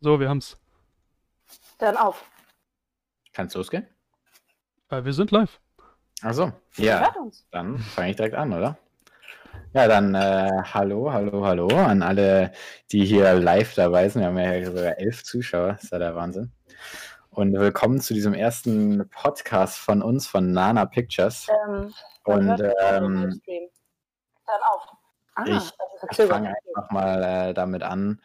[0.00, 0.56] So, wir haben's.
[1.78, 2.24] Dann auf.
[3.32, 3.86] Kann's losgehen?
[4.90, 5.60] Äh, wir sind live.
[6.22, 7.14] Also, Ihr ja,
[7.50, 8.78] dann fange ich direkt an, oder?
[9.74, 12.52] Ja, dann äh, hallo, hallo, hallo an alle,
[12.92, 14.20] die hier live dabei sind.
[14.22, 16.52] Wir haben ja sogar elf Zuschauer, ist ja der Wahnsinn.
[17.34, 21.48] Und willkommen zu diesem ersten Podcast von uns, von Nana Pictures.
[21.66, 21.92] Ähm,
[22.24, 23.40] Und ähm.
[24.46, 24.86] Dann auf.
[25.34, 25.72] Ah, ich-
[26.28, 28.20] fange einfach mal äh, damit an,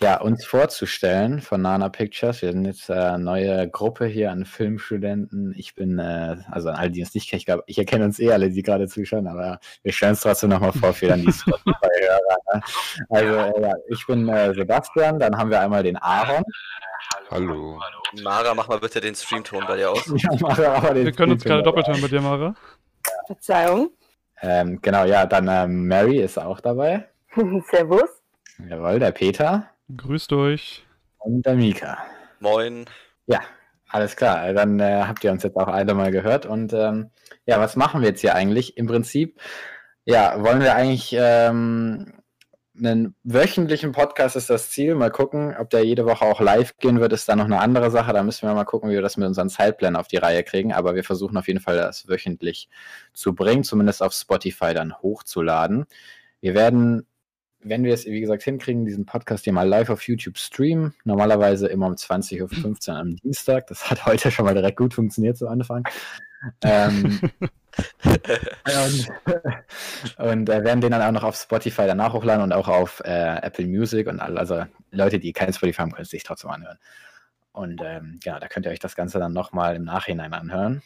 [0.00, 2.42] ja, uns vorzustellen von Nana Pictures.
[2.42, 5.54] Wir sind jetzt eine neue Gruppe hier an Filmstudenten.
[5.56, 8.18] Ich bin, äh, also an alle, die uns nicht kennen, ich glaube, ich erkenne uns
[8.18, 11.32] eh alle, die gerade zuschauen, aber wir stellen es trotzdem nochmal vor für dann die
[11.32, 12.36] Spotify-Hörer.
[12.54, 12.62] Ne?
[13.08, 16.44] Also, äh, ja, ich bin äh, Sebastian, dann haben wir einmal den Aaron.
[17.30, 17.80] Hallo.
[18.22, 20.06] Mara, mach mal bitte den Streamton bei dir aus.
[20.16, 22.54] Ja, wir aber den Wir können uns gerade doppelt hören bei dir, Mara.
[23.26, 23.90] Verzeihung.
[24.42, 27.08] Ähm, genau, ja, dann ähm, Mary ist auch dabei.
[27.70, 28.22] Servus.
[28.68, 30.84] Jawohl, der Peter Grüßt euch.
[31.18, 31.98] und der Mika.
[32.40, 32.86] Moin.
[33.26, 33.40] Ja,
[33.88, 34.52] alles klar.
[34.52, 36.44] Dann äh, habt ihr uns jetzt auch alle mal gehört.
[36.44, 37.10] Und ähm,
[37.46, 38.76] ja, was machen wir jetzt hier eigentlich?
[38.76, 39.40] Im Prinzip,
[40.04, 42.14] ja, wollen wir eigentlich ähm,
[42.76, 44.96] einen wöchentlichen Podcast ist das Ziel.
[44.96, 47.90] Mal gucken, ob der jede Woche auch live gehen wird, ist dann noch eine andere
[47.92, 48.12] Sache.
[48.12, 50.72] Da müssen wir mal gucken, wie wir das mit unseren Zeitplänen auf die Reihe kriegen.
[50.72, 52.68] Aber wir versuchen auf jeden Fall, das wöchentlich
[53.12, 55.86] zu bringen, zumindest auf Spotify dann hochzuladen.
[56.40, 57.06] Wir werden
[57.68, 61.66] wenn wir es, wie gesagt, hinkriegen, diesen Podcast hier mal live auf YouTube streamen, normalerweise
[61.66, 63.66] immer um 20.15 Uhr am Dienstag.
[63.66, 65.84] Das hat heute schon mal direkt gut funktioniert zu Anfang.
[66.62, 67.20] Ähm,
[68.04, 69.08] und
[70.18, 73.38] und äh, werden den dann auch noch auf Spotify danach hochladen und auch auf äh,
[73.42, 76.78] Apple Music und all, also Leute, die kein Spotify haben, können es sich trotzdem anhören.
[77.52, 80.82] Und ähm, ja, da könnt ihr euch das Ganze dann nochmal im Nachhinein anhören.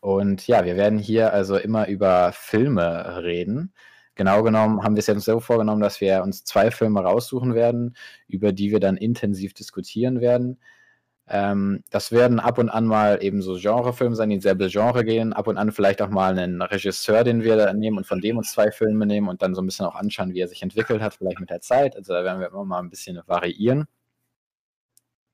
[0.00, 3.72] Und ja, wir werden hier also immer über Filme reden.
[4.16, 7.94] Genau genommen haben wir es jetzt so vorgenommen, dass wir uns zwei Filme raussuchen werden,
[8.28, 10.58] über die wir dann intensiv diskutieren werden.
[11.28, 15.04] Ähm, das werden ab und an mal eben so Genrefilme sein, die ins selbe Genre
[15.04, 15.32] gehen.
[15.32, 18.38] Ab und an vielleicht auch mal einen Regisseur, den wir da nehmen und von dem
[18.38, 21.02] uns zwei Filme nehmen und dann so ein bisschen auch anschauen, wie er sich entwickelt
[21.02, 21.96] hat, vielleicht mit der Zeit.
[21.96, 23.86] Also da werden wir immer mal ein bisschen variieren.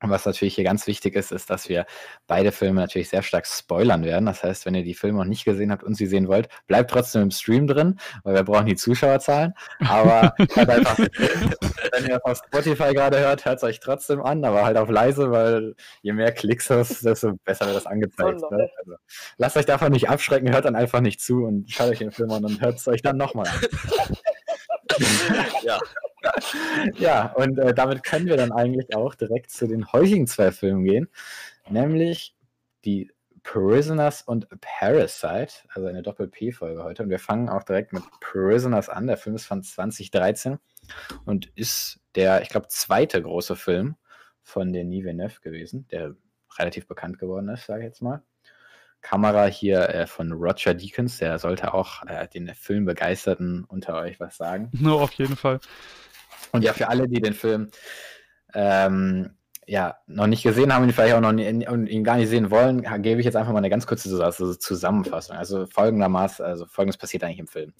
[0.03, 1.87] Und was natürlich hier ganz wichtig ist, ist, dass wir
[2.27, 4.27] beide Filme natürlich sehr stark spoilern werden.
[4.27, 6.91] Das heißt, wenn ihr die Filme noch nicht gesehen habt und sie sehen wollt, bleibt
[6.91, 9.55] trotzdem im Stream drin, weil wir brauchen die Zuschauerzahlen.
[9.81, 14.65] Aber hört einfach, wenn ihr auf Spotify gerade hört, hört es euch trotzdem an, aber
[14.65, 18.41] halt auf leise, weil je mehr Klicks es, desto besser wird das angezeigt.
[18.51, 18.69] Ne?
[18.79, 18.95] also,
[19.37, 22.31] lasst euch davon nicht abschrecken, hört dann einfach nicht zu und schaut euch den Film
[22.31, 23.61] an und hört es euch dann nochmal an.
[25.63, 25.79] Ja.
[26.98, 30.84] Ja, und äh, damit können wir dann eigentlich auch direkt zu den heutigen zwei Filmen
[30.84, 31.09] gehen,
[31.69, 32.34] nämlich
[32.84, 33.10] die
[33.43, 37.03] Prisoners und Parasite, also eine Doppel-P-Folge heute.
[37.03, 39.06] Und wir fangen auch direkt mit Prisoners an.
[39.06, 40.59] Der Film ist von 2013
[41.25, 43.97] und ist der, ich glaube, zweite große Film
[44.42, 46.15] von Denis Villeneuve gewesen, der
[46.59, 48.22] relativ bekannt geworden ist, sage ich jetzt mal.
[49.00, 54.37] Kamera hier äh, von Roger Deakins, der sollte auch äh, den Filmbegeisterten unter euch was
[54.37, 54.71] sagen.
[54.81, 55.59] No, auf jeden Fall.
[56.53, 57.71] Und ja, für alle, die den Film
[58.55, 59.31] ähm,
[59.67, 62.29] ja, noch nicht gesehen haben und ihn vielleicht auch noch nie, und ihn gar nicht
[62.29, 65.37] sehen wollen, gebe ich jetzt einfach mal eine ganz kurze also Zusammenfassung.
[65.37, 67.73] Also folgendermaßen, also folgendes passiert eigentlich im Film.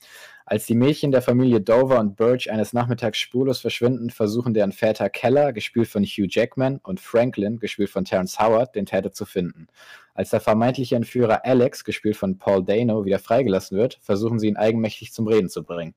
[0.47, 5.11] Als die Mädchen der Familie Dover und Birch eines Nachmittags spurlos verschwinden, versuchen deren Väter
[5.11, 9.67] Keller, gespielt von Hugh Jackman, und Franklin, gespielt von Terrence Howard, den Täter zu finden.
[10.15, 14.57] Als der vermeintliche Entführer Alex, gespielt von Paul Dano, wieder freigelassen wird, versuchen sie ihn
[14.57, 15.95] eigenmächtig zum Reden zu bringen.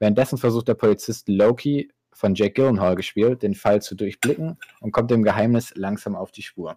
[0.00, 5.12] Währenddessen versucht der Polizist Loki, von Jake Gyllenhaal gespielt, den Fall zu durchblicken und kommt
[5.12, 6.76] dem Geheimnis langsam auf die Spur.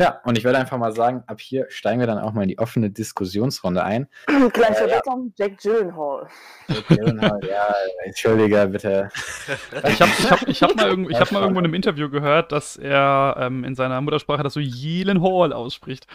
[0.00, 2.48] Ja, und ich würde einfach mal sagen, ab hier steigen wir dann auch mal in
[2.48, 4.08] die offene Diskussionsrunde ein.
[4.52, 5.00] Gleich Äh, ja.
[5.36, 6.26] Jack Gyllenhaal.
[6.66, 7.72] Jake Gyllenhaal, ja,
[8.04, 9.08] entschuldige bitte.
[9.88, 12.10] Ich habe ich hab, ich hab mal, irgendwo, ich hab mal irgendwo in einem Interview
[12.10, 16.08] gehört, dass er ähm, in seiner Muttersprache das so Jelen Hall ausspricht.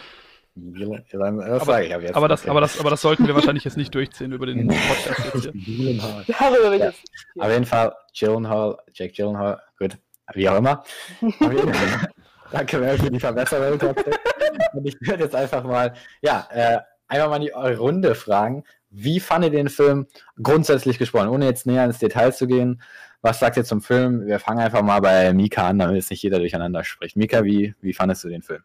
[0.54, 2.14] Das sage ich ab jetzt.
[2.14, 5.34] Aber das, aber, das, aber das sollten wir wahrscheinlich jetzt nicht durchziehen über den Podcast
[5.34, 5.52] jetzt hier.
[5.52, 6.26] Gyllenhaal.
[6.26, 6.92] Will ich Ja.
[7.42, 9.98] Auf jeden Fall, Gyllenhaal, Jake Gyllenhaal, gut,
[10.34, 10.84] wie auch immer.
[12.50, 13.80] Danke Mel, für die Verbesserung.
[14.74, 16.78] Und ich würde jetzt einfach mal, ja, äh,
[17.08, 18.64] einfach mal die Runde fragen.
[18.90, 20.06] Wie fandet ihr den Film
[20.42, 22.82] grundsätzlich gesprochen, ohne jetzt näher ins Detail zu gehen?
[23.22, 24.26] Was sagt ihr zum Film?
[24.26, 27.16] Wir fangen einfach mal bei Mika an, damit jetzt nicht jeder durcheinander spricht.
[27.16, 28.62] Mika, wie, wie fandest du den Film?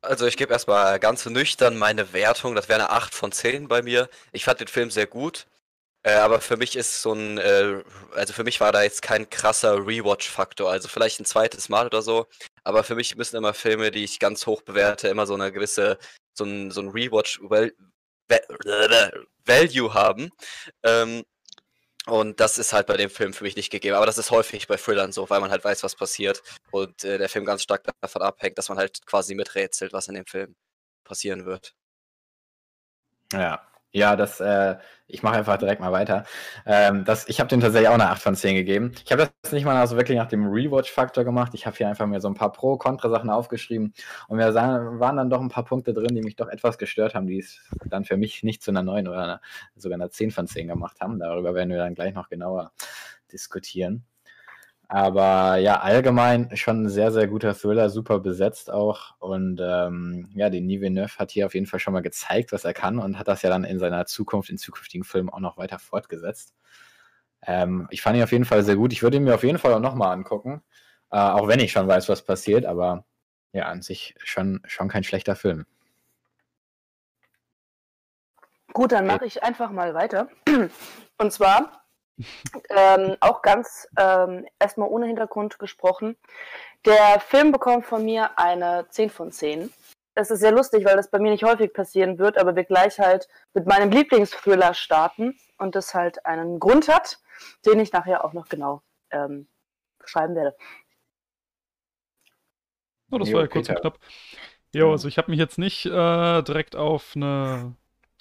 [0.00, 2.54] Also ich gebe erstmal ganz nüchtern meine Wertung.
[2.54, 4.08] Das wäre eine 8 von 10 bei mir.
[4.32, 5.46] Ich fand den Film sehr gut.
[6.02, 7.82] Äh, aber für mich ist so ein, äh,
[8.14, 10.70] also für mich war da jetzt kein krasser Rewatch-Faktor.
[10.70, 12.26] Also vielleicht ein zweites Mal oder so.
[12.64, 15.98] Aber für mich müssen immer Filme, die ich ganz hoch bewerte, immer so eine gewisse,
[16.34, 17.74] so ein, so ein Rewatch-Wert
[19.44, 20.30] Value haben.
[20.82, 21.24] Ähm,
[22.06, 23.96] und das ist halt bei dem Film für mich nicht gegeben.
[23.96, 26.42] Aber das ist häufig bei Thrillern so, weil man halt weiß, was passiert.
[26.70, 30.14] Und äh, der Film ganz stark davon abhängt, dass man halt quasi miträtselt, was in
[30.14, 30.56] dem Film
[31.04, 31.74] passieren wird.
[33.32, 34.76] Ja, ja, das, äh,
[35.08, 36.24] ich mache einfach direkt mal weiter.
[36.64, 38.92] Ähm, das, ich habe den tatsächlich auch eine 8 von 10 gegeben.
[39.04, 41.52] Ich habe das nicht mal also wirklich nach dem Rewatch-Faktor gemacht.
[41.54, 43.92] Ich habe hier einfach mir so ein paar Pro-Kontra-Sachen aufgeschrieben
[44.28, 47.26] und mir waren dann doch ein paar Punkte drin, die mich doch etwas gestört haben,
[47.26, 49.40] die es dann für mich nicht zu einer 9 oder einer,
[49.76, 51.18] sogar einer 10 von 10 gemacht haben.
[51.18, 52.72] Darüber werden wir dann gleich noch genauer
[53.32, 54.04] diskutieren.
[54.92, 59.14] Aber ja, allgemein schon ein sehr, sehr guter Thriller, super besetzt auch.
[59.20, 62.64] Und ähm, ja, den Nive Neuf hat hier auf jeden Fall schon mal gezeigt, was
[62.64, 65.56] er kann und hat das ja dann in seiner Zukunft, in zukünftigen Filmen auch noch
[65.58, 66.54] weiter fortgesetzt.
[67.46, 68.92] Ähm, ich fand ihn auf jeden Fall sehr gut.
[68.92, 70.60] Ich würde ihn mir auf jeden Fall auch nochmal angucken,
[71.12, 72.66] äh, auch wenn ich schon weiß, was passiert.
[72.66, 73.04] Aber
[73.52, 75.66] ja, an sich schon, schon kein schlechter Film.
[78.72, 80.28] Gut, dann mache ich einfach mal weiter.
[81.18, 81.79] Und zwar
[82.70, 86.16] ähm, auch ganz ähm, erstmal ohne Hintergrund gesprochen.
[86.86, 89.72] Der Film bekommt von mir eine 10 von 10.
[90.14, 92.98] Das ist sehr lustig, weil das bei mir nicht häufig passieren wird, aber wir gleich
[92.98, 97.18] halt mit meinem Lieblingsthriller starten und das halt einen Grund hat,
[97.64, 99.48] den ich nachher auch noch genau ähm,
[99.98, 100.56] beschreiben werde.
[103.10, 103.98] Oh, das war ja kurz und knapp.
[104.72, 107.74] Jo, also ich habe mich jetzt nicht äh, direkt auf eine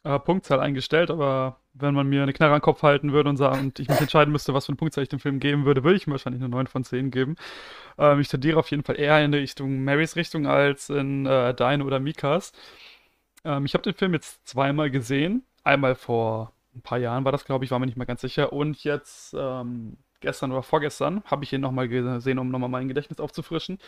[0.03, 3.37] äh, Punktzahl eingestellt, aber wenn man mir eine Knarre an den Kopf halten würde und,
[3.37, 5.83] sagen, und ich mich entscheiden müsste, was für eine Punktzahl ich dem Film geben würde,
[5.83, 7.35] würde ich ihm wahrscheinlich eine 9 von 10 geben.
[7.97, 11.83] Ähm, ich tendiere auf jeden Fall eher in Richtung Marys Richtung als in äh, deine
[11.85, 12.53] oder Mikas.
[13.43, 15.43] Ähm, ich habe den Film jetzt zweimal gesehen.
[15.63, 18.53] Einmal vor ein paar Jahren war das, glaube ich, war mir nicht mal ganz sicher.
[18.53, 23.19] Und jetzt ähm, gestern oder vorgestern habe ich ihn nochmal gesehen, um nochmal mein Gedächtnis
[23.19, 23.79] aufzufrischen.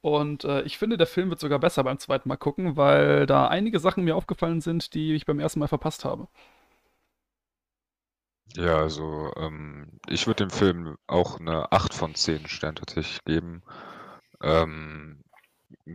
[0.00, 3.48] Und äh, ich finde, der Film wird sogar besser beim zweiten Mal gucken, weil da
[3.48, 6.28] einige Sachen mir aufgefallen sind, die ich beim ersten Mal verpasst habe.
[8.56, 13.62] Ja, also ähm, ich würde dem Film auch eine 8 von 10 Sternen tatsächlich geben.
[14.42, 15.22] Ähm,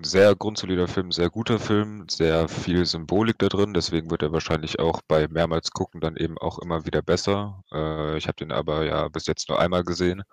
[0.01, 4.79] sehr grundsolider Film, sehr guter Film, sehr viel Symbolik da drin, deswegen wird er wahrscheinlich
[4.79, 7.63] auch bei mehrmals gucken dann eben auch immer wieder besser.
[7.71, 10.23] Äh, ich habe den aber ja bis jetzt nur einmal gesehen.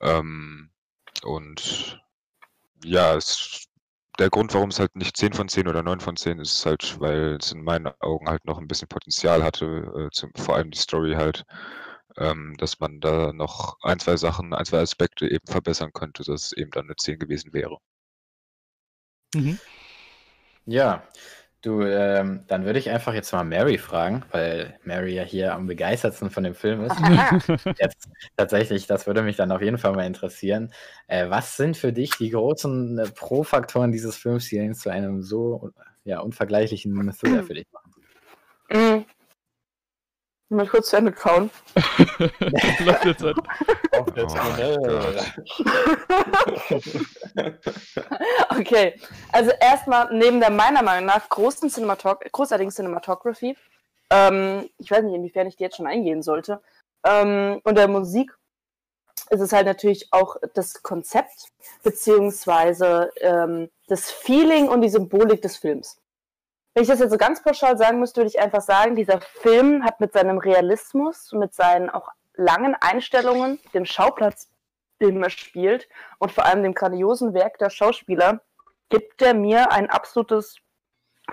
[0.00, 0.70] Ähm,
[1.24, 2.00] und
[2.84, 3.66] ja, es
[4.18, 6.66] der Grund, warum es halt nicht 10 von 10 oder 9 von 10 ist, ist
[6.66, 10.56] halt, weil es in meinen Augen halt noch ein bisschen Potenzial hatte, äh, zum, vor
[10.56, 11.44] allem die Story halt,
[12.16, 16.44] ähm, dass man da noch ein, zwei Sachen, ein, zwei Aspekte eben verbessern könnte, dass
[16.46, 17.78] es eben dann eine 10 gewesen wäre.
[19.36, 19.58] Mhm.
[20.66, 21.04] Ja,
[21.66, 25.66] Du, ähm, dann würde ich einfach jetzt mal Mary fragen, weil Mary ja hier am
[25.66, 26.96] begeistertsten von dem Film ist.
[27.80, 30.72] jetzt, tatsächlich, das würde mich dann auf jeden Fall mal interessieren.
[31.08, 35.22] Äh, was sind für dich die großen äh, Pro-Faktoren dieses Films, die ihn zu einem
[35.22, 35.72] so
[36.04, 39.06] ja, unvergleichlichen Thriller für dich machen?
[40.48, 40.56] Mhm.
[40.56, 41.50] Mal kurz zu Ende kauen.
[42.80, 43.36] Läuft jetzt halt.
[48.50, 49.00] okay,
[49.32, 53.56] also erstmal neben der meiner Meinung nach großen Cinematog großartigen Cinematography,
[54.10, 56.60] ähm, ich weiß nicht, inwiefern ich die jetzt schon eingehen sollte,
[57.04, 58.36] ähm, und der Musik
[59.30, 61.48] ist es halt natürlich auch das Konzept
[61.82, 65.98] beziehungsweise ähm, das Feeling und die Symbolik des Films.
[66.76, 69.82] Wenn ich das jetzt so ganz pauschal sagen müsste, würde ich einfach sagen, dieser Film
[69.82, 74.50] hat mit seinem Realismus, mit seinen auch langen Einstellungen, dem Schauplatz,
[75.00, 78.42] den er spielt und vor allem dem grandiosen Werk der Schauspieler,
[78.90, 80.56] gibt er mir ein absolutes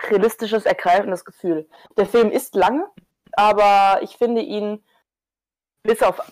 [0.08, 1.68] realistisches, ergreifendes Gefühl.
[1.98, 2.86] Der Film ist lange,
[3.32, 4.82] aber ich finde ihn
[5.82, 6.22] bis auf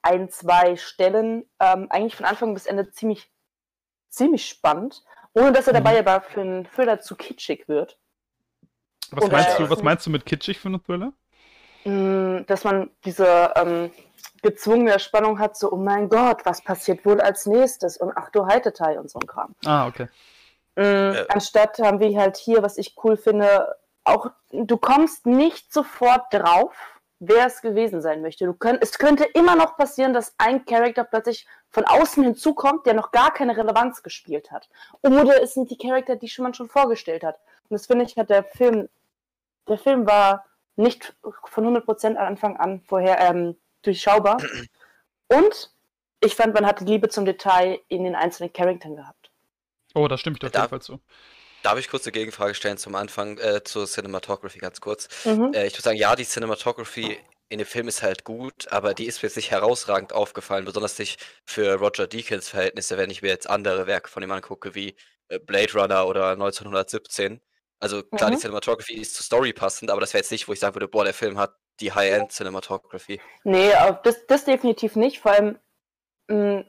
[0.00, 3.30] ein, zwei Stellen ähm, eigentlich von Anfang bis Ende ziemlich,
[4.08, 6.08] ziemlich spannend, ohne dass er dabei mhm.
[6.08, 7.98] aber für einen Thriller zu kitschig wird.
[9.12, 11.12] Was meinst, du, was meinst du mit kitschig für einen Thriller?
[11.84, 13.90] Mm, dass man diese ähm,
[14.42, 17.96] gezwungene Spannung hat, so, oh mein Gott, was passiert wohl als nächstes?
[17.96, 19.54] Und ach du Heitetei und so ein Kram.
[19.64, 20.08] Ah, okay.
[20.76, 21.24] Mhm, äh.
[21.28, 26.74] Anstatt haben wir halt hier, was ich cool finde, auch, du kommst nicht sofort drauf,
[27.20, 28.46] wer es gewesen sein möchte.
[28.46, 32.94] Du könnt, es könnte immer noch passieren, dass ein Charakter plötzlich von außen hinzukommt, der
[32.94, 34.68] noch gar keine Relevanz gespielt hat.
[35.02, 37.36] Oder es sind die Charakter, die man schon vorgestellt hat.
[37.68, 38.88] Und das finde ich, hat der Film
[39.68, 40.44] der Film war
[40.76, 41.14] nicht
[41.44, 44.38] von 100% an Anfang an vorher ähm, durchschaubar.
[45.28, 45.70] Und
[46.20, 49.30] ich fand, man hat die Liebe zum Detail in den einzelnen Charakteren gehabt.
[49.94, 51.00] Oh, da stimme ich dir auf jeden Fall zu.
[51.62, 55.08] Darf ich kurz eine Gegenfrage stellen zum Anfang äh, zur Cinematography ganz kurz?
[55.24, 55.52] Mhm.
[55.54, 59.04] Äh, ich würde sagen, ja, die Cinematography in dem Film ist halt gut, aber die
[59.04, 63.28] ist mir jetzt nicht herausragend aufgefallen, besonders nicht für Roger Deakins Verhältnisse, wenn ich mir
[63.28, 64.96] jetzt andere Werke von ihm angucke, wie
[65.28, 67.40] äh, Blade Runner oder 1917.
[67.82, 68.34] Also klar, Mhm.
[68.34, 70.86] die Cinematography ist zur Story passend, aber das wäre jetzt nicht, wo ich sagen würde,
[70.88, 73.20] boah, der Film hat die High-End-Cinematography.
[73.44, 75.18] Nee, aber das, das definitiv nicht.
[75.20, 75.58] Vor allem,
[76.28, 76.64] mh,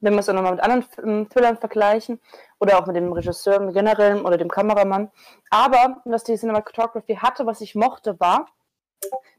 [0.00, 2.20] wenn wir es auch nochmal mit anderen ähm, Thrillern vergleichen
[2.60, 5.10] oder auch mit dem Regisseur im Generellen oder dem Kameramann.
[5.50, 8.46] Aber was die Cinematography hatte, was ich mochte, war,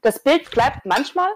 [0.02, 1.30] das Bild bleibt manchmal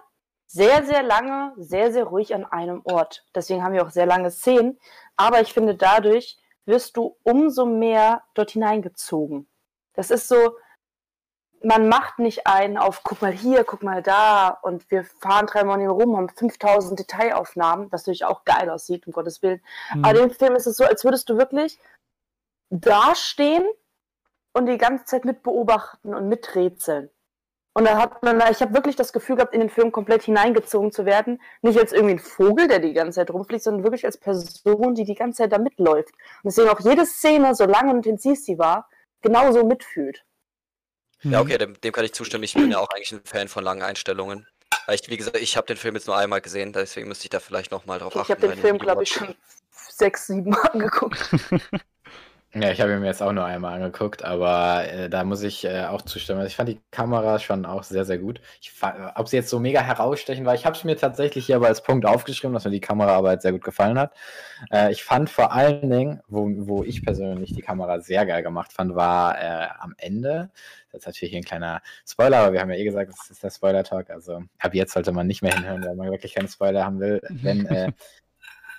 [0.47, 3.25] sehr, sehr lange, sehr, sehr ruhig an einem Ort.
[3.35, 4.78] Deswegen haben wir auch sehr lange Szenen.
[5.16, 9.49] Aber ich finde, dadurch wirst du umso mehr dort hineingezogen.
[9.99, 10.57] Das ist so,
[11.64, 15.85] man macht nicht einen auf, guck mal hier, guck mal da und wir fahren dreimal
[15.88, 19.61] rum, haben 5000 Detailaufnahmen, was natürlich auch geil aussieht, um Gottes Willen.
[19.93, 20.05] Mhm.
[20.05, 21.81] Aber dem Film ist es so, als würdest du wirklich
[22.71, 23.67] dastehen
[24.52, 27.11] und die ganze Zeit mit beobachten und miträtseln.
[27.75, 30.93] Und da hat man, ich habe wirklich das Gefühl gehabt, in den Film komplett hineingezogen
[30.93, 31.43] zu werden.
[31.62, 35.05] Nicht als irgendwie ein Vogel, der die ganze Zeit rumfliegt, sondern wirklich als Person, die
[35.05, 36.14] die ganze Zeit da mitläuft.
[36.45, 38.88] Und deswegen auch jede Szene, so lang und intensiv sie war,
[39.22, 40.25] genauso mitfühlt.
[41.22, 41.46] Ja, Mhm.
[41.46, 42.44] okay, dem, dem kann ich zustimmen.
[42.44, 44.46] Ich bin ja auch eigentlich ein Fan von langen Einstellungen.
[44.90, 47.40] Ich, wie gesagt, ich habe den Film jetzt nur einmal gesehen, deswegen müsste ich da
[47.40, 48.32] vielleicht nochmal drauf Ich achten.
[48.32, 49.34] habe den Film, glaube ich, schon
[49.70, 51.18] sechs, sieben Mal angeguckt.
[52.55, 55.64] Ja, ich habe ihn mir jetzt auch nur einmal angeguckt, aber äh, da muss ich
[55.67, 56.40] äh, auch zustimmen.
[56.40, 58.40] Also ich fand die Kamera schon auch sehr, sehr gut.
[58.62, 61.57] Ich fa- ob sie jetzt so mega herausstechen war, ich habe es mir tatsächlich hier
[61.57, 64.14] aber als Punkt aufgeschrieben, dass mir die Kameraarbeit sehr gut gefallen hat.
[64.73, 68.73] Äh, ich fand vor allen Dingen, wo, wo ich persönlich die Kamera sehr geil gemacht
[68.73, 70.50] fand, war äh, am Ende.
[70.90, 73.50] Das ist natürlich ein kleiner Spoiler, aber wir haben ja eh gesagt, das ist der
[73.50, 74.09] Spoiler-Talk.
[74.11, 77.21] Also ab jetzt sollte man nicht mehr hinhören, wenn man wirklich keine Spoiler haben will.
[77.43, 77.90] Wenn äh,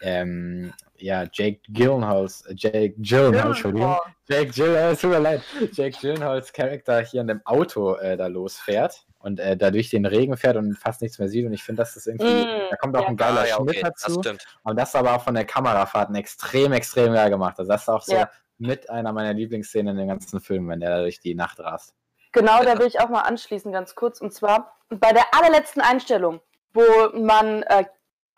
[0.02, 3.98] ähm, ja, Jake Gyllenhaals, Jake Gyllenhaal, Entschuldigung.
[4.28, 5.42] Jake Gyllenhaal, es tut mir leid,
[5.72, 10.06] Jake Gyllenhaals Charakter hier in dem Auto äh, da losfährt und äh, da durch den
[10.06, 11.46] Regen fährt und fast nichts mehr sieht.
[11.46, 13.08] Und ich finde, das ist irgendwie, Mm, da kommt auch ja.
[13.08, 14.20] ein geiler Ah, ja, Schnitt okay, das dazu.
[14.22, 14.46] stimmt.
[14.64, 17.56] Und das ist aber auch von der Kamerafahrten extrem, extrem geil gemacht.
[17.60, 18.30] Also das ist auch so Ja.
[18.58, 21.94] mit einer meiner Lieblingsszenen in dem ganzen Film, wenn der da durch die Nacht rast.
[22.34, 24.22] Genau, da will ich auch mal anschließen, ganz kurz.
[24.22, 26.42] Und zwar bei der allerletzten Einstellung,
[26.74, 26.82] wo
[27.18, 27.86] man, äh,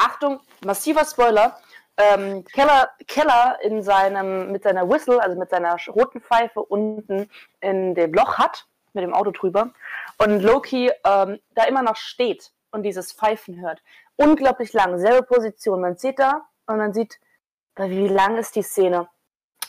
[0.02, 1.58] Achtung, massiver Spoiler,
[1.98, 7.30] ähm, Keller, Keller in seinem, mit seiner Whistle, also mit seiner roten Pfeife unten
[7.60, 9.72] in dem Loch hat, mit dem Auto drüber,
[10.18, 13.82] und Loki ähm, da immer noch steht und dieses Pfeifen hört.
[14.16, 15.82] Unglaublich lang, selbe Position.
[15.82, 17.20] Man sieht da und man sieht,
[17.76, 19.08] wie lang ist die Szene?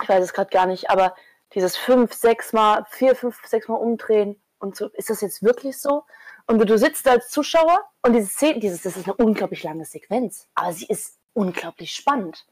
[0.02, 1.14] Ich weiß es gerade gar nicht, aber
[1.54, 5.78] dieses fünf, sechs Mal, vier, fünf, sechs Mal umdrehen und so, ist das jetzt wirklich
[5.78, 6.04] so?
[6.46, 9.84] Und du, du sitzt als Zuschauer und diese Szene, dieses, das ist eine unglaublich lange
[9.84, 12.46] Sequenz, aber sie ist unglaublich spannend.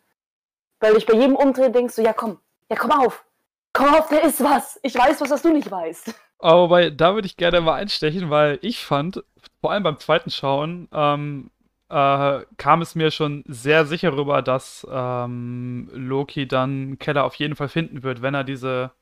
[0.80, 2.38] Weil ich bei jedem Umdrehen denkst du, ja komm,
[2.68, 3.24] ja komm auf,
[3.72, 4.80] komm auf, da ist was.
[4.82, 6.14] Ich weiß was, was du nicht weißt.
[6.38, 9.22] Aber bei, da würde ich gerne mal einstechen, weil ich fand,
[9.60, 11.50] vor allem beim zweiten Schauen, ähm,
[11.90, 17.56] äh, kam es mir schon sehr sicher rüber, dass ähm, Loki dann Keller auf jeden
[17.56, 18.92] Fall finden wird, wenn er diese,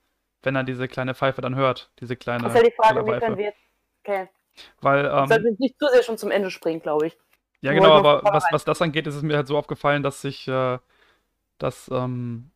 [0.42, 3.32] wenn er diese kleine Pfeife dann hört, diese kleine Das ist ja die Frage, Kellerpfeife.
[3.32, 3.52] inwiefern wir.
[4.04, 4.28] Okay.
[4.80, 7.18] Weil, Ähm, Sollten wir nicht zu sehr schon zum Ende springen, glaube ich.
[7.60, 10.20] Ja, Nur genau, aber was, was das angeht, ist es mir halt so aufgefallen, dass
[10.20, 10.78] sich, äh,
[11.58, 12.50] dass, ähm,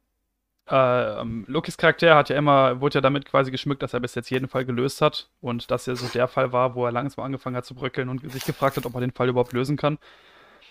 [0.70, 4.14] äh, ähm, Lokis Charakter hat ja immer, wurde ja damit quasi geschmückt, dass er bis
[4.14, 7.24] jetzt jeden Fall gelöst hat und dass ja so der Fall war, wo er langsam
[7.24, 9.98] angefangen hat zu bröckeln und sich gefragt hat, ob er den Fall überhaupt lösen kann.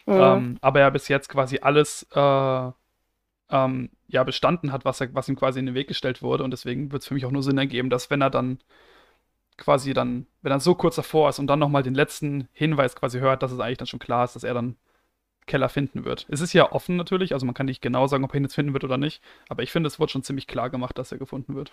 [0.06, 0.14] Mhm.
[0.14, 2.72] Ähm, aber er bis jetzt quasi alles, äh,
[3.52, 6.52] ähm, ja, bestanden hat, was, er, was ihm quasi in den Weg gestellt wurde und
[6.52, 8.60] deswegen wird es für mich auch nur Sinn ergeben, dass wenn er dann
[9.58, 13.20] quasi dann, wenn er so kurz davor ist und dann nochmal den letzten Hinweis quasi
[13.20, 14.76] hört, dass es eigentlich dann schon klar ist, dass er dann
[15.46, 16.26] Keller finden wird.
[16.30, 18.56] Es ist ja offen natürlich, also man kann nicht genau sagen, ob er ihn jetzt
[18.56, 21.18] finden wird oder nicht, aber ich finde, es wurde schon ziemlich klar gemacht, dass er
[21.18, 21.72] gefunden wird.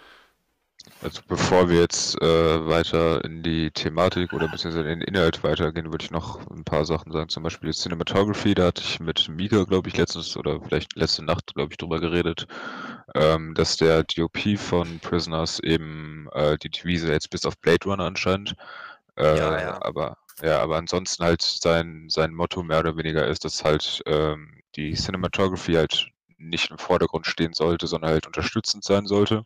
[1.03, 5.93] Also bevor wir jetzt äh, weiter in die Thematik oder beziehungsweise in den Inhalt weitergehen,
[5.93, 7.29] würde ich noch ein paar Sachen sagen.
[7.29, 11.25] Zum Beispiel die Cinematography, da hatte ich mit Mika, glaube ich, letztens oder vielleicht letzte
[11.25, 12.47] Nacht, glaube ich, drüber geredet,
[13.15, 18.05] ähm, dass der DOP von Prisoners eben äh, die Devise jetzt bis auf Blade Runner
[18.05, 18.57] anscheinend,
[19.17, 19.83] äh, Ja, ja.
[19.83, 24.61] aber ja, aber ansonsten halt sein, sein Motto mehr oder weniger ist, dass halt ähm,
[24.77, 26.09] die Cinematography halt
[26.39, 29.45] nicht im Vordergrund stehen sollte, sondern halt unterstützend sein sollte.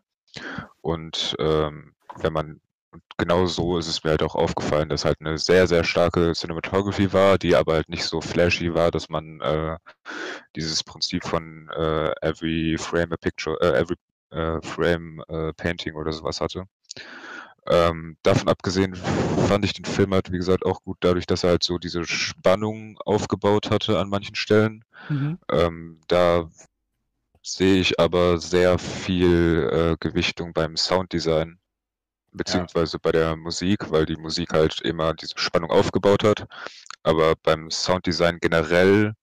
[0.81, 2.61] Und ähm, wenn man,
[2.91, 6.33] und genau so ist es mir halt auch aufgefallen, dass halt eine sehr, sehr starke
[6.35, 9.77] Cinematography war, die aber halt nicht so flashy war, dass man äh,
[10.57, 13.97] dieses Prinzip von äh, every frame a picture, äh, every
[14.31, 16.65] äh, frame äh, painting oder sowas hatte.
[17.67, 21.51] Ähm, davon abgesehen fand ich den Film halt, wie gesagt, auch gut dadurch, dass er
[21.51, 24.85] halt so diese Spannung aufgebaut hatte an manchen Stellen.
[25.09, 25.39] Mhm.
[25.49, 26.51] Ähm, da
[27.43, 31.59] sehe ich aber sehr viel äh, Gewichtung beim Sounddesign,
[32.33, 36.47] beziehungsweise bei der Musik, weil die Musik halt immer diese Spannung aufgebaut hat.
[37.05, 39.15] Aber beim Sounddesign generell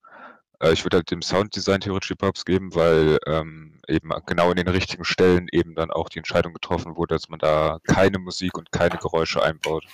[0.60, 4.56] Äh, ich würde halt dem Sounddesign theoretisch die Props geben, weil ähm, eben genau in
[4.56, 8.58] den richtigen Stellen eben dann auch die Entscheidung getroffen wurde, dass man da keine Musik
[8.58, 9.86] und keine Geräusche einbaut.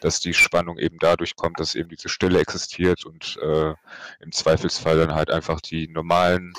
[0.00, 3.74] Dass die Spannung eben dadurch kommt, dass eben diese Stille existiert und äh,
[4.20, 6.58] im Zweifelsfall dann halt einfach die normalen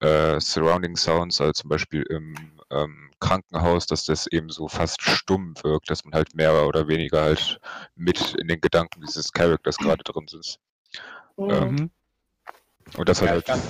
[0.00, 2.34] äh, Surrounding Sounds, also zum Beispiel im
[2.70, 7.22] ähm, Krankenhaus, dass das eben so fast stumm wirkt, dass man halt mehr oder weniger
[7.22, 7.60] halt
[7.94, 10.58] mit in den Gedanken dieses Charakters gerade drin ist.
[11.36, 11.50] Mhm.
[11.50, 11.90] Ähm,
[12.96, 13.62] und das Ja, halt ich fand,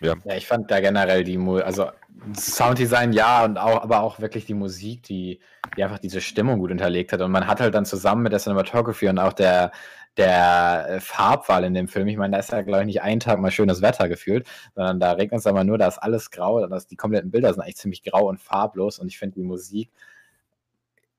[0.00, 0.14] ja.
[0.24, 1.90] ja, ich fand da generell die Mu also
[2.34, 5.40] Sounddesign ja und auch, aber auch wirklich die Musik, die,
[5.76, 7.20] die einfach diese Stimmung gut hinterlegt hat.
[7.20, 9.72] Und man hat halt dann zusammen mit der Cinematography und auch der,
[10.18, 13.20] der äh, Farbwahl in dem Film, ich meine, da ist ja, glaube ich, nicht einen
[13.20, 16.66] Tag mal schönes Wetter gefühlt, sondern da regnet es aber nur, da ist alles grau,
[16.66, 19.90] das, die kompletten Bilder sind eigentlich ziemlich grau und farblos und ich finde die Musik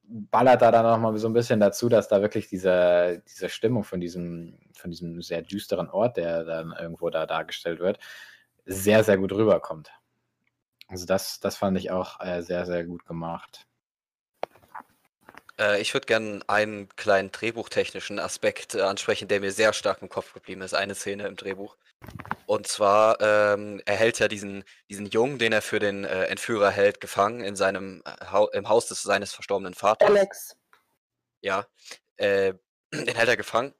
[0.09, 3.99] ballert da dann nochmal so ein bisschen dazu, dass da wirklich diese, diese Stimmung von
[3.99, 7.99] diesem, von diesem sehr düsteren Ort, der dann irgendwo da dargestellt wird,
[8.65, 9.91] sehr, sehr gut rüberkommt.
[10.87, 13.67] Also das, das fand ich auch äh, sehr, sehr gut gemacht.
[15.59, 20.09] Äh, ich würde gerne einen kleinen drehbuchtechnischen Aspekt äh, ansprechen, der mir sehr stark im
[20.09, 20.73] Kopf geblieben ist.
[20.73, 21.75] Eine Szene im Drehbuch.
[22.45, 26.71] Und zwar ähm, er hält ja diesen, diesen Jungen, den er für den äh, Entführer
[26.71, 30.09] hält, gefangen in seinem äh, Hau im Haus des, seines verstorbenen Vaters.
[30.09, 30.55] Alex.
[31.41, 31.67] Ja,
[32.19, 32.59] den
[32.91, 33.73] hält er gefangen.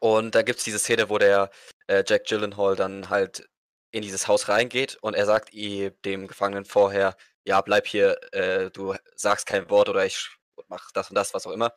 [0.00, 1.50] Und da gibt es diese Szene, wo der
[1.88, 3.48] Jack Gyllenhaal dann halt
[3.92, 8.70] in dieses Haus reingeht und er sagt ihm, dem Gefangenen vorher, ja, bleib hier, äh,
[8.72, 10.30] du sagst kein Wort oder ich
[10.68, 11.72] mach das und das, was auch immer.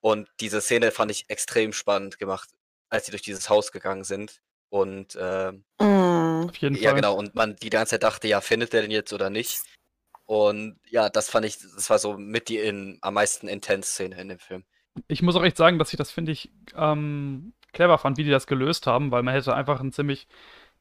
[0.00, 2.50] Und diese Szene fand ich extrem spannend gemacht,
[2.90, 4.40] als sie durch dieses Haus gegangen sind.
[4.68, 5.64] Und ähm,
[6.44, 6.48] Mhm.
[6.50, 6.94] Auf jeden ja, Fall.
[6.96, 9.62] genau, und man die ganze Zeit dachte, ja, findet der den jetzt oder nicht?
[10.26, 14.28] Und ja, das fand ich, das war so mit die in, am meisten Intense-Szene in
[14.28, 14.64] dem Film.
[15.08, 18.30] Ich muss auch echt sagen, dass ich das, finde ich, ähm, clever fand, wie die
[18.30, 20.28] das gelöst haben, weil man hätte einfach einen ziemlich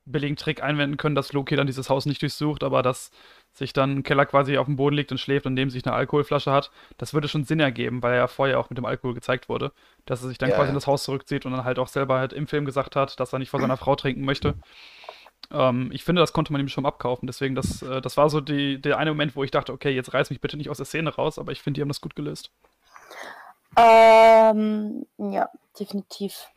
[0.06, 3.10] billigen Trick einwenden können, dass Loki dann dieses Haus nicht durchsucht, aber dass
[3.54, 6.52] sich dann Keller quasi auf dem Boden liegt und schläft und neben sich eine Alkoholflasche
[6.52, 6.72] hat.
[6.98, 9.72] Das würde schon Sinn ergeben, weil er ja vorher auch mit dem Alkohol gezeigt wurde,
[10.06, 10.70] dass er sich dann Ja, quasi ja.
[10.70, 13.32] in das Haus zurückzieht und dann halt auch selber halt im Film gesagt hat, dass
[13.34, 14.56] er nicht vor seiner Frau trinken möchte.
[15.52, 17.28] Ähm, ich finde, das konnte man ihm schon abkaufen.
[17.28, 20.14] Deswegen, das, äh, das war so die, der eine Moment, wo ich dachte, okay, jetzt
[20.14, 22.16] reiß mich bitte nicht aus der Szene raus, aber ich finde, die haben das gut
[22.16, 22.52] gelöst.
[23.76, 26.48] Ähm, ja, definitiv.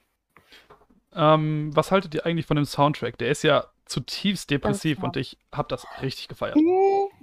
[1.15, 3.19] Ähm, was haltet ihr eigentlich von dem Soundtrack?
[3.19, 6.65] Der ist ja zutiefst depressiv und ich habe das richtig gefeiert.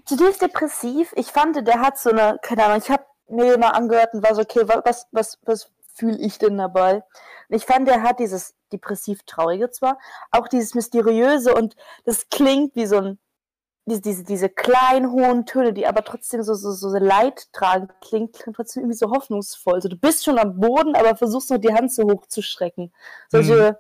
[0.05, 1.13] Zutiefst depressiv.
[1.15, 4.35] Ich fand, der hat so eine, keine Ahnung, ich habe mir mal angehört und war
[4.35, 7.03] so, okay, wa- was, was, was fühle ich denn dabei?
[7.49, 9.99] Und ich fand, der hat dieses depressiv-traurige zwar,
[10.31, 13.19] auch dieses mysteriöse und das klingt wie so ein,
[13.85, 18.55] diese, diese, diese kleinen, hohen Töne, die aber trotzdem so, so, so leidtragend klingt, klingt
[18.55, 19.81] trotzdem irgendwie so hoffnungsvoll.
[19.81, 22.93] So, du bist schon am Boden, aber versuchst noch die Hand so hoch zu strecken.
[23.29, 23.77] Solche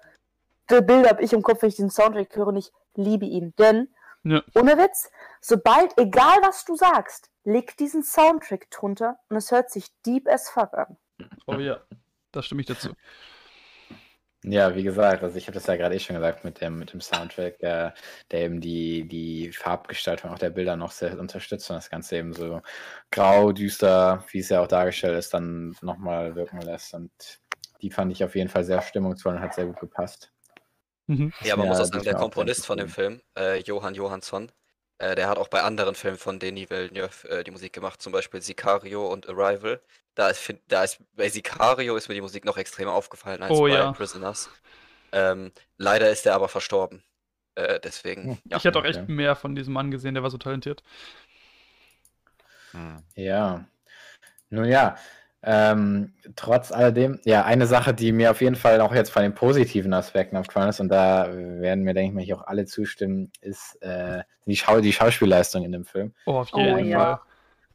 [0.67, 3.53] Bilder habe ich im Kopf, wenn ich den Soundtrack höre und ich liebe ihn.
[3.57, 4.41] Denn Ja.
[4.55, 9.87] ohne Witz, sobald, egal was du sagst, leg diesen Soundtrack drunter und es hört sich
[10.05, 10.97] deep as fuck an.
[11.45, 11.81] Oh ja,
[12.31, 12.93] da stimme ich dazu.
[14.45, 16.91] Ja, wie gesagt, also ich habe das ja gerade eh schon gesagt mit dem, mit
[16.91, 17.93] dem Soundtrack, der,
[18.29, 22.33] der eben die, die Farbgestaltung auch der Bilder noch sehr unterstützt und das Ganze eben
[22.33, 22.61] so
[23.09, 26.93] grau, düster, wie es ja auch dargestellt ist, dann nochmal wirken lässt.
[26.93, 27.11] Und
[27.81, 30.32] die fand ich auf jeden Fall sehr stimmungsvoll und hat sehr gut gepasst.
[31.07, 31.33] Mhm.
[31.43, 34.51] Ja, man Ja, muss auch sagen, der Komponist von dem Film, äh, Johann Johansson,
[34.99, 38.13] äh, der hat auch bei anderen Filmen von Denis Villeneuve äh, die Musik gemacht, zum
[38.13, 39.81] Beispiel Sicario und Arrival.
[40.15, 43.61] Da ist, find- da ist bei Sicario ist mir die Musik noch extremer aufgefallen als
[43.61, 43.87] Oh bei ja.
[43.87, 44.49] Prisoners.
[45.13, 47.03] Ähm, leider ist er aber verstorben.
[47.55, 48.37] Äh, deswegen, Hm.
[48.49, 48.59] ja.
[48.59, 49.09] Ich hätte auch echt okay.
[49.09, 50.83] mehr von diesem Mann gesehen, der war so talentiert.
[52.73, 52.97] Hm.
[53.15, 53.65] Ja.
[54.51, 54.97] Nun ja,
[55.43, 59.33] ähm, trotz alledem, ja, eine Sache, die mir auf jeden Fall auch jetzt von den
[59.35, 63.31] positiven Aspekten aufgefallen ist, und da werden mir, denke ich mal, hier auch alle zustimmen,
[63.41, 66.13] ist äh, die, Schau die Schauspielleistung in dem Film.
[66.25, 66.99] Oh, auf Oh jeden ja.
[66.99, 67.19] Fall.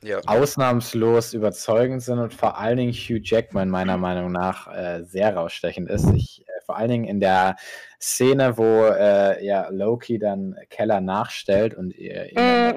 [0.03, 0.21] ja.
[0.27, 5.91] Ausnahmslos überzeugend sind und vor allen Dingen Hugh Jackman meiner Meinung nach äh, sehr rausstechend
[5.91, 6.11] ist.
[6.15, 7.57] Ich, vor allen Dingen in der
[7.99, 12.75] Szene, wo äh, ja, Loki dann Keller nachstellt und äh, ihn Mm,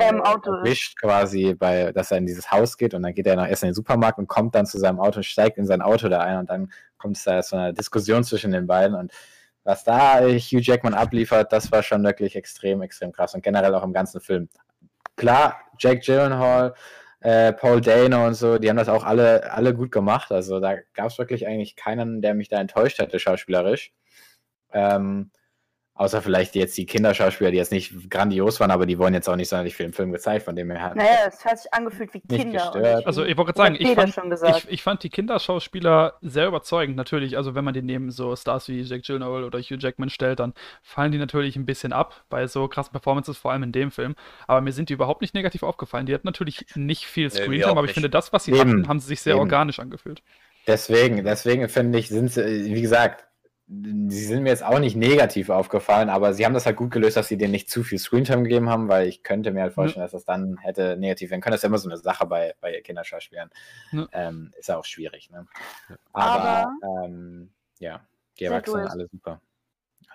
[0.47, 0.47] ist.
[0.47, 3.63] erwischt quasi, bei, dass er in dieses Haus geht und dann geht er noch erst
[3.63, 6.21] in den Supermarkt und kommt dann zu seinem Auto und steigt in sein Auto da
[6.21, 9.11] ein und dann kommt es da zu einer Diskussion zwischen den beiden und
[9.65, 13.83] was da Hugh Jackman abliefert, das war schon wirklich extrem, extrem krass und generell auch
[13.83, 14.47] im ganzen Film.
[15.17, 16.75] Klar, Jack Gyllenhaal,
[17.21, 20.31] äh, Paul Dano und so, die haben das auch alle, alle gut gemacht.
[20.31, 23.93] Also da gab es wirklich eigentlich keinen, der mich da enttäuscht hätte, schauspielerisch.
[24.73, 25.31] Ähm,
[26.01, 29.35] Außer vielleicht jetzt die Kinderschauspieler, die jetzt nicht grandios waren, aber die wurden jetzt auch
[29.35, 30.95] nicht sonderlich viel im Film gezeigt, von dem her hat.
[30.95, 32.73] Naja, es hat sich angefühlt wie Kinder.
[33.05, 37.37] Also ich wollte gerade sagen, ich fand, ich, ich fand, die Kinderschauspieler sehr überzeugend, natürlich.
[37.37, 40.55] Also wenn man die neben so Stars wie Jake Gyllenhaal oder Hugh Jackman stellt, dann
[40.81, 44.15] fallen die natürlich ein bisschen ab bei so krassen Performances, vor allem in dem Film.
[44.47, 46.07] Aber mir sind die überhaupt nicht negativ aufgefallen.
[46.07, 48.59] Die hatten natürlich nicht viel Screentime, nee, aber ich finde, das, was sie Eben.
[48.59, 49.41] hatten, haben sie sich sehr Eben.
[49.41, 50.23] organisch angefühlt.
[50.65, 53.27] Deswegen, deswegen finde ich, sind sie, wie gesagt,
[53.73, 57.15] sie sind mir jetzt auch nicht negativ aufgefallen, aber sie haben das halt gut gelöst,
[57.15, 60.01] dass sie denen nicht zu viel Screentime gegeben haben, weil ich könnte mir halt vorstellen,
[60.01, 60.05] mhm.
[60.05, 61.53] dass das dann hätte negativ werden können.
[61.53, 63.49] Das ist ja immer so eine Sache bei, bei Kinderschauspielern.
[63.91, 64.09] Mhm.
[64.11, 65.29] Ähm, ist ja auch schwierig.
[65.29, 65.47] Ne?
[66.11, 68.01] Aber, aber ähm, ja,
[68.39, 69.39] die Erwachsenen alle super.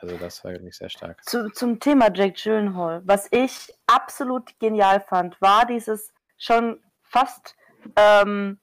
[0.00, 1.24] Also das war wirklich sehr stark.
[1.24, 3.00] Zu, zum Thema Jake Gyllenhaal.
[3.06, 7.56] Was ich absolut genial fand, war dieses schon fast
[7.96, 8.58] ähm,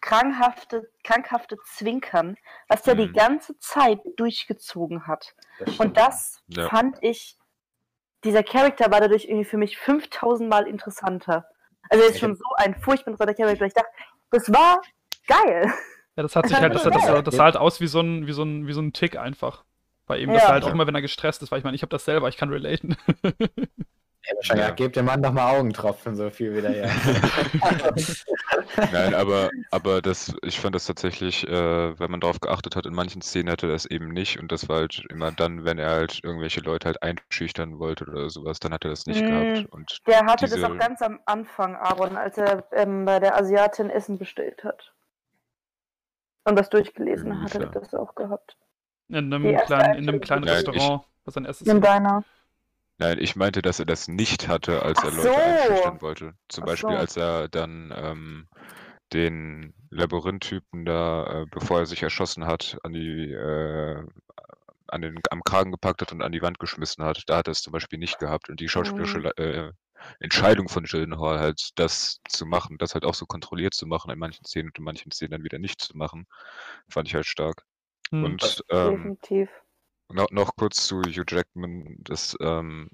[0.00, 2.36] krankhafte, krankhafte Zwinkern,
[2.68, 2.98] was der mhm.
[2.98, 5.34] die ganze Zeit durchgezogen hat.
[5.58, 6.68] Das und das ja.
[6.68, 7.36] fand ich,
[8.24, 11.46] dieser Charakter war dadurch irgendwie für mich 5000 Mal interessanter.
[11.88, 13.66] Also er ist schon so ein furchtbar interessanter Charakter.
[13.66, 13.90] Ich dachte,
[14.30, 14.80] das war
[15.26, 15.72] geil.
[16.16, 18.32] Ja, das hat sich halt, das, das, das, sah halt aus wie so ein, wie
[18.32, 19.64] so ein, wie so ein Tick einfach
[20.06, 20.30] bei ihm.
[20.30, 20.36] Ja.
[20.36, 22.28] Das halt auch immer, wenn er gestresst ist, weil ich meine, ich habe das selber,
[22.28, 22.96] ich kann relaten.
[24.44, 24.70] Ja, ja.
[24.70, 26.90] gebt dem Mann doch mal Augentropfen, so viel wieder her.
[28.92, 32.94] Nein, aber, aber das, ich fand das tatsächlich, äh, wenn man darauf geachtet hat, in
[32.94, 35.90] manchen Szenen hatte er das eben nicht und das war halt immer dann, wenn er
[35.90, 39.72] halt irgendwelche Leute halt einschüchtern wollte oder sowas, dann hat er das nicht mm, gehabt.
[39.72, 40.60] Und der hatte diese...
[40.60, 44.92] das auch ganz am Anfang, Aaron, als er ähm, bei der Asiatin Essen bestellt hat.
[46.44, 48.56] Und das durchgelesen ja, hat, hat er das auch gehabt.
[49.08, 52.24] In einem kleinen, in einem kleinen Restaurant, ich, was sein erstes In deiner.
[52.98, 55.34] Nein, ich meinte, dass er das nicht hatte, als er Ach Leute so.
[55.34, 56.34] einschüchtern wollte.
[56.48, 56.96] Zum Ach Beispiel, so.
[56.96, 58.48] als er dann ähm,
[59.12, 64.04] den Labyrinth-Typen da, äh, bevor er sich erschossen hat, an die, äh,
[64.88, 67.22] an den, am Kragen gepackt hat und an die Wand geschmissen hat.
[67.26, 68.48] Da hat er es zum Beispiel nicht gehabt.
[68.48, 69.32] Und die schauspielerische mhm.
[69.36, 69.72] äh,
[70.18, 74.18] Entscheidung von Gyllenhaal halt, das zu machen, das halt auch so kontrolliert zu machen in
[74.18, 76.26] manchen Szenen und in manchen Szenen dann wieder nicht zu machen,
[76.88, 77.64] fand ich halt stark.
[78.10, 78.24] Mhm.
[78.24, 79.50] Und ähm, definitiv.
[80.10, 81.96] Noch, noch kurz zu Hugh Jackman.
[82.00, 82.90] Das, ähm,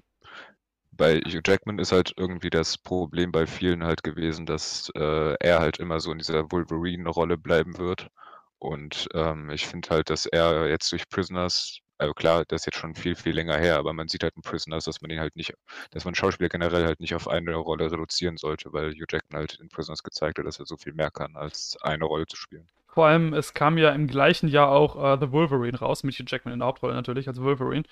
[0.91, 5.59] bei Hugh Jackman ist halt irgendwie das Problem bei vielen halt gewesen, dass äh, er
[5.59, 8.09] halt immer so in dieser Wolverine-Rolle bleiben wird.
[8.59, 12.77] Und ähm, ich finde halt, dass er jetzt durch Prisoners, also klar, das ist jetzt
[12.79, 15.35] schon viel, viel länger her, aber man sieht halt in Prisoners, dass man ihn halt
[15.35, 15.53] nicht,
[15.91, 19.59] dass man Schauspieler generell halt nicht auf eine Rolle reduzieren sollte, weil Hugh Jackman halt
[19.59, 22.67] in Prisoners gezeigt hat, dass er so viel mehr kann, als eine Rolle zu spielen.
[22.95, 26.23] Vor allem, es kam ja im gleichen Jahr auch uh, The Wolverine raus, mit Hugh
[26.25, 27.83] Jackman in der Hauptrolle natürlich, als Wolverine.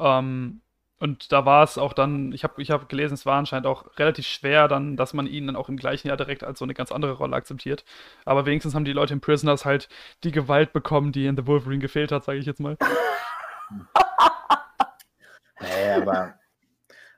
[0.00, 0.62] Ähm,
[0.98, 3.98] und da war es auch dann, ich habe ich hab gelesen, es war anscheinend auch
[3.98, 6.72] relativ schwer dann, dass man ihn dann auch im gleichen Jahr direkt als so eine
[6.72, 7.84] ganz andere Rolle akzeptiert.
[8.24, 9.90] Aber wenigstens haben die Leute in Prisoners halt
[10.24, 12.78] die Gewalt bekommen, die in The Wolverine gefehlt hat, sage ich jetzt mal.
[15.60, 16.36] nee, aber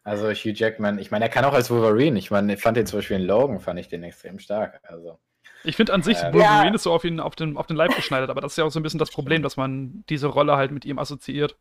[0.03, 2.19] also Hugh Jackman, ich meine, er kann auch als Wolverine.
[2.19, 4.81] Ich meine, ich fand den zum Beispiel in Logan, fand ich den extrem stark.
[4.83, 5.21] Also.
[5.65, 6.75] Ich finde an sich, äh, Wolverine ja.
[6.75, 8.71] ist so auf ihn auf den, auf den Leib geschneidert, aber das ist ja auch
[8.71, 11.57] so ein bisschen das Problem, dass man diese Rolle halt mit ihm assoziiert.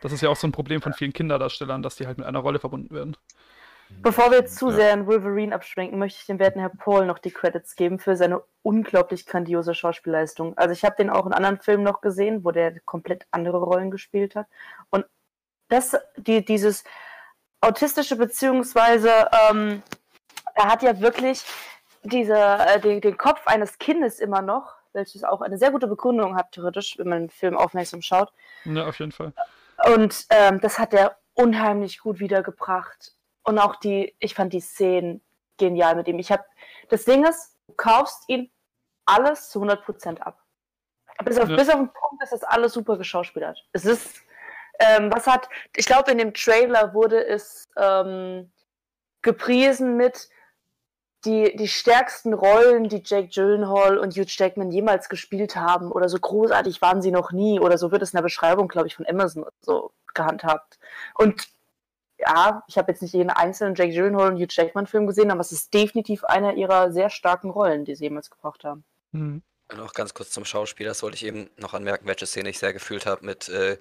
[0.00, 2.38] Das ist ja auch so ein Problem von vielen Kinderdarstellern, dass die halt mit einer
[2.38, 3.16] Rolle verbunden werden.
[3.88, 7.30] Bevor wir zu sehr in Wolverine abschwenken, möchte ich dem werten Herr Paul noch die
[7.30, 10.58] Credits geben für seine unglaublich grandiose Schauspielleistung.
[10.58, 13.92] Also ich habe den auch in anderen Filmen noch gesehen, wo der komplett andere Rollen
[13.92, 14.46] gespielt hat.
[14.90, 15.06] Und
[15.68, 16.82] das, die, dieses
[17.60, 19.10] autistische beziehungsweise
[19.50, 19.82] ähm,
[20.54, 21.44] er hat ja wirklich
[22.06, 26.36] diese, äh, den, den Kopf eines Kindes immer noch, welches auch eine sehr gute Begründung
[26.36, 28.32] hat, theoretisch, wenn man den Film aufmerksam schaut.
[28.64, 29.32] Ja, auf jeden Fall.
[29.94, 33.12] Und ähm, das hat er unheimlich gut wiedergebracht.
[33.42, 35.22] Und auch die, ich fand die Szenen
[35.58, 36.18] genial mit ihm.
[36.18, 36.44] Ich habe,
[36.88, 38.50] das Ding ist, du kaufst ihn
[39.04, 40.42] alles zu 100% ab.
[41.24, 41.56] Bis auf, ja.
[41.56, 43.64] bis auf den Punkt, dass das alles super geschauspielert.
[43.72, 44.22] Es ist,
[44.80, 48.50] ähm, was hat, ich glaube, in dem Trailer wurde es ähm,
[49.22, 50.28] gepriesen mit,
[51.26, 56.18] die, die stärksten Rollen, die Jake Gyllenhaal und Hugh Jackman jemals gespielt haben oder so
[56.18, 59.06] großartig waren sie noch nie oder so wird es in der Beschreibung, glaube ich, von
[59.06, 60.78] Amazon so gehandhabt.
[61.14, 61.48] Und
[62.18, 65.40] ja, ich habe jetzt nicht jeden einzelnen Jake Gyllenhaal und Hugh Jackman Film gesehen, aber
[65.40, 68.84] es ist definitiv einer ihrer sehr starken Rollen, die sie jemals gebracht haben.
[69.12, 69.42] Mhm.
[69.68, 72.58] Und auch ganz kurz zum Schauspieler, das wollte ich eben noch anmerken, welche Szene ich
[72.58, 73.78] sehr gefühlt habe mit äh,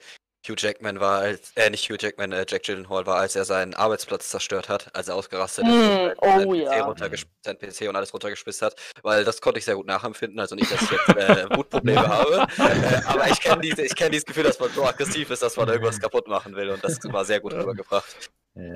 [0.50, 3.74] Hugh Jackman war, als, äh, nicht Hugh Jackman, äh, Jack Gyllenhaal war, als er seinen
[3.74, 6.96] Arbeitsplatz zerstört hat, als er ausgerastet mm, ist und oh, PC ja.
[7.42, 10.72] sein PC und alles runtergespitzt hat, weil das konnte ich sehr gut nachempfinden, also nicht,
[10.72, 14.60] dass ich jetzt äh, Wutprobleme habe, äh, aber ich kenne diese, kenn dieses Gefühl, dass
[14.60, 17.54] man so aggressiv ist, dass man irgendwas kaputt machen will und das war sehr gut
[17.54, 18.30] rübergebracht.
[18.56, 18.74] Ja,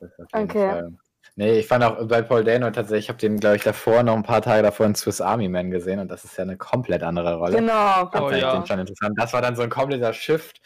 [0.00, 0.70] das okay.
[0.70, 0.92] Fall.
[1.36, 4.16] Nee, ich fand auch bei Paul Dano tatsächlich, ich habe den, glaube ich, davor, noch
[4.16, 7.02] ein paar Tage davor in Swiss Army Man gesehen und das ist ja eine komplett
[7.02, 7.58] andere Rolle.
[7.58, 8.10] Genau.
[8.14, 8.56] Oh, ja.
[8.56, 9.14] den schon interessant.
[9.18, 10.60] Das war dann so ein kompletter Shift.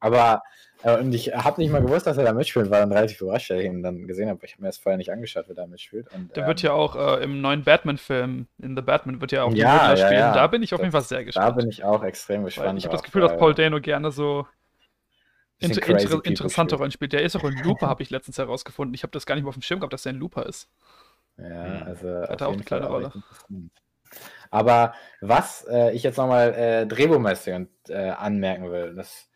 [0.00, 0.42] Aber
[0.82, 3.50] Äh, und ich habe nicht mal gewusst, dass er da mitspielt, war dann relativ überrascht,
[3.50, 4.44] als ich ihn dann gesehen habe.
[4.44, 6.06] Ich habe mir das vorher nicht angeschaut, wer da mitspielt.
[6.14, 9.44] Und, der ähm, wird ja auch äh, im neuen Batman-Film, in The Batman, wird ja
[9.44, 10.20] auch ja, ja, spielen.
[10.20, 10.32] Ja.
[10.32, 11.48] Da bin ich auf das, jeden Fall sehr gespannt.
[11.48, 12.78] Da bin ich auch extrem gespannt.
[12.78, 14.46] ich habe das Gefühl, dass Paul Dano gerne so
[15.60, 17.12] inter inter interessante Rollen spielt.
[17.12, 18.94] Der ist auch in Looper, habe ich letztens herausgefunden.
[18.94, 20.68] Ich habe das gar nicht mehr auf dem Schirm gehabt, dass er ein Looper ist.
[21.38, 21.82] Ja, hm.
[21.86, 22.08] also.
[22.22, 23.12] Hat er auch eine kleine Rolle.
[24.50, 29.28] Aber was äh, ich jetzt nochmal äh, drehbuchmäßig äh, anmerken will, das,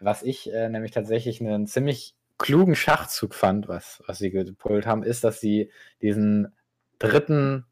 [0.00, 5.02] was ich äh, nämlich tatsächlich einen ziemlich klugen Schachzug fand, was, was sie gepult haben,
[5.02, 5.70] ist, dass sie
[6.02, 6.52] diesen
[6.98, 7.66] dritten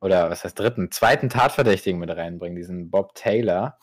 [0.00, 3.78] oder was heißt dritten, zweiten Tatverdächtigen mit reinbringen, diesen Bob Taylor,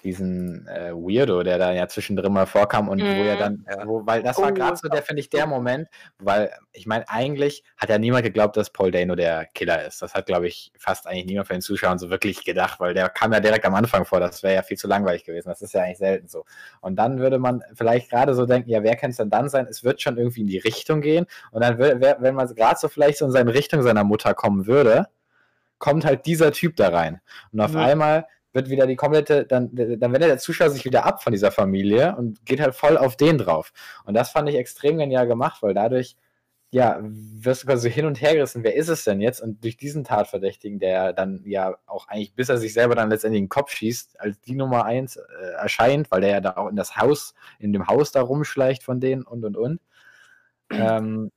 [0.00, 3.64] diesen äh, Weirdo, der da ja zwischendrin mal vorkam und mm, wo er mhm.
[3.66, 6.86] dann, wo, weil das war oh, gerade so der, finde ich, der Moment, weil ich
[6.86, 10.02] meine, eigentlich hat ja niemand geglaubt, dass Paul Dano der Killer ist.
[10.02, 13.08] Das hat, glaube ich, fast eigentlich niemand von den Zuschauern so wirklich gedacht, weil der
[13.08, 15.48] kam ja direkt am Anfang vor, das wäre ja viel zu langweilig gewesen.
[15.48, 16.44] Das ist ja eigentlich selten so.
[16.80, 19.66] Und dann würde man vielleicht gerade so denken, ja, wer kann es denn dann sein?
[19.68, 21.26] Es wird schon irgendwie in die Richtung gehen.
[21.50, 25.08] Und dann, wenn man gerade so vielleicht so in seine Richtung seiner Mutter kommen würde,
[25.78, 27.20] kommt halt dieser Typ da rein.
[27.52, 27.80] Und auf ja.
[27.80, 31.52] einmal wird wieder die komplette, dann, dann wendet der Zuschauer sich wieder ab von dieser
[31.52, 33.72] Familie und geht halt voll auf den drauf.
[34.04, 36.16] Und das fand ich extrem genial gemacht, weil dadurch,
[36.72, 39.40] ja, wirst du quasi hin und her gerissen, wer ist es denn jetzt?
[39.40, 43.38] Und durch diesen Tatverdächtigen, der dann ja auch eigentlich, bis er sich selber dann letztendlich
[43.38, 46.68] in den Kopf schießt, als die Nummer eins äh, erscheint, weil der ja da auch
[46.68, 49.80] in das Haus, in dem Haus da rumschleicht von denen und und und.
[50.72, 51.32] Ähm,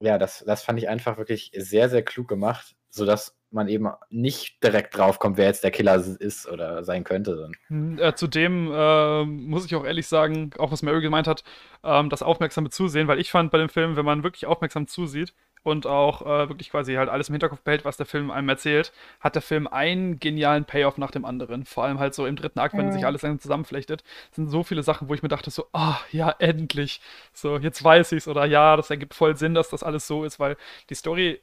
[0.00, 4.62] ja, das, das fand ich einfach wirklich sehr, sehr klug gemacht, sodass man eben nicht
[4.62, 7.50] direkt draufkommt, wer jetzt der Killer ist oder sein könnte.
[7.68, 11.44] Hm, äh, zudem äh, muss ich auch ehrlich sagen, auch was Mary gemeint hat,
[11.82, 15.34] ähm, das aufmerksame Zusehen, weil ich fand bei dem Film, wenn man wirklich aufmerksam zusieht
[15.64, 18.92] und auch äh, wirklich quasi halt alles im Hinterkopf behält, was der Film einem erzählt,
[19.18, 21.64] hat der Film einen genialen Payoff nach dem anderen.
[21.64, 24.82] Vor allem halt so im dritten Akt, wenn sich alles dann zusammenflechtet, sind so viele
[24.82, 27.00] Sachen, wo ich mir dachte so, ah, oh, ja, endlich.
[27.32, 30.38] So, jetzt weiß ich's oder ja, das ergibt voll Sinn, dass das alles so ist,
[30.38, 30.56] weil
[30.90, 31.40] die Story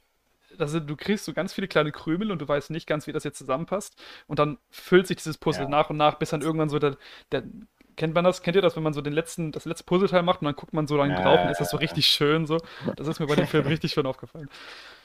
[0.58, 3.24] also du kriegst so ganz viele kleine Krümel und du weißt nicht ganz, wie das
[3.24, 4.00] jetzt zusammenpasst.
[4.26, 5.68] Und dann füllt sich dieses Puzzle ja.
[5.68, 6.96] nach und nach, bis dann irgendwann so der,
[7.30, 7.44] der,
[7.96, 8.42] Kennt man das?
[8.42, 10.72] Kennt ihr das, wenn man so den letzten, das letzte Puzzleteil macht und dann guckt
[10.72, 12.58] man so dann ja, drauf und ist das so richtig schön so?
[12.96, 14.48] Das ist mir bei dem Film richtig schön aufgefallen.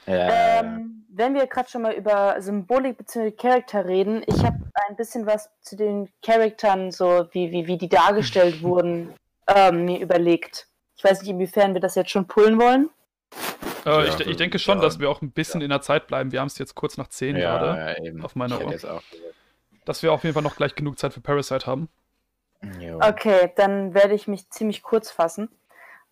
[0.06, 3.32] Ähm, wenn wir gerade schon mal über Symbolik bzw.
[3.32, 4.58] Charakter reden, ich habe
[4.88, 9.14] ein bisschen was zu den Charaktern, so wie, wie, wie die dargestellt wurden,
[9.46, 10.66] ähm, mir überlegt.
[10.96, 12.88] Ich weiß nicht, inwiefern wir das jetzt schon pullen wollen.
[13.88, 14.84] Äh, ja, ich, ich, denke schon, ja.
[14.84, 15.64] dass wir auch ein bisschen ja.
[15.64, 16.32] in der Zeit bleiben.
[16.32, 19.02] Wir haben es jetzt kurz nach 10 gerade auf meiner Uhr.
[19.84, 21.88] Dass wir auf jeden Fall noch gleich genug Zeit für Parasite haben.
[22.80, 23.00] Jo.
[23.00, 25.48] Okay, dann werde ich mich ziemlich kurz fassen.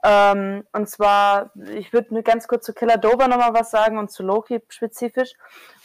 [0.05, 4.11] Ähm, und zwar, ich würde nur ganz kurz zu Killer Dover nochmal was sagen und
[4.11, 5.33] zu Loki spezifisch.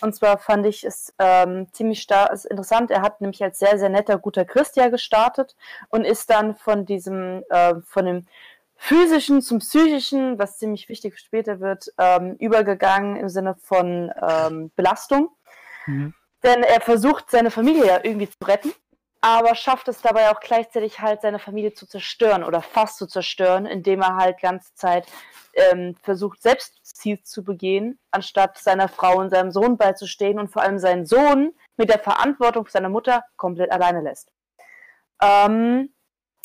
[0.01, 2.91] Und zwar fand ich es ähm, ziemlich ist interessant.
[2.91, 5.55] Er hat nämlich als sehr, sehr netter, guter Christ ja gestartet
[5.89, 8.27] und ist dann von diesem, äh, von dem
[8.83, 15.29] physischen zum psychischen, was ziemlich wichtig später wird, ähm, übergegangen im Sinne von ähm, Belastung.
[15.85, 16.15] Mhm.
[16.41, 18.73] Denn er versucht, seine Familie ja irgendwie zu retten,
[19.21, 23.67] aber schafft es dabei auch gleichzeitig halt, seine Familie zu zerstören oder fast zu zerstören,
[23.67, 25.05] indem er halt ganze Zeit
[25.53, 30.79] ähm, versucht, Selbstziel zu begehen, anstatt seiner Frau und seinem Sohn beizustehen und vor allem
[30.79, 34.31] seinen Sohn mit der Verantwortung für seine Mutter komplett alleine lässt.
[35.21, 35.93] Ähm,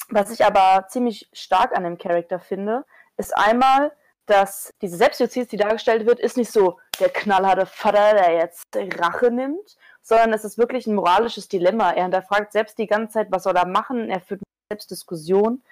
[0.08, 2.84] was ich aber ziemlich stark an dem Charakter finde,
[3.16, 3.92] ist einmal,
[4.26, 9.30] dass diese Selbstjustiz, die dargestellt wird, ist nicht so der knallharte Vater, der jetzt Rache
[9.30, 11.92] nimmt, sondern es ist wirklich ein moralisches Dilemma.
[11.92, 15.62] Er hinterfragt selbst die ganze Zeit, was soll er machen, er führt selbst Diskussion.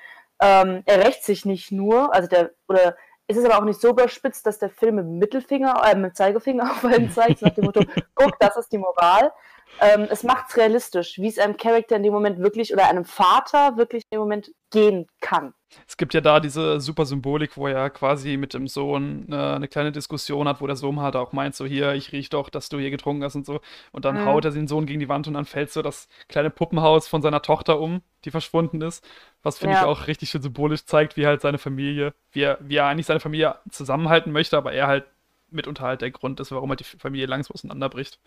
[0.41, 3.91] Ähm, er rächt sich nicht nur, also der, oder ist es aber auch nicht so
[3.91, 7.83] überspitzt, dass der Film mit Mittelfinger, äh, mit Zeigefinger auf einen zeigt, nach dem Motto,
[8.15, 9.33] guck, das ist die Moral,
[9.81, 13.05] ähm, es macht es realistisch, wie es einem Charakter in dem Moment wirklich oder einem
[13.05, 15.55] Vater wirklich in dem Moment gehen kann.
[15.89, 19.69] Es gibt ja da diese super Symbolik, wo er quasi mit dem Sohn äh, eine
[19.69, 22.69] kleine Diskussion hat, wo der Sohn halt auch meint, so hier, ich riech doch, dass
[22.69, 23.61] du hier getrunken hast und so.
[23.93, 24.27] Und dann mhm.
[24.27, 27.23] haut er den Sohn gegen die Wand und dann fällt so das kleine Puppenhaus von
[27.23, 29.05] seiner Tochter um, die verschwunden ist.
[29.43, 29.83] Was finde ja.
[29.83, 33.07] ich auch richtig schön symbolisch zeigt, wie halt seine Familie, wie er, wie er eigentlich
[33.07, 35.05] seine Familie zusammenhalten möchte, aber er halt
[35.51, 38.19] mitunter halt der Grund ist, warum halt die Familie langsam auseinanderbricht.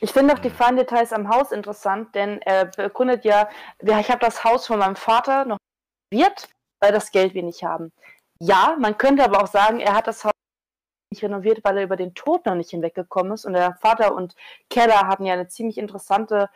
[0.00, 3.48] Ich finde auch die Feindetails am Haus interessant, denn er begründet ja,
[3.80, 5.58] ich habe das Haus von meinem Vater noch
[6.12, 6.48] renoviert,
[6.80, 7.92] weil das Geld wir nicht haben.
[8.40, 10.32] Ja, man könnte aber auch sagen, er hat das Haus
[11.12, 13.44] nicht renoviert, weil er über den Tod noch nicht hinweggekommen ist.
[13.44, 14.34] Und der Vater und
[14.68, 16.48] Keller hatten ja eine ziemlich interessante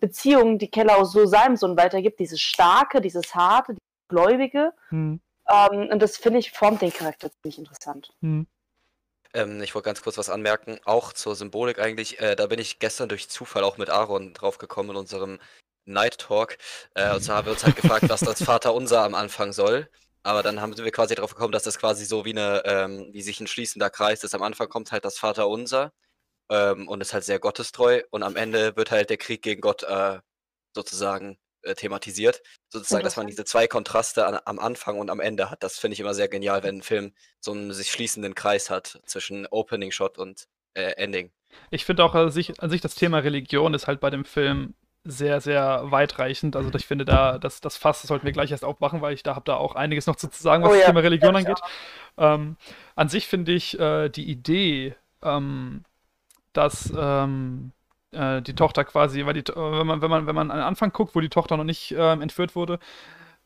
[0.00, 2.18] Beziehung, die Keller auch so seinem Sohn weitergibt.
[2.18, 4.72] Dieses starke, dieses harte, dieses gläubige.
[4.88, 5.20] Hm.
[5.48, 8.12] Ähm, und das finde ich formt den Charakter ziemlich interessant.
[8.20, 8.46] Hm.
[9.34, 12.20] Ähm, ich wollte ganz kurz was anmerken, auch zur Symbolik eigentlich.
[12.20, 15.40] Äh, da bin ich gestern durch Zufall auch mit Aaron drauf gekommen in unserem
[15.84, 16.58] Night Talk.
[16.94, 19.88] Äh, und zwar haben wir uns halt gefragt, was das Vaterunser am Anfang soll.
[20.22, 23.22] Aber dann haben wir quasi darauf gekommen, dass das quasi so wie eine, ähm, wie
[23.22, 24.34] sich ein schließender Kreis ist.
[24.34, 25.92] Am Anfang kommt halt das Vaterunser
[26.50, 29.82] ähm, und ist halt sehr gottestreu und am Ende wird halt der Krieg gegen Gott
[29.84, 30.20] äh,
[30.74, 32.42] sozusagen äh, thematisiert.
[32.68, 35.62] Sozusagen, dass man diese zwei Kontraste an, am Anfang und am Ende hat.
[35.62, 39.00] Das finde ich immer sehr genial, wenn ein Film so einen sich schließenden Kreis hat
[39.06, 41.30] zwischen Opening Shot und äh, Ending.
[41.70, 44.74] Ich finde auch an sich, an sich das Thema Religion ist halt bei dem Film
[45.04, 46.54] sehr, sehr weitreichend.
[46.54, 49.22] Also ich finde da, das, das Fass das sollten wir gleich erst aufmachen, weil ich
[49.22, 50.86] da habe da auch einiges noch zu sagen, was oh, das ja.
[50.88, 51.60] Thema Religion angeht.
[52.16, 52.56] Ähm,
[52.94, 55.84] an sich finde ich äh, die Idee, ähm,
[56.52, 57.72] dass ähm,
[58.12, 60.92] äh, die Tochter quasi, weil die, wenn man, wenn man, wenn man an den Anfang
[60.92, 62.78] guckt, wo die Tochter noch nicht ähm, entführt wurde,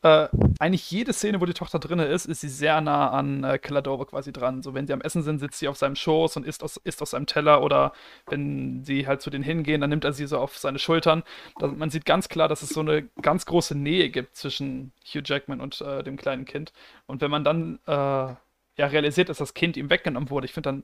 [0.03, 3.59] äh, eigentlich jede Szene, wo die Tochter drin ist, ist sie sehr nah an äh,
[3.59, 4.63] Killadove quasi dran.
[4.63, 7.03] So, wenn sie am Essen sind, sitzt sie auf seinem Schoß und isst aus, isst
[7.03, 7.93] aus seinem Teller oder
[8.27, 11.23] wenn sie halt zu denen hingehen, dann nimmt er sie so auf seine Schultern.
[11.59, 15.23] Da, man sieht ganz klar, dass es so eine ganz große Nähe gibt zwischen Hugh
[15.25, 16.73] Jackman und äh, dem kleinen Kind.
[17.07, 18.37] Und wenn man dann äh, ja
[18.79, 20.83] realisiert, dass das Kind ihm weggenommen wurde, ich finde, dann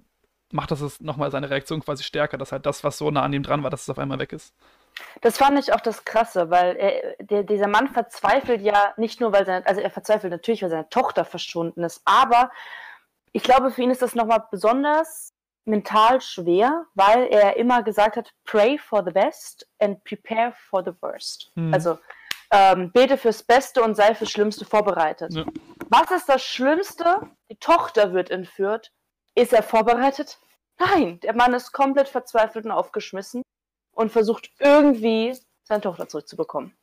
[0.52, 3.42] macht das nochmal seine Reaktion quasi stärker, dass halt das, was so nah an ihm
[3.42, 4.54] dran war, dass es auf einmal weg ist.
[5.22, 9.32] Das fand ich auch das Krasse, weil er, der, dieser Mann verzweifelt ja nicht nur,
[9.32, 12.50] weil seine, also er verzweifelt natürlich, weil seine Tochter verschwunden ist, aber
[13.32, 15.32] ich glaube, für ihn ist das nochmal besonders
[15.64, 20.92] mental schwer, weil er immer gesagt hat, pray for the best and prepare for the
[21.00, 21.50] worst.
[21.54, 21.72] Hm.
[21.72, 21.98] Also
[22.50, 25.32] ähm, bete fürs Beste und sei fürs Schlimmste vorbereitet.
[25.32, 25.44] Ja.
[25.88, 27.20] Was ist das Schlimmste?
[27.50, 28.92] Die Tochter wird entführt.
[29.34, 30.38] Ist er vorbereitet?
[30.78, 33.42] Nein, der Mann ist komplett verzweifelt und aufgeschmissen
[33.92, 36.76] und versucht irgendwie seine Tochter zurückzubekommen.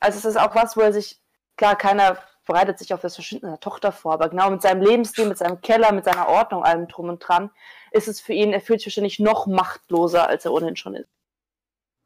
[0.00, 1.18] Also es ist auch was, wo er sich,
[1.56, 5.26] klar, keiner bereitet sich auf das Verschwinden seiner Tochter vor, aber genau mit seinem Lebensstil,
[5.26, 7.50] mit seinem Keller, mit seiner Ordnung, allem drum und dran,
[7.90, 11.10] ist es für ihn, er fühlt sich wahrscheinlich noch machtloser, als er ohnehin schon ist.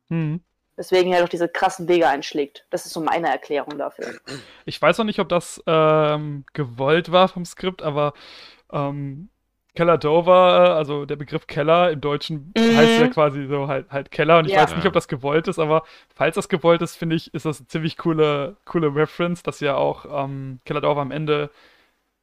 [0.09, 0.43] Mhm.
[0.77, 2.67] Deswegen er doch diese krassen Wege einschlägt.
[2.71, 4.19] Das ist so meine Erklärung dafür.
[4.65, 8.15] Ich weiß noch nicht, ob das ähm, gewollt war vom Skript, aber
[8.73, 9.29] ähm,
[9.75, 12.77] Keller Dover, also der Begriff Keller im Deutschen mhm.
[12.77, 14.63] heißt ja quasi so halt, halt Keller und ich ja.
[14.63, 17.61] weiß nicht, ob das gewollt ist, aber falls das gewollt ist, finde ich, ist das
[17.61, 21.51] eine ziemlich coole, coole Reference, dass ja auch ähm, Keller Dover am Ende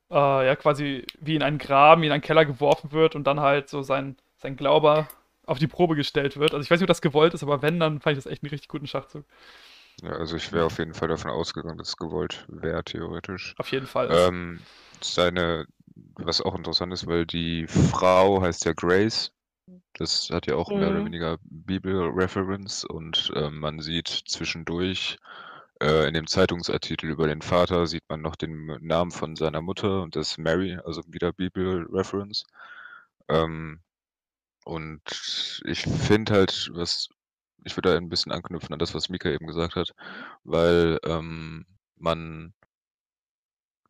[0.09, 3.39] äh, ja quasi wie in einen Graben, wie in einen Keller geworfen wird und dann
[3.39, 5.07] halt so sein, sein Glaube
[5.45, 6.53] auf die Probe gestellt wird.
[6.53, 8.43] Also ich weiß nicht, ob das gewollt ist, aber wenn, dann fand ich das echt
[8.43, 9.23] einen richtig guten Schachzug.
[10.03, 13.55] Ja, also ich wäre auf jeden Fall davon ausgegangen, dass es gewollt wäre, theoretisch.
[13.57, 14.09] Auf jeden Fall.
[14.11, 14.59] Ähm,
[15.01, 15.65] seine
[16.15, 19.31] was auch interessant ist, weil die Frau heißt ja Grace.
[19.93, 21.05] Das hat ja auch mehr oder mhm.
[21.05, 25.17] weniger Bibel-Reference und äh, man sieht zwischendurch
[25.81, 30.01] äh, in dem Zeitungsartikel über den Vater sieht man noch den Namen von seiner Mutter
[30.03, 32.45] und das Mary, also wieder Bibel-Reference.
[33.27, 33.81] Ähm,
[34.63, 37.09] und ich finde halt, was
[37.63, 39.93] ich würde da ein bisschen anknüpfen an das, was Mika eben gesagt hat,
[40.43, 41.65] weil ähm,
[41.97, 42.53] man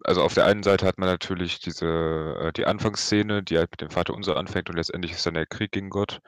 [0.04, 3.82] also auf der einen Seite hat man natürlich diese äh, die Anfangsszene, die halt mit
[3.82, 6.20] dem Vater unser anfängt und letztendlich ist dann der Krieg gegen Gott.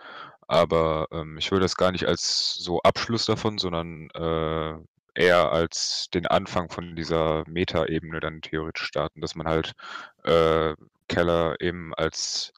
[0.47, 4.73] Aber ähm, ich würde das gar nicht als so Abschluss davon, sondern äh,
[5.15, 9.73] eher als den Anfang von dieser Meta-Ebene dann theoretisch starten, dass man halt
[10.23, 10.75] äh,
[11.07, 12.53] Keller eben als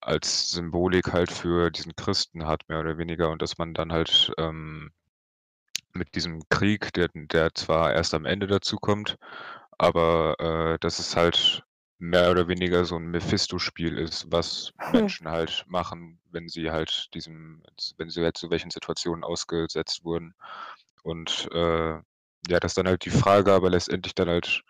[0.00, 4.32] als Symbolik halt für diesen Christen hat, mehr oder weniger, und dass man dann halt
[4.38, 4.90] ähm,
[5.92, 9.18] mit diesem Krieg, der, der zwar erst am Ende dazu kommt,
[9.80, 11.62] aber äh, dass es halt
[11.98, 14.92] mehr oder weniger so ein Mephisto-Spiel ist, was hm.
[14.92, 17.62] Menschen halt machen, wenn sie halt diesem,
[17.96, 20.34] wenn sie halt zu welchen Situationen ausgesetzt wurden.
[21.02, 21.94] Und äh,
[22.48, 24.62] ja, dass dann halt die Frage aber letztendlich dann halt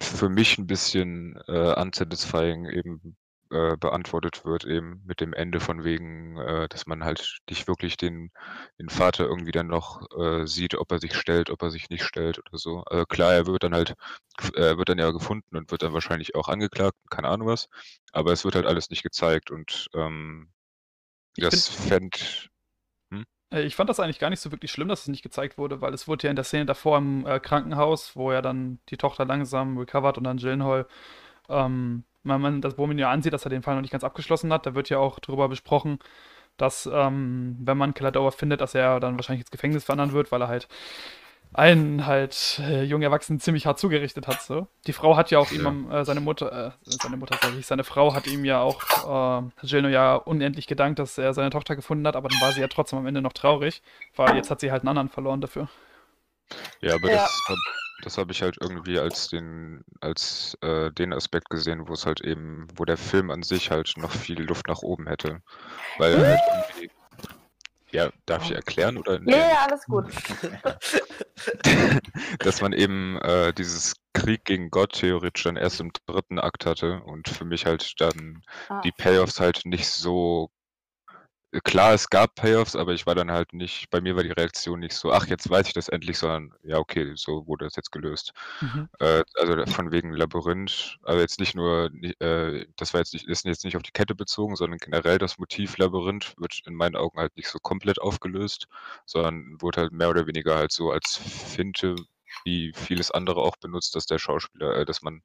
[0.00, 3.16] für mich ein bisschen äh, unsatisfying eben
[3.52, 7.96] äh, beantwortet wird, eben mit dem Ende von wegen, äh, dass man halt nicht wirklich
[7.96, 8.30] den,
[8.78, 12.04] den Vater irgendwie dann noch äh, sieht, ob er sich stellt, ob er sich nicht
[12.04, 12.82] stellt oder so.
[12.84, 13.94] Also klar, er wird dann halt,
[14.54, 17.68] er wird dann ja gefunden und wird dann wahrscheinlich auch angeklagt, keine Ahnung was,
[18.12, 20.50] aber es wird halt alles nicht gezeigt und ähm,
[21.36, 22.18] das fände
[23.10, 23.24] hm?
[23.52, 25.80] äh, ich fand das eigentlich gar nicht so wirklich schlimm, dass es nicht gezeigt wurde,
[25.80, 28.96] weil es wurde ja in der Szene davor im äh, Krankenhaus, wo ja dann die
[28.96, 30.86] Tochter langsam recovert und dann Gyllenhaal
[31.48, 34.04] ähm, man, man, das, wo man ja ansieht, dass er den Fall noch nicht ganz
[34.04, 35.98] abgeschlossen hat, da wird ja auch darüber besprochen,
[36.56, 40.42] dass, ähm, wenn man Kelladauer findet, dass er dann wahrscheinlich ins Gefängnis wandern wird, weil
[40.42, 40.68] er halt
[41.54, 44.40] einen halt äh, jungen Erwachsenen ziemlich hart zugerichtet hat.
[44.42, 44.68] So.
[44.86, 45.60] Die Frau hat ja auch ja.
[45.60, 49.42] ihm, äh, seine Mutter, äh, seine Mutter, sag ich, seine Frau hat ihm ja auch,
[49.42, 52.62] äh, Gino ja unendlich gedankt, dass er seine Tochter gefunden hat, aber dann war sie
[52.62, 53.82] ja trotzdem am Ende noch traurig,
[54.16, 55.68] weil jetzt hat sie halt einen anderen verloren dafür.
[56.80, 57.16] Ja, aber ja.
[57.16, 57.42] das
[58.02, 62.20] das habe ich halt irgendwie als den als, äh, den Aspekt gesehen, wo es halt
[62.20, 65.40] eben wo der Film an sich halt noch viel Luft nach oben hätte.
[65.98, 66.40] Weil halt
[66.74, 66.90] irgendwie
[67.92, 69.20] Ja, darf ich erklären oder?
[69.24, 70.06] Ja, ja, alles gut.
[72.40, 77.02] dass man eben äh, dieses Krieg gegen Gott theoretisch dann erst im dritten Akt hatte
[77.04, 78.80] und für mich halt dann Ah.
[78.82, 80.50] die Payoffs halt nicht so
[81.60, 84.80] klar, es gab Payoffs, aber ich war dann halt nicht, bei mir war die Reaktion
[84.80, 87.92] nicht so, ach, jetzt weiß ich das endlich, sondern ja, okay, so wurde das jetzt
[87.92, 88.32] gelöst.
[88.60, 88.88] Mhm.
[89.00, 91.90] Äh, also von wegen Labyrinth, aber jetzt nicht nur,
[92.20, 95.38] äh, das war jetzt nicht, ist jetzt nicht auf die Kette bezogen, sondern generell das
[95.38, 98.66] Motiv Labyrinth wird in meinen Augen halt nicht so komplett aufgelöst,
[99.04, 101.96] sondern wurde halt mehr oder weniger halt so als Finte,
[102.44, 105.22] wie vieles andere auch benutzt, dass der Schauspieler, äh, dass man,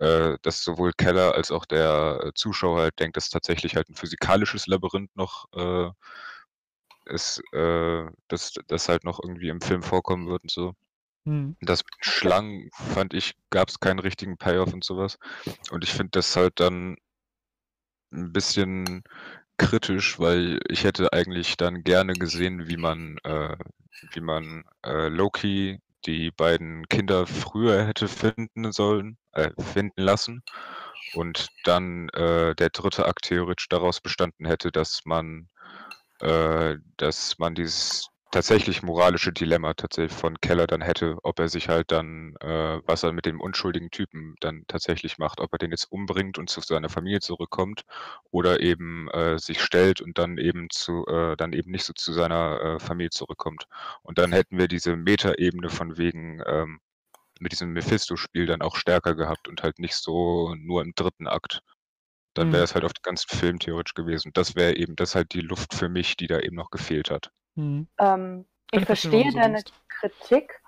[0.00, 3.94] äh, dass sowohl Keller als auch der äh, Zuschauer halt denkt, dass tatsächlich halt ein
[3.94, 5.90] physikalisches Labyrinth noch äh,
[7.06, 10.72] ist, äh, dass das halt noch irgendwie im Film vorkommen wird und so.
[11.24, 11.56] Mhm.
[11.60, 15.18] Das Schlangen fand ich, gab es keinen richtigen Payoff und sowas.
[15.70, 16.96] Und ich finde das halt dann
[18.12, 19.02] ein bisschen
[19.58, 23.56] kritisch, weil ich hätte eigentlich dann gerne gesehen, wie man, äh,
[24.12, 30.42] wie man äh, Loki die beiden Kinder früher hätte finden sollen, äh, finden lassen.
[31.14, 35.48] Und dann äh, der dritte Akt theoretisch daraus bestanden hätte, dass man,
[36.20, 41.68] äh, dass man dieses tatsächlich moralische Dilemma tatsächlich von Keller dann hätte, ob er sich
[41.68, 45.72] halt dann, äh, was er mit dem unschuldigen Typen dann tatsächlich macht, ob er den
[45.72, 47.82] jetzt umbringt und zu seiner Familie zurückkommt
[48.30, 52.12] oder eben äh, sich stellt und dann eben zu, äh, dann eben nicht so zu
[52.12, 53.66] seiner äh, Familie zurückkommt.
[54.02, 56.80] Und dann hätten wir diese Metaebene von wegen ähm,
[57.40, 61.62] mit diesem Mephisto-Spiel dann auch stärker gehabt und halt nicht so nur im dritten Akt.
[62.34, 62.52] Dann Mhm.
[62.52, 64.30] wäre es halt auf den ganzen Film theoretisch gewesen.
[64.34, 67.10] Das wäre eben, das ist halt die Luft für mich, die da eben noch gefehlt
[67.10, 67.32] hat.
[67.56, 67.88] Mhm.
[67.98, 69.72] Ähm, ich verstehe deine denkst.
[69.88, 70.60] Kritik,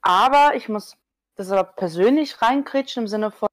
[0.00, 0.96] aber ich muss
[1.36, 3.48] das aber persönlich reinkritschen im Sinne von,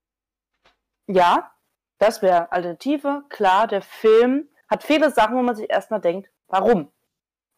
[1.08, 1.52] ja,
[1.98, 3.24] das wäre Alternative.
[3.30, 6.92] Klar, der Film hat viele Sachen, wo man sich erstmal denkt, warum?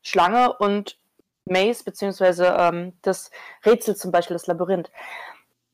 [0.02, 0.98] Schlange und
[1.46, 3.32] Maze, beziehungsweise ähm, das
[3.66, 4.92] Rätsel zum Beispiel, das Labyrinth.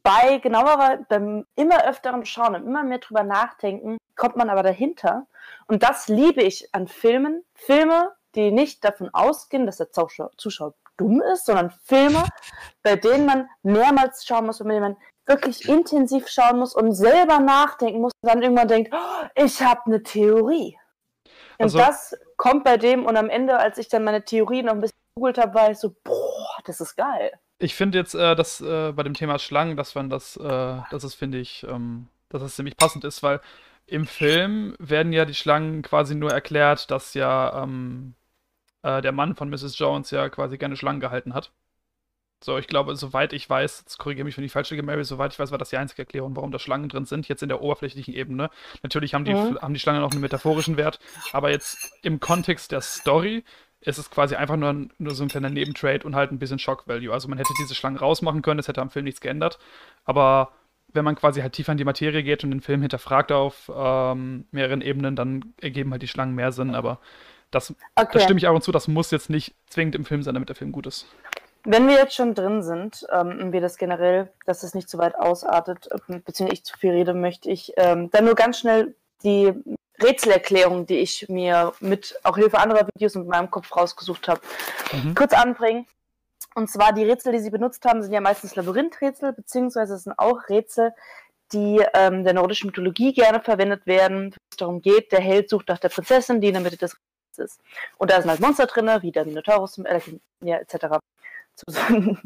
[0.03, 5.27] Bei genauer, beim immer öfteren Schauen und immer mehr drüber nachdenken, kommt man aber dahinter.
[5.67, 7.43] Und das liebe ich an Filmen.
[7.53, 12.23] Filme, die nicht davon ausgehen, dass der Zuschauer, Zuschauer dumm ist, sondern Filme,
[12.81, 17.39] bei denen man mehrmals schauen muss, bei denen man wirklich intensiv schauen muss und selber
[17.39, 20.77] nachdenken muss und dann irgendwann denkt, oh, ich habe eine Theorie.
[21.57, 24.73] Und Also- das kommt bei dem und am Ende, als ich dann meine Theorie noch
[24.73, 27.31] ein bisschen gegoogelt habe, war ich so, boah, das ist geil.
[27.59, 31.03] Ich finde jetzt, äh, dass äh, bei dem Thema Schlangen, dass man das, äh, das
[31.03, 33.41] ist, finde ich, ähm, dass es ziemlich passend ist, weil
[33.85, 38.13] im Film werden ja die Schlangen quasi nur erklärt, dass ja ähm,
[38.83, 39.77] äh, der Mann von Mrs.
[39.77, 41.51] Jones ja quasi gerne Schlangen gehalten hat.
[42.41, 45.33] So, ich glaube, soweit ich weiß, jetzt korrigiere mich, wenn ich falsch liege, Mary, soweit
[45.33, 47.61] ich weiß, war das die einzige Erklärung, warum da Schlangen drin sind, jetzt in der
[47.61, 48.49] oberflächlichen Ebene.
[48.81, 49.59] Natürlich haben die, Mhm.
[49.61, 50.99] haben die Schlangen auch einen metaphorischen Wert,
[51.33, 53.43] aber jetzt im Kontext der Story
[53.81, 57.13] ist es quasi einfach nur, nur so ein kleiner Nebentrade und halt ein bisschen Shock-Value.
[57.13, 59.59] Also man hätte diese Schlangen rausmachen können, es hätte am Film nichts geändert,
[60.05, 60.51] aber
[60.91, 64.45] wenn man quasi halt tiefer in die Materie geht und den Film hinterfragt auf ähm,
[64.51, 66.99] mehreren Ebenen, dann ergeben halt die Schlangen mehr Sinn, aber
[67.51, 68.09] das, Okay.
[68.13, 70.55] das stimme ich auch zu, das muss jetzt nicht zwingend im Film sein, damit der
[70.55, 71.05] Film gut ist.
[71.65, 74.97] Wenn wir jetzt schon drin sind, ähm, und wir das generell, dass es nicht zu
[74.97, 78.95] weit ausartet, ähm, beziehungsweise ich zu viel rede, möchte ich ähm, dann nur ganz schnell
[79.23, 79.53] die
[80.01, 84.41] Rätselerklärung, die ich mir mit auch Hilfe anderer Videos in meinem Kopf rausgesucht habe,
[84.91, 85.15] Mhm.
[85.15, 85.85] kurz anbringen.
[86.55, 90.17] Und zwar die Rätsel, die sie benutzt haben, sind ja meistens Labyrinthrätsel, beziehungsweise es sind
[90.17, 90.93] auch Rätsel,
[91.53, 95.67] die ähm, der nordischen Mythologie gerne verwendet werden, wenn es darum geht, der Held sucht
[95.67, 97.61] nach der Prinzessin, die in der Mitte des Rätsels ist.
[97.97, 99.99] Und da sind halt Monster drin, wie der Minotaurus, äh,
[100.43, 100.99] ja, etc.
[101.55, 102.17] Zu-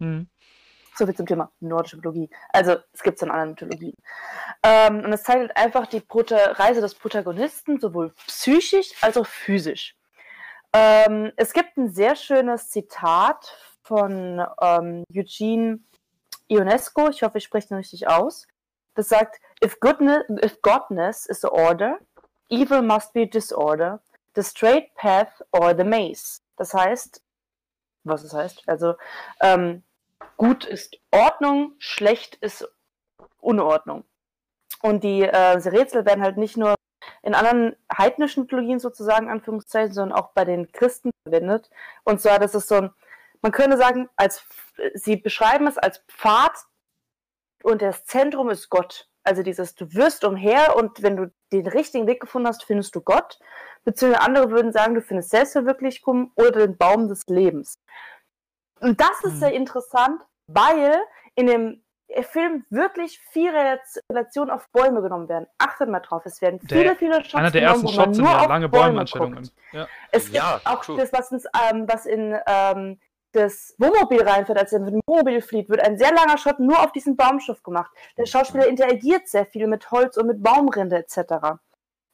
[0.00, 0.28] Mhm.
[0.98, 2.30] So viel zum Thema nordische Mythologie.
[2.50, 3.94] Also, es gibt es in anderen Mythologien.
[4.62, 9.26] Ähm, und es zeigt halt einfach die Prota Reise des Protagonisten, sowohl psychisch als auch
[9.26, 9.96] physisch.
[10.72, 15.80] Ähm, es gibt ein sehr schönes Zitat von ähm, Eugene
[16.48, 18.46] Ionesco, ich hoffe, ich spreche ihn richtig aus.
[18.94, 21.98] Das sagt, if, goodness, if godness is the order,
[22.50, 24.00] evil must be disorder,
[24.34, 26.40] the straight path or the maze.
[26.56, 27.22] Das heißt,
[28.04, 28.94] was es heißt, also
[29.40, 29.82] ähm,
[30.36, 32.68] gut ist Ordnung, schlecht ist
[33.40, 34.04] Unordnung.
[34.82, 36.74] Und die äh, diese Rätsel werden halt nicht nur
[37.22, 41.70] in anderen heidnischen Mythologien sozusagen, Anführungszeichen, sondern auch bei den Christen verwendet.
[42.04, 42.90] Und zwar, das ist so ein,
[43.42, 44.44] man könnte sagen, als
[44.94, 46.56] sie beschreiben es als Pfad
[47.62, 49.08] und das Zentrum ist Gott.
[49.24, 53.00] Also dieses, du wirst umher und wenn du den richtigen Weg gefunden hast, findest du
[53.00, 53.38] Gott.
[53.84, 57.78] Beziehungsweise andere würden sagen, du findest Selbstverwirklichung oder den Baum des Lebens.
[58.80, 59.38] Und das ist Mhm.
[59.40, 60.96] sehr interessant, weil
[61.34, 61.82] in dem
[62.30, 63.50] Film wirklich viel
[64.08, 65.46] Relation auf Bäume genommen werden.
[65.58, 68.24] Achtet mal drauf, es werden viele, Der- viele Shots Einer der genommen, ersten Shots sind
[68.24, 69.42] nur ja auf lange Bäume Bäumeneinstellungen.
[69.42, 69.52] guckt.
[69.72, 69.88] Ja.
[70.10, 70.96] Es gibt Ja, auch true.
[70.96, 72.98] das, was, ins, ähm, was in ähm,
[73.32, 76.80] das Wohnmobil reinfährt, als er mit dem Wohnmobil flieht, wird ein sehr langer Shot nur
[76.82, 77.90] auf diesen Baumstumpf gemacht.
[78.16, 81.18] Der Schauspieler interagiert sehr viel mit Holz und mit Baumrinde etc.
[81.18, 81.58] Ja,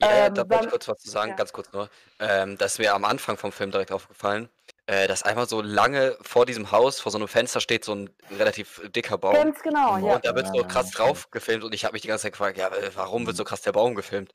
[0.03, 1.37] Ähm, da wollte ich kurz was zu sagen, ja.
[1.37, 1.89] ganz kurz nur.
[2.19, 4.49] Ähm, das ist mir am Anfang vom Film direkt aufgefallen,
[4.87, 8.11] äh, dass einmal so lange vor diesem Haus, vor so einem Fenster steht so ein
[8.39, 9.35] relativ dicker Baum.
[9.35, 10.17] Ganz genau, ja.
[10.17, 12.59] Und da wird so krass drauf gefilmt und ich habe mich die ganze Zeit gefragt,
[12.59, 14.33] ja, äh, warum wird so krass der Baum gefilmt?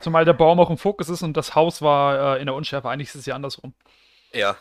[0.00, 2.88] Zumal der Baum auch im Fokus ist und das Haus war äh, in der Unschärfe.
[2.88, 3.74] Eigentlich ist es ja andersrum.
[4.32, 4.56] Ja,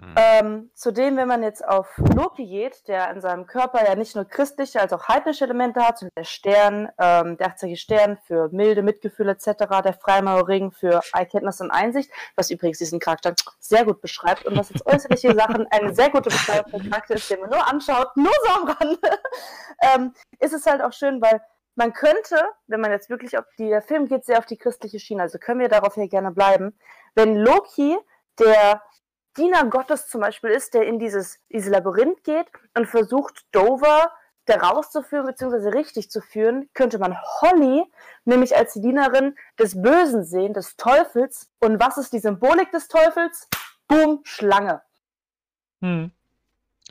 [0.00, 0.14] Hm.
[0.16, 4.24] Ähm, zudem, wenn man jetzt auf Loki geht, der in seinem Körper ja nicht nur
[4.24, 8.82] christliche als auch heidnische Elemente hat, sondern der Stern, ähm, der achtseitige Stern für milde
[8.82, 9.52] Mitgefühl etc.,
[9.84, 14.70] der Freimaurerring für Erkenntnis und Einsicht, was übrigens diesen Charakter sehr gut beschreibt und was
[14.70, 18.32] jetzt äußerliche Sachen eine sehr gute Beschreibung den Charakter ist, den man nur anschaut, nur
[18.44, 18.98] so am Rande,
[19.94, 21.42] ähm, ist es halt auch schön, weil
[21.74, 24.98] man könnte, wenn man jetzt wirklich auf die, der Film geht sehr auf die christliche
[24.98, 26.78] Schiene, also können wir darauf hier gerne bleiben,
[27.14, 27.98] wenn Loki
[28.38, 28.82] der
[29.36, 34.10] Diener Gottes zum Beispiel ist, der in dieses, dieses Labyrinth geht und versucht, Dover
[34.46, 35.68] da rauszuführen bzw.
[35.68, 37.84] richtig zu führen, könnte man Holly
[38.24, 41.50] nämlich als die Dienerin des Bösen sehen, des Teufels.
[41.60, 43.48] Und was ist die Symbolik des Teufels?
[43.86, 44.82] Boom, Schlange.
[45.80, 46.12] Hm.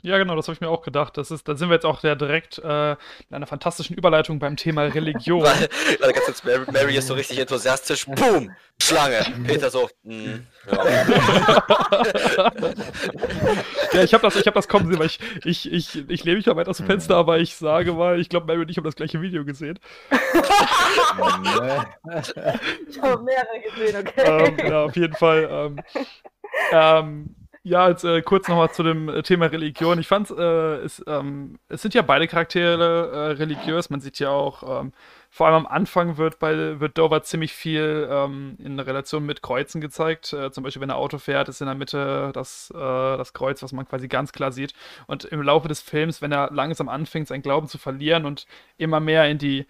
[0.02, 1.16] Ja, genau, das habe ich mir auch gedacht.
[1.16, 2.96] Das ist, da sind wir jetzt auch ja direkt äh, in
[3.30, 5.42] einer fantastischen Überleitung beim Thema Religion.
[5.44, 5.68] weil,
[6.00, 8.50] weil ganz kurz, Mary, Mary ist so richtig enthusiastisch, boom,
[8.82, 9.20] Schlange.
[9.46, 10.34] Peter so, mm,
[10.70, 10.84] ja.
[13.92, 16.38] ja, ich habe das, ich hab das kommen sehen, weil ich, ich, ich, ich lehne
[16.38, 18.76] mich mal weit aus dem Fenster, aber ich sage mal, ich glaube, Mary und ich
[18.76, 19.78] haben das gleiche Video gesehen.
[22.88, 24.22] Ich habe mehrere gesehen, okay.
[24.24, 25.48] ähm, ja, auf jeden Fall.
[25.50, 25.80] Ähm,
[26.72, 29.98] ähm, ja, jetzt äh, kurz nochmal zu dem äh, Thema Religion.
[29.98, 33.90] Ich fand, äh, es, ähm, es sind ja beide Charaktere äh, religiös.
[33.90, 34.92] Man sieht ja auch, ähm,
[35.28, 39.82] vor allem am Anfang wird bei wird Dover ziemlich viel ähm, in Relation mit Kreuzen
[39.82, 40.32] gezeigt.
[40.32, 43.62] Äh, zum Beispiel, wenn er Auto fährt, ist in der Mitte das, äh, das Kreuz,
[43.62, 44.72] was man quasi ganz klar sieht.
[45.06, 48.46] Und im Laufe des Films, wenn er langsam anfängt, seinen Glauben zu verlieren und
[48.78, 49.66] immer mehr in die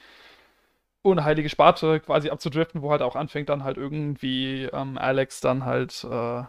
[1.02, 6.04] unheilige Sparte quasi abzudriften, wo halt auch anfängt dann halt irgendwie ähm, Alex dann halt
[6.04, 6.44] äh,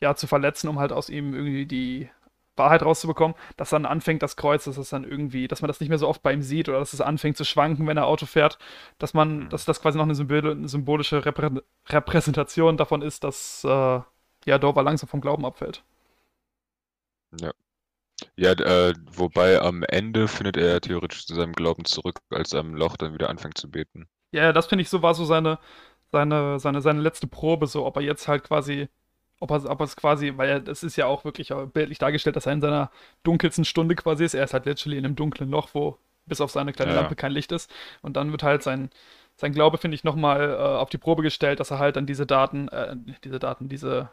[0.00, 2.10] ja zu verletzen, um halt aus ihm irgendwie die
[2.56, 5.88] Wahrheit rauszubekommen, dass dann anfängt das Kreuz, dass es dann irgendwie, dass man das nicht
[5.88, 8.26] mehr so oft bei ihm sieht oder dass es anfängt zu schwanken, wenn er Auto
[8.26, 8.58] fährt,
[8.98, 11.50] dass man, dass das quasi noch eine, Symbol eine symbolische Reprä
[11.88, 14.00] Repräsentation davon ist, dass äh,
[14.46, 15.82] ja Dover langsam vom Glauben abfällt.
[17.40, 17.52] Ja.
[18.36, 22.74] Ja, äh, wobei am Ende findet er theoretisch zu seinem Glauben zurück, als er im
[22.74, 24.08] Loch dann wieder anfängt zu beten.
[24.32, 25.58] Ja, das finde ich so war so seine,
[26.12, 28.88] seine, seine, seine letzte Probe, so ob er jetzt halt quasi,
[29.44, 32.36] ob er, ob er es quasi, weil er, das ist ja auch wirklich bildlich dargestellt,
[32.36, 32.90] dass er in seiner
[33.24, 34.34] dunkelsten Stunde quasi ist.
[34.34, 36.94] Er ist halt literally in einem dunklen Loch, wo bis auf seine kleine Ja.
[36.94, 37.70] Lampe kein Licht ist.
[38.02, 38.90] Und dann wird halt sein,
[39.36, 42.26] sein Glaube, finde ich, nochmal äh, auf die Probe gestellt, dass er halt dann diese
[42.26, 44.10] Daten, äh, diese Daten, diese,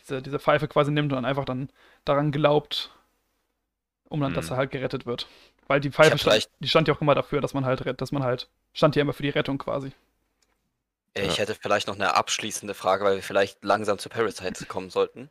[0.00, 1.70] diese, diese Pfeife quasi nimmt und dann einfach dann
[2.04, 2.90] daran glaubt,
[4.08, 4.54] um dann, dass Mhm.
[4.54, 5.26] er halt gerettet wird.
[5.66, 8.22] Weil die Pfeife stand, die stand ja auch immer dafür, dass man halt, dass man
[8.22, 9.92] halt, stand ja immer für die Rettung quasi.
[11.16, 15.30] Ich hätte vielleicht noch eine abschließende Frage, weil wir vielleicht langsam zu Parasite kommen sollten.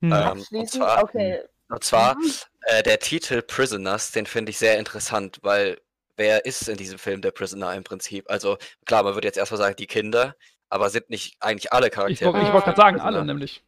[0.00, 0.12] Hm.
[0.12, 1.40] Ähm, und Abschließend, zwar- okay.
[1.70, 2.32] Und zwar Mhm.
[2.66, 5.80] äh, der Titel Prisoners, den finde ich sehr interessant, weil
[6.16, 8.30] wer ist in diesem Film der Prisoner im Prinzip?
[8.30, 10.36] Also klar, man würde jetzt erstmal sagen, die Kinder,
[10.68, 12.32] aber sind nicht eigentlich alle Ich Charaktere?
[12.34, 13.16] wollte ich wollt gerade sagen, Prisoner?
[13.16, 13.64] alle nämlich.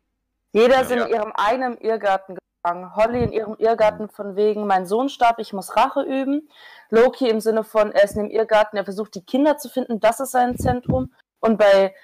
[0.53, 0.81] Jeder Ja.
[0.83, 2.95] ist in ihrem eigenen Irrgarten gefangen.
[2.95, 6.51] Holly in ihrem Irrgarten von wegen, mein Sohn starb, ich muss Rache üben.
[6.91, 9.99] Loki im Sinne von, er ist in dem Irrgarten, er versucht die Kinder zu finden,
[9.99, 11.13] das ist sein Zentrum.
[11.45, 11.95] Und bei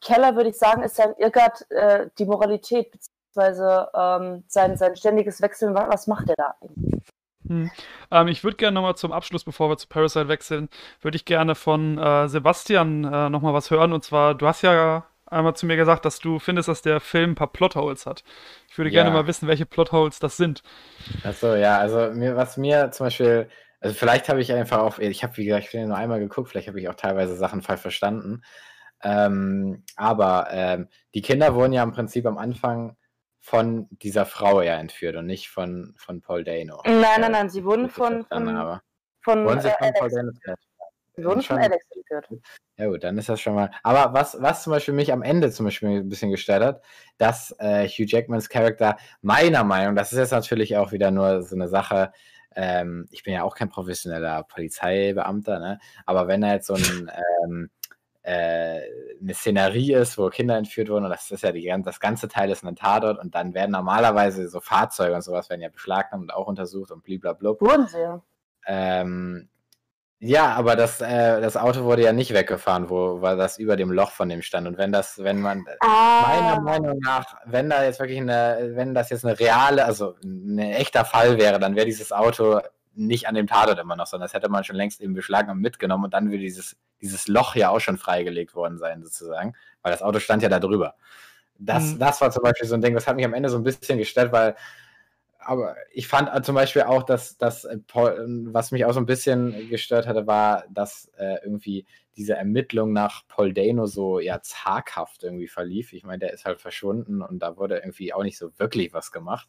[0.00, 5.42] Keller würde ich sagen, ist sein Irrgard äh, die Moralität, beziehungsweise ähm, sein, sein ständiges
[5.42, 5.74] Wechseln.
[5.74, 7.02] Was, was macht er da eigentlich?
[7.46, 7.70] Hm.
[8.10, 10.70] Ähm, ich würde gerne nochmal zum Abschluss, bevor wir zu Parasite wechseln,
[11.02, 13.92] würde ich gerne von äh, Sebastian äh, nochmal was hören.
[13.92, 17.32] Und zwar, du hast ja einmal zu mir gesagt, dass du findest, dass der Film
[17.32, 18.24] ein paar Plotholes hat.
[18.70, 19.14] Ich würde gerne Ja.
[19.14, 20.62] mal wissen, welche Plotholes das sind.
[21.22, 23.48] Achso, ja, also mir, was mir zum Beispiel,
[23.80, 26.20] also vielleicht habe ich einfach auch, ich habe wie gesagt, ich bin ja nur einmal
[26.20, 28.42] geguckt, vielleicht habe ich auch teilweise Sachen falsch verstanden.
[29.02, 32.96] Ähm, aber ähm, die Kinder wurden ja im Prinzip am Anfang
[33.40, 36.82] von dieser Frau ja entführt und nicht von, von Paul Dano.
[36.84, 38.80] Nein, Äh, nein, nein, sie wurden von, von, habe.
[39.20, 40.60] von, Wurden sie äh, von Paul Alex, Dano entführt?
[41.16, 41.58] sie wurden von.
[41.58, 42.42] Alex entführt.
[42.76, 43.70] Ja gut, dann ist das schon mal.
[43.82, 46.82] Aber was, was zum Beispiel mich am Ende zum Beispiel ein bisschen gestört hat,
[47.16, 51.56] dass äh, Hugh Jackmans Charakter meiner Meinung, das ist jetzt natürlich auch wieder nur so
[51.56, 52.12] eine Sache,
[52.54, 55.78] ähm, ich bin ja auch kein professioneller Polizeibeamter, ne?
[56.06, 57.10] aber wenn da jetzt so ein,
[57.44, 57.77] ähm, äh,
[58.30, 62.50] eine Szenerie ist, wo Kinder entführt wurden, und das ist ja die, das ganze Teil
[62.50, 66.30] ist ein Tatort und dann werden normalerweise so Fahrzeuge und sowas werden ja beschlagnahmt und
[66.34, 67.60] auch untersucht und blablabla.
[67.60, 68.20] Wurden sie.
[68.66, 69.48] Ähm,
[70.20, 73.92] ja, aber das, äh, das Auto wurde ja nicht weggefahren, wo war das über dem
[73.92, 74.66] Loch von dem stand.
[74.66, 76.24] Und wenn das, wenn man Ah.
[76.26, 80.58] meiner Meinung nach, wenn da jetzt wirklich eine, wenn das jetzt eine reale, also ein
[80.58, 82.60] echter Fall wäre, dann wäre dieses Auto
[82.98, 85.60] nicht an dem Tatort immer noch, sondern das hätte man schon längst eben beschlagen und
[85.60, 89.92] mitgenommen und dann würde dieses, dieses Loch ja auch schon freigelegt worden sein, sozusagen, weil
[89.92, 90.96] das Auto stand ja da drüber.
[91.58, 91.98] Das, Mhm.
[92.00, 93.98] das war zum Beispiel so ein Ding, das hat mich am Ende so ein bisschen
[93.98, 94.56] gestört, weil
[95.40, 99.00] aber ich fand äh, zum Beispiel auch, dass das, äh, Paul- was mich auch so
[99.00, 101.86] ein bisschen gestört hatte, war, dass äh, irgendwie
[102.16, 105.92] diese Ermittlung nach Paul Dano so ja zaghaft irgendwie verlief.
[105.92, 109.12] Ich meine, der ist halt verschwunden und da wurde irgendwie auch nicht so wirklich was
[109.12, 109.48] gemacht.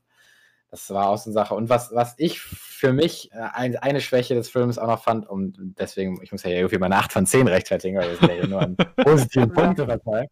[0.71, 1.55] Das war auch so eine Sache.
[1.55, 5.27] Und was, was ich für mich äh, ein, eine Schwäche des Films auch noch fand,
[5.27, 8.35] und deswegen, ich muss ja irgendwie meine 8 von 10 rechtfertigen, weil wir sind ja
[8.35, 10.29] hier nur an positiven Punkte verteilt,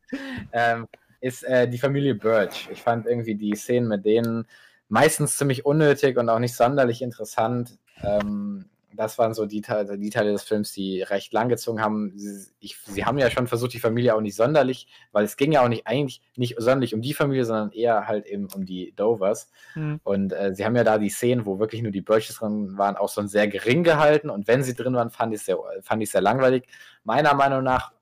[0.52, 0.88] ähm,
[1.22, 2.70] ist äh, die Familie Birch.
[2.72, 4.46] Ich fand irgendwie die Szenen mit denen
[4.90, 7.78] meistens ziemlich unnötig und auch nicht sonderlich interessant.
[8.04, 8.66] Ähm,
[8.98, 12.12] das waren so die, Teile- die Teile des Films, die recht lang gezogen haben.
[12.16, 15.52] Sie, ich, sie haben ja schon versucht, die Familie auch nicht sonderlich, weil es ging
[15.52, 18.94] ja auch nicht eigentlich nicht sonderlich um die Familie, sondern eher halt eben um die
[18.96, 19.50] Dovers.
[19.74, 20.00] Hm.
[20.04, 22.98] Und äh, sie haben ja da die Szenen, wo wirklich nur die Birches drin waren,
[22.98, 24.30] auch so sehr gering gehalten.
[24.30, 26.68] Und wenn sie drin waren, fand ich es sehr, fand ich sehr langweilig.
[27.04, 27.94] Meiner Meinung nach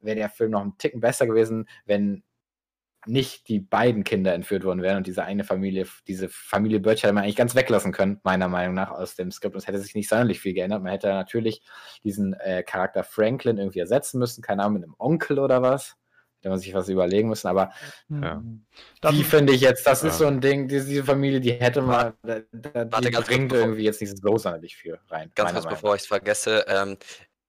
[0.00, 2.22] wäre der Film noch einen Ticken besser gewesen, wenn
[3.06, 7.12] nicht die beiden Kinder entführt worden wären und diese eine Familie, diese Familie Birch hätte
[7.14, 9.54] man eigentlich ganz weglassen können, meiner Meinung nach, aus dem Skript.
[9.54, 10.82] Und es hätte sich nicht sonderlich viel geändert.
[10.82, 11.62] Man hätte natürlich
[12.04, 15.96] diesen äh, Charakter Franklin irgendwie ersetzen müssen, keine Ahnung, mit einem Onkel oder was.
[16.42, 17.70] Hätte man sich was überlegen müssen, aber
[18.08, 18.22] Hm.
[19.02, 19.10] Ja.
[19.10, 20.18] Die finde ich jetzt, das ist Ja.
[20.20, 23.52] so ein Ding, diese, diese Familie, die hätte man, da, da, Warte, die ganz bringt
[23.52, 25.30] bevor- irgendwie jetzt nicht so sonderlich viel rein.
[25.34, 26.64] Ganz kurz, bevor ich es vergesse.
[26.68, 26.96] Ähm,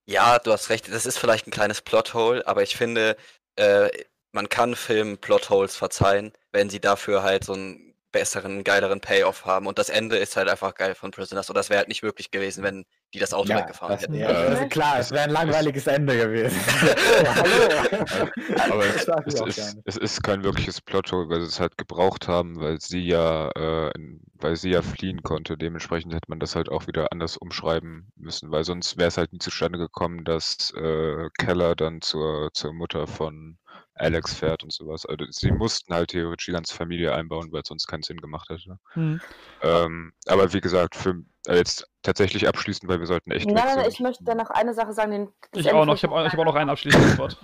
[0.09, 3.15] ja, du hast recht, das ist vielleicht ein kleines Plothole, aber ich finde,
[3.55, 3.89] äh,
[4.31, 9.67] man kann Filmen Plotholes verzeihen, wenn sie dafür halt so einen besseren, geileren Payoff haben.
[9.67, 11.49] Und das Ende ist halt einfach geil von Prisoners.
[11.49, 14.15] Und das wäre halt nicht möglich gewesen, wenn die das Auto Ja, weggefahren das, hätten.
[14.15, 16.59] ja, ist klar, es wäre ein langweiliges Ende gewesen.
[17.35, 18.73] hallo.
[18.73, 22.59] Aber es, es, ist, es ist kein wirkliches Plothole, weil sie es halt gebraucht haben,
[22.59, 23.91] weil sie ja, äh,
[24.33, 25.57] weil sie ja fliehen konnte.
[25.57, 29.33] Dementsprechend hätte man das halt auch wieder anders umschreiben müssen, weil sonst wäre es halt
[29.33, 33.57] nie zustande gekommen, dass äh, Keller dann zur, zur Mutter von
[34.01, 35.05] Alex fährt und sowas.
[35.05, 38.49] Also sie mussten halt theoretisch die ganze Familie einbauen, weil es sonst keinen Sinn gemacht
[38.49, 38.77] hätte.
[38.93, 39.21] hm.
[39.61, 43.85] Ähm, aber wie gesagt, für äh, jetzt tatsächlich abschließend, weil wir sollten echt Nein, nein,
[43.87, 45.11] ich möchte dann noch eine Sache sagen.
[45.11, 47.37] Den, Ich Ende auch noch, ich habe ich hab auch noch ein abschließendes Wort.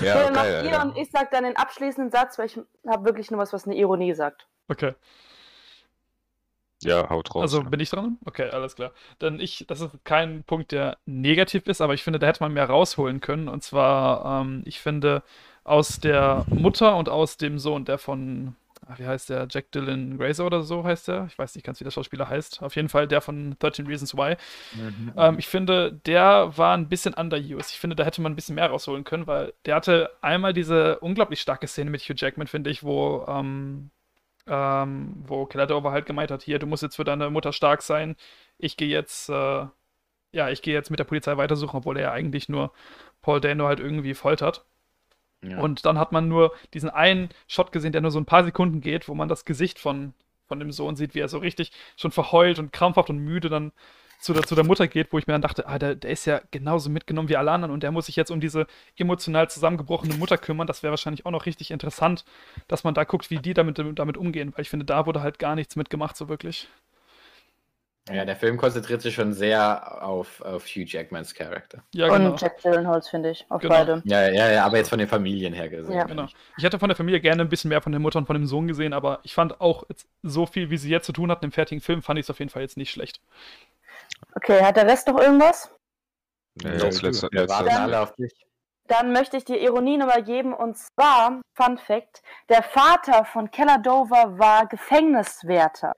[0.00, 0.82] Ja, geil, ihr Alter.
[0.90, 3.76] und ich sag dann den abschließenden Satz, weil ich habe wirklich nur was, was eine
[3.76, 4.48] Ironie sagt.
[4.68, 4.94] Okay.
[6.82, 7.42] Ja, haut raus.
[7.42, 8.18] Also bin ich dran?
[8.24, 8.92] Okay, alles klar.
[9.20, 12.52] Denn ich, das ist kein Punkt, der negativ ist, aber ich finde, da hätte man
[12.52, 13.48] mehr rausholen können.
[13.48, 15.22] Und zwar, ähm, ich finde,
[15.64, 18.56] aus der Mutter und aus dem Sohn, der von,
[18.86, 21.26] ach, wie heißt der, Jack Dylan Grazer oder so heißt der?
[21.30, 22.62] Ich weiß nicht ganz, wie der Schauspieler heißt.
[22.62, 24.36] Auf jeden Fall der von 13 Reasons Why.
[24.74, 25.12] Mhm.
[25.16, 27.70] Ähm, ich finde, der war ein bisschen underused.
[27.70, 30.98] Ich finde, da hätte man ein bisschen mehr rausholen können, weil der hatte einmal diese
[30.98, 33.90] unglaublich starke Szene mit Hugh Jackman, finde ich, wo, ähm,
[34.46, 37.82] ähm, wo Keller Dover halt gemeint hat, hier, du musst jetzt für deine Mutter stark
[37.82, 38.16] sein.
[38.58, 39.66] Ich gehe jetzt, äh,
[40.32, 42.72] ja, ich gehe jetzt mit der Polizei weitersuchen, obwohl er ja eigentlich nur
[43.22, 44.64] Paul Dano halt irgendwie foltert.
[45.42, 45.58] Ja.
[45.58, 48.80] Und dann hat man nur diesen einen Shot gesehen, der nur so ein paar Sekunden
[48.80, 50.14] geht, wo man das Gesicht von,
[50.46, 53.72] von dem Sohn sieht, wie er so richtig schon verheult und krampfhaft und müde dann
[54.18, 56.24] zu der, zu der Mutter geht, wo ich mir dann dachte, ah, der, der ist
[56.26, 60.14] ja genauso mitgenommen wie alle anderen und der muss sich jetzt um diese emotional zusammengebrochene
[60.14, 60.66] Mutter kümmern.
[60.66, 62.24] Das wäre wahrscheinlich auch noch richtig interessant,
[62.68, 65.38] dass man da guckt, wie die damit, damit umgehen, weil ich finde, da wurde halt
[65.38, 66.68] gar nichts mitgemacht, so wirklich.
[68.08, 71.82] ja, der Film konzentriert sich schon sehr auf, auf Hugh Jackmans Charakter.
[71.92, 72.30] Ja, genau.
[72.32, 73.44] Und Jack Gyllenhaal, finde ich.
[73.48, 73.74] Auf Genau.
[73.74, 74.00] beide.
[74.04, 75.96] Ja, ja, ja, aber jetzt von den Familien her gesehen.
[75.96, 76.04] Ja.
[76.04, 76.28] Genau.
[76.56, 78.46] Ich hätte von der Familie gerne ein bisschen mehr von der Mutter und von dem
[78.46, 81.46] Sohn gesehen, aber ich fand auch jetzt so viel, wie sie jetzt zu tun hatten
[81.46, 83.20] im fertigen Film, fand ich es auf jeden Fall jetzt nicht schlecht.
[84.34, 85.70] Okay, hat der Rest noch irgendwas?
[86.62, 88.32] Nee, Ja, das letzte, wir warten alle auf dich.
[88.88, 93.78] Dann möchte ich dir Ironie nochmal geben und zwar, Fun Fact, der Vater von Keller
[93.78, 95.92] Dover war Gefängniswärter.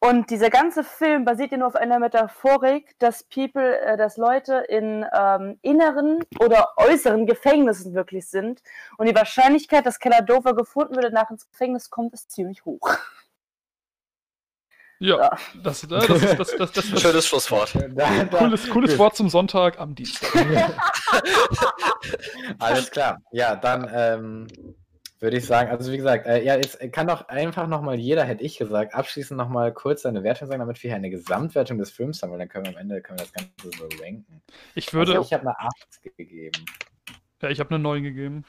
[0.00, 4.64] Und dieser ganze Film basiert ja nur auf einer Metaphorik, dass People, äh, dass Leute
[4.68, 8.62] in ähm, inneren oder äußeren Gefängnissen wirklich sind.
[8.96, 12.64] Und die Wahrscheinlichkeit, dass Keller Dover gefunden wird und nach ins Gefängnis kommt, ist ziemlich
[12.64, 12.90] hoch.
[15.00, 15.38] Ja, Ja.
[15.62, 17.72] das, äh, das, ist, das, das, das, das Schönes Schlusswort.
[18.32, 20.28] Cooles, cooles Wort zum Sonntag am Dienstag.
[22.58, 23.20] Alles klar.
[23.32, 24.46] Ja, dann ähm,
[25.20, 28.42] würde ich sagen, also wie gesagt, äh, ja, jetzt kann doch einfach nochmal jeder, hätte
[28.44, 32.22] ich gesagt, abschließend nochmal kurz seine Wertung sagen, damit wir hier eine Gesamtwertung des Films
[32.22, 34.42] haben, weil dann können wir am Ende können wir das Ganze so ranken.
[34.74, 36.64] Ich würde, Also ich habe eine 8 gegeben.
[37.42, 38.44] ja, ich habe eine 9 gegeben.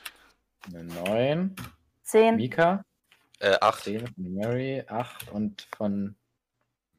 [0.67, 1.55] Eine 9.
[2.03, 2.35] Zehn.
[2.35, 2.83] Mika,
[3.39, 3.83] Äh, acht.
[3.83, 6.15] 10 von Mary, 8 und von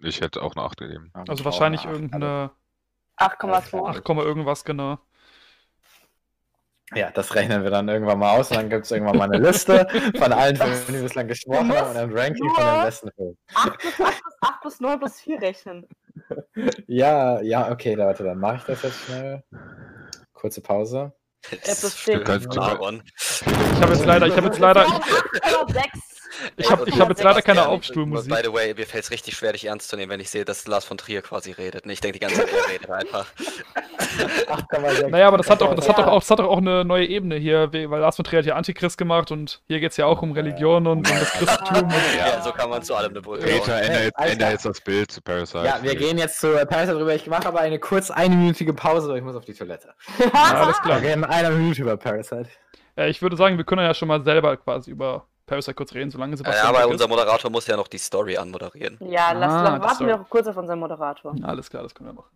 [0.03, 1.13] Ich hätte auch eine 8 gegeben.
[1.29, 2.51] Also wahrscheinlich irgendeine
[3.19, 4.01] 8,2.
[4.01, 4.99] 8, irgendwas genau.
[6.93, 9.39] Ja, das rechnen wir dann irgendwann mal aus und dann gibt es irgendwann mal eine
[9.39, 9.87] Liste
[10.19, 13.39] von allen Filmen, die wir bislang gesprochen haben und ein Ranking von den besten Filmen.
[13.55, 15.87] 8 plus 8 plus 8 plus 9 plus 4 rechnen.
[16.87, 19.45] Ja, ja, okay, Leute, dann mache ich das jetzt schnell.
[20.33, 21.13] Kurze Pause.
[22.57, 23.03] Aaron.
[23.17, 24.87] Ich habe jetzt leider, ich habe jetzt leider,
[26.57, 26.69] ich, 8,6.
[26.69, 28.33] ich habe ich hab jetzt leider keine Aufstuhlmusik.
[28.33, 30.45] By the way, mir fällt es richtig schwer, dich ernst zu nehmen, wenn ich sehe,
[30.45, 31.85] dass Lars von Trier quasi redet.
[31.85, 33.27] Und ich denke die ganze Zeit, er redet einfach.
[34.49, 35.09] 8,6.
[35.09, 36.05] Naja, aber das hat doch, das hat Ja.
[36.05, 38.47] doch auch, das hat doch auch eine neue Ebene hier, weil Lars von Trier hat
[38.47, 41.89] ja Antichrist gemacht und hier geht es ja auch um Religion und um das Christentum.
[42.19, 44.27] Ja, so kann man zu allem eine Brücke Peter, bauen.
[44.29, 45.65] ändere jetzt, das Bild zu Parasite.
[45.65, 47.15] Ja, wir gehen jetzt zu Parasite drüber.
[47.15, 49.95] Ich mache aber eine kurz einminütige Pause, weil ich muss auf die Toilette.
[50.19, 51.01] ja, alles Wir klar.
[51.01, 52.47] reden eine Minute über Parasite.
[52.97, 56.11] Ja, ich würde sagen, wir können ja schon mal selber quasi über Parasite kurz reden,
[56.11, 57.09] solange Ja, Sebastian aber weg unser.
[57.09, 58.97] Moderator muss ja noch die Story anmoderieren.
[59.01, 61.35] Ja, lass, Ah, das warten wir noch kurz auf unseren Moderator.
[61.43, 62.31] Alles klar, das können wir machen.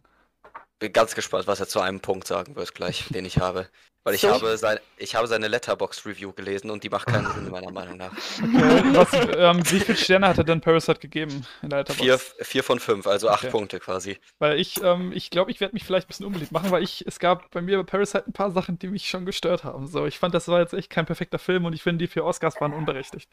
[0.78, 3.68] Bin ganz gespannt, was er zu einem Punkt sagen wird gleich, den ich habe.
[4.04, 4.28] Weil ich So.
[4.28, 8.12] habe, sein, ich habe seine Letterbox-Review gelesen und die macht keinen Sinn, meiner Meinung nach.
[8.42, 12.18] Okay, was, ähm, wie viele Sterne hat er denn Parasite gegeben in der Letterboxd?
[12.18, 13.50] Vier, vier von fünf, also acht Okay.
[13.50, 14.18] Punkte quasi.
[14.38, 17.06] Weil ich, ähm, ich glaube, ich werde mich vielleicht ein bisschen unbeliebt machen, weil ich,
[17.06, 19.86] es gab bei mir bei Parasite ein paar Sachen, die mich schon gestört haben.
[19.86, 22.24] So, ich fand, das war jetzt echt kein perfekter Film und ich finde, die vier
[22.24, 23.30] Oscars waren unberechtigt.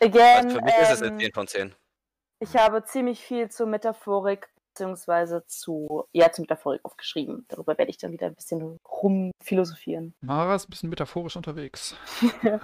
[0.00, 1.74] Again, Also für mich ist es eine ähm, 10 von 10.
[2.40, 7.44] ich habe ziemlich viel zur Metaphorik beziehungsweise zu, ja, zur Metaphorik aufgeschrieben.
[7.48, 10.14] Darüber werde ich dann wieder ein bisschen rumphilosophieren.
[10.20, 11.96] Mara ist ein bisschen metaphorisch unterwegs.
[12.42, 12.60] Der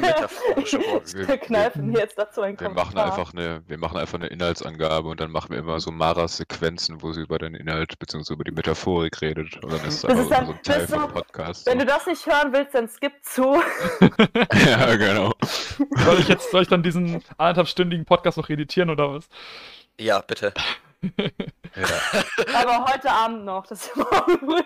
[0.00, 1.12] metaphorische Wort.
[1.14, 4.28] Wir- Wir kneifen mir jetzt dazu einen Wir machen einfach eine, wir machen einfach eine
[4.28, 8.32] Inhaltsangabe und dann machen wir immer so Maras Sequenzen, wo sie über den Inhalt bzw.
[8.34, 9.62] über die Metaphorik redet.
[9.62, 11.66] Und dann ist das Das ist dann- so ein Teil vom Podcast.
[11.66, 11.84] Wenn So.
[11.84, 13.42] du das nicht hören willst, dann skip zu.
[14.68, 15.32] ja, genau.
[16.04, 19.28] Soll ich jetzt, soll ich dann diesen anderthalbstündigen Podcast noch editieren oder was?
[19.98, 20.52] Ja, bitte.
[21.76, 21.86] Ja.
[22.54, 23.66] Aber heute Abend noch.
[23.66, 24.62] Das ist morgen früh.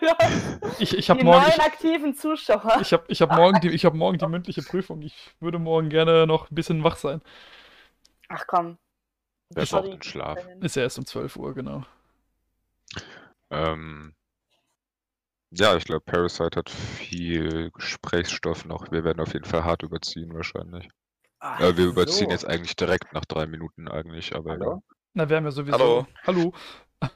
[0.79, 2.79] Ich, ich habe Die morgen, neuen ich, aktiven Zuschauer.
[2.81, 5.01] ich habe ich hab morgen, die, ich hab morgen die mündliche Prüfung.
[5.03, 7.23] Ich würde morgen gerne noch ein bisschen wach sein.
[8.29, 8.79] Ach komm.
[9.51, 10.39] Wer braucht den Schlaf?
[10.61, 11.85] Ist ja erst um 12 Uhr, genau.
[13.51, 14.15] Ähm,
[15.51, 18.91] ja, ich glaube, Parasite hat viel Gesprächsstoff noch.
[18.93, 20.89] Wir werden auf jeden Fall hart überziehen wahrscheinlich.
[21.41, 22.33] Ach, Äh, wir überziehen so.
[22.33, 24.83] jetzt eigentlich direkt nach drei Minuten eigentlich, aber Hallo?
[25.15, 25.79] Na, wir haben ja sowieso.
[25.79, 26.07] Hallo.
[26.27, 26.53] Hallo.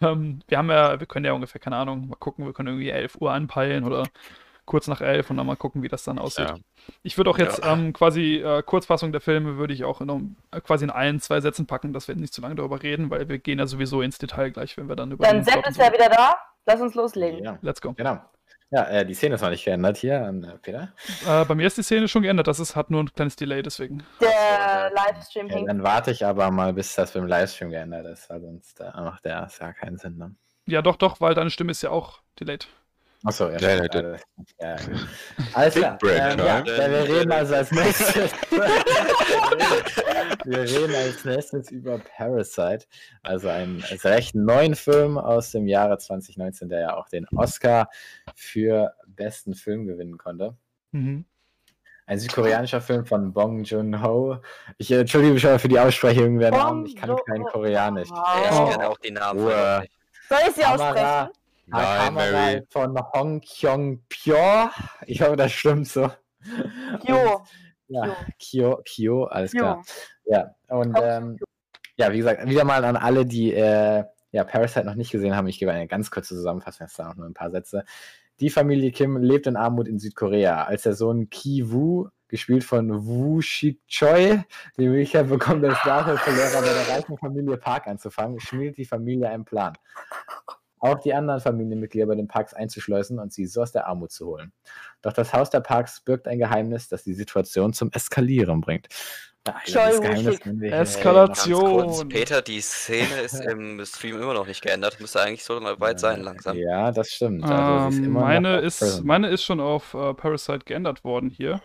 [0.00, 2.90] Ähm, wir haben ja, wir können ja ungefähr, keine Ahnung, mal gucken, wir können irgendwie
[2.90, 4.04] 11 Uhr anpeilen oder
[4.64, 6.50] kurz nach 11 und dann mal gucken, wie das dann aussieht.
[6.50, 6.54] Ja.
[7.02, 7.72] Ich würde auch jetzt Ja.
[7.72, 11.40] ähm, quasi äh, Kurzfassung der Filme würde ich auch in, äh, quasi in ein, zwei
[11.40, 14.18] Sätzen packen, dass wir nicht zu lange darüber reden, weil wir gehen ja sowieso ins
[14.18, 16.36] Detail gleich, wenn wir dann über Dann Sepp ist ja wieder da.
[16.64, 17.42] Lass uns loslegen.
[17.42, 17.92] Ja, Let's go.
[17.92, 18.20] genau.
[18.72, 20.94] Ja, äh, die Szene ist noch nicht geändert hier an äh, Peter.
[21.26, 23.62] Äh, bei mir ist die Szene schon geändert, das ist, hat nur ein kleines Delay,
[23.62, 24.02] deswegen.
[24.18, 24.88] Der ja.
[24.88, 25.68] Livestream hängt.
[25.68, 29.26] dann warte ich aber mal, bis das beim Livestream geändert ist, weil sonst äh, macht
[29.26, 30.16] der ja keinen Sinn.
[30.16, 30.34] Ne?
[30.64, 32.66] Ja, doch, doch, weil deine Stimme ist ja auch delayed.
[33.24, 33.58] Achso, ja.
[33.58, 33.84] Ja,
[34.60, 34.76] ja.
[35.54, 35.96] Alles klar.
[35.98, 38.32] Brain Ähm, ja, wir reden also als nächstes.
[40.44, 42.86] wir reden als nächstes über Parasite,
[43.22, 47.88] also einen recht neuen Film aus dem Jahre 2019, der ja auch den Oscar
[48.34, 50.56] für besten Film gewinnen konnte.
[50.90, 51.24] Mhm.
[52.06, 54.38] Ein südkoreanischer Film von Bong Joon-ho.
[54.78, 56.86] Ich entschuldige mich schon mal für die Aussprechung der Namen.
[56.86, 57.44] Ich kann kein.
[57.44, 58.08] Koreanisch.
[58.10, 59.38] Ja, ich kenne auch die Namen.
[59.38, 60.88] Soll ich sie Kamera.
[60.88, 61.41] aussprechen?
[61.72, 62.62] Nein, Mary.
[62.70, 64.70] von Hong Kyong Pyo.
[65.06, 66.10] Ich hoffe, das stimmt so.
[67.06, 67.42] Jo.
[67.88, 69.58] Ja, Kyo, Kyo, alles Jo.
[69.60, 69.84] klar.
[70.24, 71.38] Ja, und ähm,
[71.96, 75.46] ja, wie gesagt, wieder mal an alle, die äh, ja, Parasite noch nicht gesehen haben.
[75.48, 77.84] Ich gebe eine ganz kurze Zusammenfassung, jetzt da noch nur ein paar Sätze.
[78.40, 80.64] Die Familie Kim lebt in Armut in Südkorea.
[80.64, 84.42] Als der Sohn Ki Woo, gespielt von Woo Shik Choi,
[84.78, 89.44] die Möglichkeit bekommt, als Nachhilfelehrer bei der reichen Familie Park anzufangen, schmiedet die Familie einen
[89.44, 89.74] Plan.
[90.82, 94.26] Auch die anderen Familienmitglieder bei den Parks einzuschleusen und sie so aus der Armut zu
[94.26, 94.52] holen.
[95.00, 98.88] Doch das Haus der Parks birgt ein Geheimnis, das die Situation zum Eskalieren bringt.
[99.44, 102.08] Wir Eskalation.
[102.08, 105.00] Peter, die Szene ist im Stream immer noch nicht geändert.
[105.00, 106.56] Müsste eigentlich so mal weit sein langsam.
[106.56, 107.44] Ja, das stimmt.
[107.44, 111.30] Also, ist Ähm, immer noch meine, ist, meine ist schon auf äh, Parasite geändert worden
[111.30, 111.60] hier.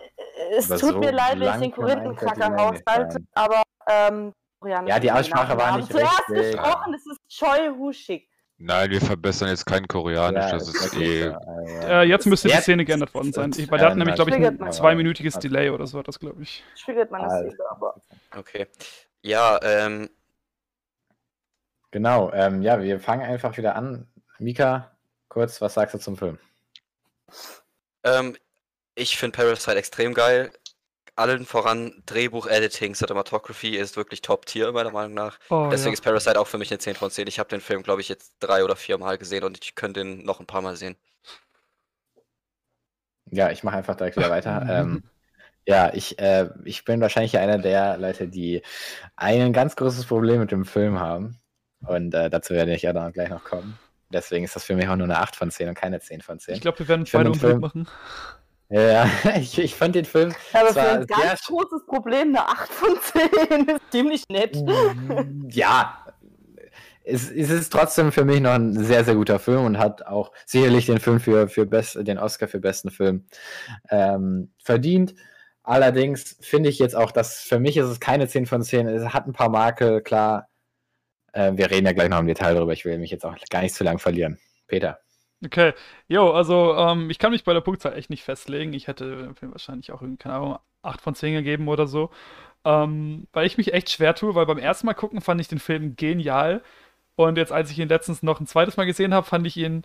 [0.52, 3.28] Es Aber tut so mir leid, wenn ich den Korinthenkacker haushalte, sein.
[3.34, 4.34] aber ähm,
[4.66, 6.54] Ja, die ist Aussprache war nicht Zuerst richtig.
[6.54, 8.28] gesprochen, es ist Choi Hushik.
[8.60, 11.24] Nein, wir verbessern jetzt kein Koreanisch, Ja, das ist eh.
[11.24, 13.52] so, äh, Äh, jetzt müsste die Jetzt Szene geändert worden sein.
[13.56, 14.72] Ich, weil der hat ähm, nämlich, glaube ich, ein triggert man.
[14.72, 16.64] zweiminütiges Also- Delay oder so, hat das glaube ich.
[16.76, 17.50] Spiegelt meine Also.
[17.52, 18.02] Seele, aber.
[18.36, 18.68] Okay.
[19.22, 20.10] Ja, ähm,
[21.92, 24.08] Genau, ähm, ja, wir fangen einfach wieder an.
[24.40, 24.92] Mika,
[25.30, 26.38] kurz, was sagst du zum Film?
[28.04, 28.36] ähm,
[28.96, 30.52] ich finde Parasite extrem geil.
[31.18, 35.40] Allen voran Drehbuch, Editing, Cinematography ist wirklich Top-Tier, meiner Meinung nach.
[35.50, 35.94] Oh, Deswegen ja.
[35.94, 37.28] ist Parasite auch für mich eine 10 von 10.
[37.28, 40.02] Ich habe den Film, glaube ich, jetzt drei oder vier Mal gesehen und ich könnte
[40.02, 40.96] ihn noch ein paar Mal sehen.
[43.32, 44.66] Ja, ich mache einfach direkt wieder weiter.
[44.70, 45.04] ähm,
[45.66, 48.62] ja, ich, äh, ich bin wahrscheinlich einer der Leute, die
[49.16, 51.40] ein ganz großes Problem mit dem Film haben.
[51.86, 53.78] Und äh, dazu werde ich ja dann gleich noch kommen.
[54.10, 56.40] Deswegen ist das für mich auch nur eine 8 von 10 und keine 10 von
[56.40, 56.56] 10.
[56.56, 57.88] Ich glaube, wir werden beide den Film- machen.
[58.70, 59.10] Ja,
[59.40, 63.68] ich, ich fand den Film Aber für ein ganz großes Problem eine 8 von 10
[63.76, 64.56] ist ziemlich nett.
[64.56, 66.06] Mm, ja,
[67.04, 70.32] es, es ist trotzdem für mich noch ein sehr, sehr guter Film und hat auch
[70.46, 73.26] sicherlich den Film für, für best, den Oscar für besten Film
[73.90, 75.16] ähm, verdient.
[75.64, 78.88] Allerdings finde ich jetzt auch, dass für mich ist es keine 10 von 10.
[78.88, 80.50] Es hat ein paar Makel, klar.
[81.34, 82.74] Äh, wir reden ja gleich noch im Detail darüber.
[82.74, 84.40] Ich will mich jetzt auch gar nicht zu lang verlieren.
[84.68, 85.00] Peter.
[85.46, 85.74] Okay,
[86.08, 88.74] jo, also ähm, ich kann mich bei der Punktzahl echt nicht festlegen.
[88.74, 92.10] Ich hätte wahrscheinlich auch, keine Ahnung, 8 von 10 gegeben oder so.
[92.66, 95.60] Ähm, weil ich mich echt schwer tue, weil beim ersten Mal gucken fand ich den
[95.60, 96.64] Film genial.
[97.18, 99.84] Und jetzt, als ich ihn letztens noch ein zweites Mal gesehen habe, fand ich ihn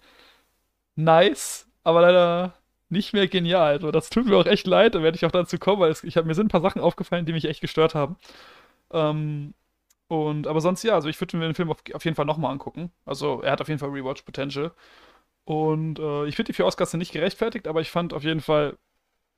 [0.96, 2.54] nice, aber leider
[2.88, 3.74] nicht mehr genial.
[3.74, 6.04] Also, das tut mir auch echt leid, da werde ich auch dazu kommen, weil es,
[6.04, 8.16] ich hab, mir sind ein paar Sachen aufgefallen, die mich echt gestört haben.
[8.92, 9.54] Ähm,
[10.08, 12.52] und, aber sonst ja, also ich würde mir den Film auf, auf jeden Fall nochmal
[12.52, 12.92] angucken.
[13.06, 14.72] Also er hat auf jeden Fall Rewatch Potential.
[15.44, 18.40] Und äh, ich finde die vier Oscars sind nicht gerechtfertigt, aber ich fand auf jeden
[18.40, 18.76] Fall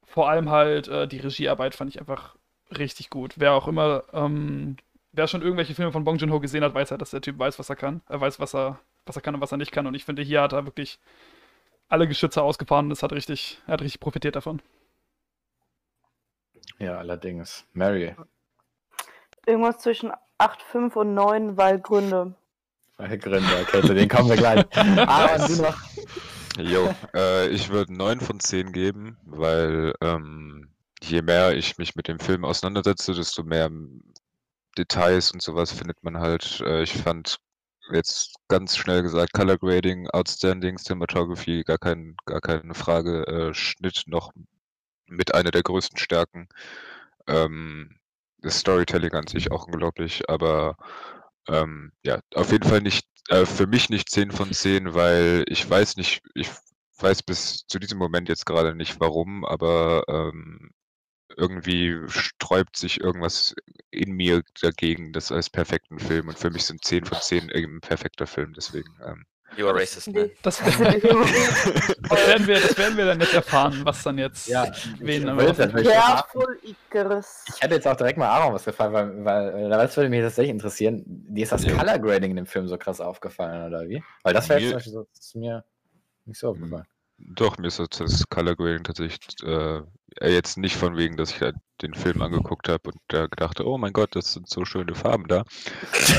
[0.04, 2.36] vor allem halt äh, die Regiearbeit fand ich einfach
[2.70, 3.34] richtig gut.
[3.36, 4.76] Wer auch immer, ähm,
[5.12, 7.58] wer schon irgendwelche Filme von Bong Joon-ho gesehen hat, weiß halt, dass der Typ weiß,
[7.58, 8.02] was er kann.
[8.08, 9.86] Er weiß, was er, was er kann und was er nicht kann.
[9.86, 10.98] Und ich finde, hier hat er wirklich
[11.88, 14.60] alle Geschütze ausgefahren und es hat richtig, er hat richtig profitiert davon.
[16.78, 17.66] Ja, allerdings.
[17.72, 18.14] Mary.
[19.46, 22.34] Irgendwas zwischen 8, 5 und 9, weil Gründe.
[22.96, 24.64] Meine Gründe, okay, zu denen kommen wir gleich.
[25.08, 25.76] Aber du noch.
[26.58, 30.68] Jo, äh, ich würde 9 von 10 geben, weil ähm,
[31.02, 33.68] je mehr ich mich mit dem Film auseinandersetze, desto mehr
[34.78, 36.60] Details und sowas findet man halt.
[36.60, 37.38] Äh, ich fand
[37.92, 43.26] jetzt ganz schnell gesagt Color Grading, Outstanding, Cinematography, gar, kein, gar keine Frage.
[43.26, 44.32] Äh, Schnitt noch
[45.06, 46.48] mit einer der größten Stärken.
[47.26, 47.98] Ähm,
[48.38, 50.76] das Storytelling an sich auch unglaublich, aber
[51.48, 55.68] ähm, ja, auf jeden Fall nicht, äh, für mich nicht 10 von 10, weil ich
[55.68, 56.48] weiß nicht, ich
[56.98, 60.70] weiß bis zu diesem Moment jetzt gerade nicht warum, aber ähm,
[61.36, 63.54] irgendwie sträubt sich irgendwas
[63.90, 66.28] in mir dagegen, das als perfekten Film.
[66.28, 69.24] Und für mich sind 10 von 10 eben ein perfekter Film, deswegen ähm,
[69.56, 70.30] You are racist, man.
[70.42, 71.02] Das, das, werden
[72.46, 74.66] wir, das werden wir dann jetzt erfahren, was dann jetzt Ja,
[74.98, 77.44] wen ich aber Careful, Icarus.
[77.60, 81.02] Hätte jetzt auch direkt mal Aaron was gefallen, weil, weil das würde mich tatsächlich interessieren.
[81.06, 81.76] Dir ist das Ja.
[81.76, 84.02] Color Grading in dem Film so krass aufgefallen, oder wie?
[84.22, 85.64] Weil das wäre jetzt zum Beispiel so, das ist mir
[86.24, 86.86] nicht so aufgefallen.
[87.18, 89.82] Doch, mir ist das- Color Grading tatsächlich äh,
[90.22, 93.78] jetzt nicht von wegen, dass ich halt den Film angeguckt habe und da gedachte, oh
[93.78, 95.44] mein Gott, das sind so schöne Farben da.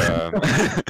[0.09, 0.33] ähm,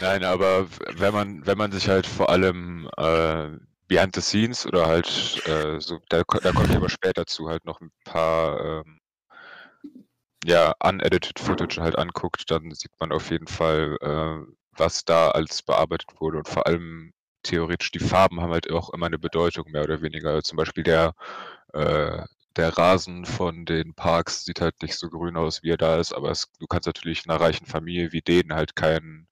[0.00, 3.50] Nein, aber wenn man, wenn man sich halt vor allem äh,
[3.88, 5.06] behind the scenes oder halt
[5.46, 9.00] äh, so, da, da komme ich aber später zu, halt noch ein paar ähm,
[10.44, 15.62] ja, unedited Footage halt anguckt, dann sieht man auf jeden Fall, äh, was da alles
[15.62, 17.12] bearbeitet wurde und vor allem
[17.48, 20.42] theoretisch die Farben haben halt auch immer eine Bedeutung, mehr oder weniger.
[20.42, 21.14] Zum Beispiel der,
[21.72, 22.22] äh,
[22.56, 26.12] der Rasen von den Parks sieht halt nicht so grün aus, wie er da ist,
[26.12, 29.28] aber es, du kannst natürlich einer reichen Familie wie denen halt keinen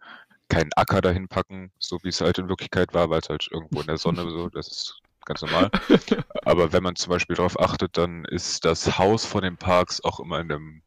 [0.48, 3.80] keinen Acker dahin packen, so wie es halt in Wirklichkeit war, weil es halt irgendwo
[3.80, 5.70] in der Sonne so, das ist ganz normal.
[6.44, 10.20] Aber wenn man zum Beispiel darauf achtet, dann ist das Haus von den Parks auch
[10.20, 10.82] immer in einem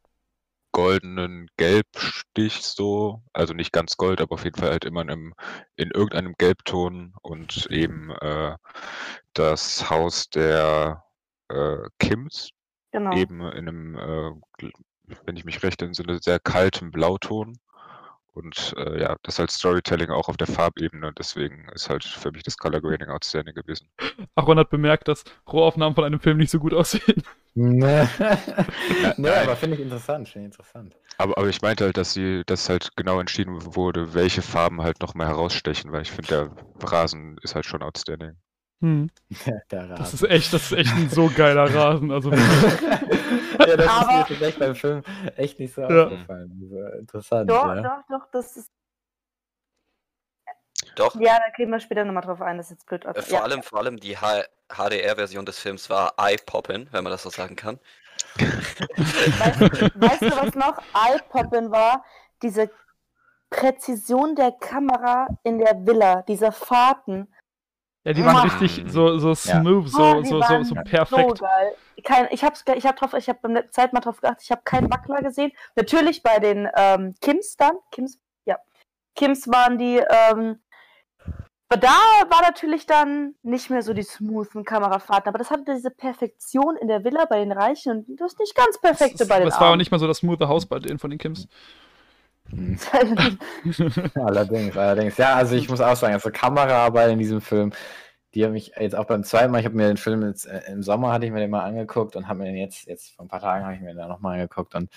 [0.72, 5.34] goldenen Gelbstich so, also nicht ganz gold, aber auf jeden Fall halt immer in, einem,
[5.76, 8.56] in irgendeinem Gelbton und eben äh,
[9.34, 11.04] das Haus der
[11.48, 12.50] äh, Kims
[12.92, 13.16] Genau.
[13.16, 14.72] eben in einem, äh,
[15.24, 17.58] wenn ich mich recht entsinne, sehr kaltem Blauton.
[18.32, 21.12] Und äh, ja, das ist halt Storytelling auch auf der Farbebene.
[21.18, 23.88] Deswegen ist halt für mich das Color Grading outstanding gewesen.
[24.36, 27.22] Aaron hat bemerkt, dass Rohaufnahmen von einem Film nicht so gut aussehen.
[27.54, 27.80] nee,
[29.16, 29.42] nein.
[29.42, 30.94] aber finde ich interessant, finde ich interessant.
[31.18, 35.00] Aber, aber ich meinte halt, dass sie, dass halt genau entschieden wurde, welche Farben halt
[35.00, 36.28] nochmal herausstechen, weil ich finde,
[36.80, 38.36] der Rasen ist halt schon outstanding.
[38.80, 39.10] Hm.
[39.68, 42.10] Das ist echt, das ist echt ein so geiler Rasen.
[42.10, 45.02] Also ja, das ist Aber- mir tatsächlich beim Film
[45.36, 46.04] echt nicht so Ja.
[46.04, 46.66] aufgefallen.
[46.70, 47.50] So interessant.
[47.50, 47.82] Doch, ja.
[47.82, 48.70] doch, doch, das ist.
[50.96, 53.04] Doch, Ja, da gehen wir später nochmal drauf ein, das ist jetzt blöd.
[53.04, 57.30] äh, vor, allem, vor allem die HDR-Version des Films war eye-poppin, wenn man das so
[57.30, 57.78] sagen kann.
[58.36, 62.04] Weißt, weißt du, was noch Eye-Poppin war?
[62.42, 62.70] Diese
[63.50, 67.28] Präzision der Kamera in der Villa, diese Fahrten.
[68.04, 71.40] Ja, die waren richtig so, so smooth, so, Oh, die so, so, so So perfekt.
[71.40, 71.76] geil.
[72.02, 74.50] Kein, ich habe ich hab drauf, ich habe beim letzten Zeit mal drauf geachtet, ich
[74.50, 75.52] habe keinen Wackler gesehen.
[75.76, 78.56] Natürlich bei den ähm, Kims dann, Kims, ja,
[79.14, 80.60] Kims waren die, ähm,
[81.68, 81.88] aber da
[82.30, 86.88] war natürlich dann nicht mehr so die smoothen Kamerafahrten, aber das hatte diese Perfektion in
[86.88, 89.60] der Villa bei den Reichen und das nicht ganz perfekte Es, bei den es war
[89.60, 89.78] auch Armen.
[89.78, 91.46] nicht mal so das smooth Haus bei denen von den Kims.
[94.14, 95.16] Allerdings, allerdings.
[95.16, 97.72] Ja, also ich muss auch sagen, also Kameraarbeit in diesem Film,
[98.34, 100.62] die hat mich jetzt auch beim zweiten Mal, ich habe mir den Film jetzt äh,
[100.68, 103.24] im Sommer hatte ich mir den mal angeguckt und habe mir den jetzt, jetzt vor
[103.24, 104.90] ein paar Tagen habe ich mir den nochmal angeguckt und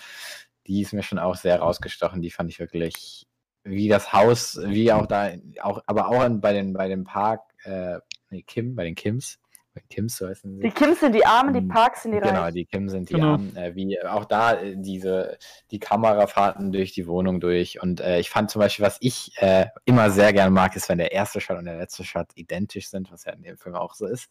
[0.66, 2.22] die ist mir schon auch sehr rausgestochen.
[2.22, 3.26] Die fand ich wirklich,
[3.64, 5.32] wie das Haus, wie auch da,
[5.62, 7.98] auch, aber auch in, bei den, bei dem Park, äh,
[8.30, 9.38] nee, Kim, bei den Kims,
[9.82, 10.62] Kims, so heißen sie.
[10.62, 12.54] Die Kims sind die Armen, die Ähm, Parks sind die Genau, Reichen.
[12.54, 13.32] die Kim sind die Genau.
[13.32, 15.36] Armen, äh, wie auch da äh, diese
[15.70, 19.66] die Kamerafahrten durch die Wohnung durch und äh, ich fand zum Beispiel, was ich äh,
[19.84, 23.10] immer sehr gern mag, ist, wenn der erste Shot und der letzte Shot identisch sind,
[23.12, 24.30] was ja in dem Film auch so ist.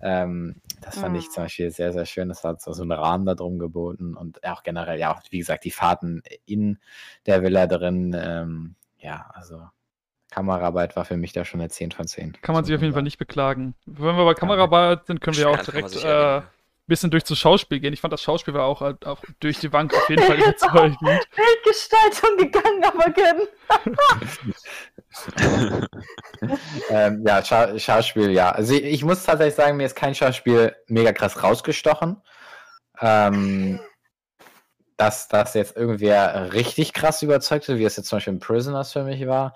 [0.00, 1.30] Ähm, das fand ich Mhm.
[1.30, 2.28] zum Beispiel sehr, sehr schön.
[2.28, 5.38] Das hat so, so einen Rahmen da drum geboten und auch generell, ja, auch wie
[5.38, 6.78] gesagt, die Fahrten in
[7.26, 9.62] der Villa drin, ähm, ja, also
[10.34, 12.38] Kameraarbeit war für mich da schon eine 10 von 10.
[12.42, 13.74] Kann man sich auf jeden Fall nicht beklagen.
[13.86, 16.44] Wenn wir bei Kameraarbeit sind, können wir auch kann man direkt äh, ein
[16.88, 17.92] bisschen durch das Schauspiel gehen.
[17.92, 20.98] Ich fand das Schauspiel war auch, halt auch durch die Bank auf jeden Fall überzeugend.
[21.00, 23.46] Bildgestaltung gegangen, aber können.
[26.90, 28.50] ähm, ja, Scha Schauspiel, ja.
[28.50, 32.20] Also ich, ich muss tatsächlich sagen, mir ist kein Schauspiel mega krass rausgestochen.
[33.00, 33.78] Ähm,
[34.96, 38.92] dass das jetzt irgendwer richtig krass überzeugt hat, wie es jetzt zum Beispiel in Prisoners
[38.92, 39.54] für mich war.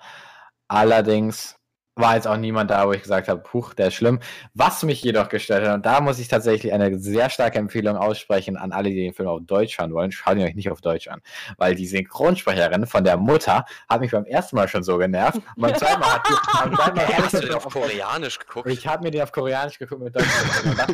[0.69, 1.58] Allerdings
[1.99, 4.19] war jetzt auch niemand da, wo ich gesagt habe, puch, der ist schlimm.
[4.53, 8.57] Was mich jedoch gestört hat, und da muss ich tatsächlich eine sehr starke Empfehlung aussprechen
[8.57, 11.07] an alle, die den Film auf Deutsch schauen wollen, schaut ihn euch nicht auf Deutsch
[11.07, 11.21] an.
[11.57, 15.37] Weil die Synchronsprecherin von der Mutter hat mich beim ersten Mal schon so genervt.
[15.55, 18.69] Und beim zweiten Mal hat die, beim zweiten Mal Hast du den auf Koreanisch geguckt?
[18.69, 20.25] ich habe mir den auf Koreanisch geguckt mit Deutsch.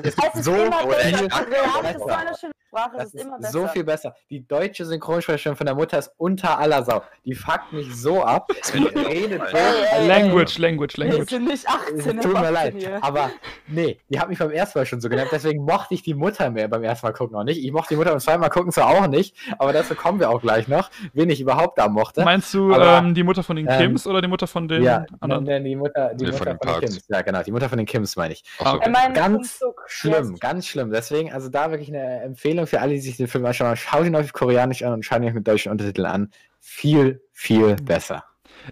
[0.03, 2.31] Das ist so oder besser.
[2.31, 2.45] ist
[2.75, 3.51] das es ist besser.
[3.51, 4.15] so viel besser.
[4.29, 7.03] Die deutsche Synchronsprecherin von der Mutter ist unter aller Sau.
[7.23, 8.49] Die fuckt mich so ab.
[8.73, 9.57] Die redet so.
[9.57, 10.07] ey.
[10.07, 10.57] Language,
[10.97, 12.73] Language, Wir sind nicht 18, Tut mir leid.
[12.77, 13.03] hier.
[13.03, 13.31] Aber
[13.67, 15.31] nee, die hat mich beim ersten Mal schon so genervt.
[15.31, 17.63] Deswegen mochte ich die Mutter mehr beim ersten Mal gucken auch nicht.
[17.63, 20.29] Ich mochte die Mutter beim zweiten Mal gucken zwar auch nicht, aber dazu kommen wir
[20.29, 22.23] auch gleich noch, wen ich überhaupt da mochte.
[22.23, 24.83] Meinst du Aber, ähm, die Mutter von den ähm, Kims oder die Mutter von den
[24.83, 25.43] ja, anderen?
[25.45, 26.89] nein, die Mutter, die Nee, Mutter von den von den.
[26.89, 27.05] Kims.
[27.07, 28.43] Ja, genau, die Mutter von den Kims meine ich.
[28.59, 28.89] Okay.
[28.89, 29.59] Meint, Ganz.
[29.87, 30.39] Schlimm, Yes.
[30.39, 30.91] ganz schlimm.
[30.91, 33.75] Deswegen, also da wirklich eine Empfehlung für alle, die sich den Film anschauen.
[33.75, 36.31] Schaut ihn auf Koreanisch an und schaut ihn euch mit deutschen Untertiteln an.
[36.59, 38.23] Viel, viel besser.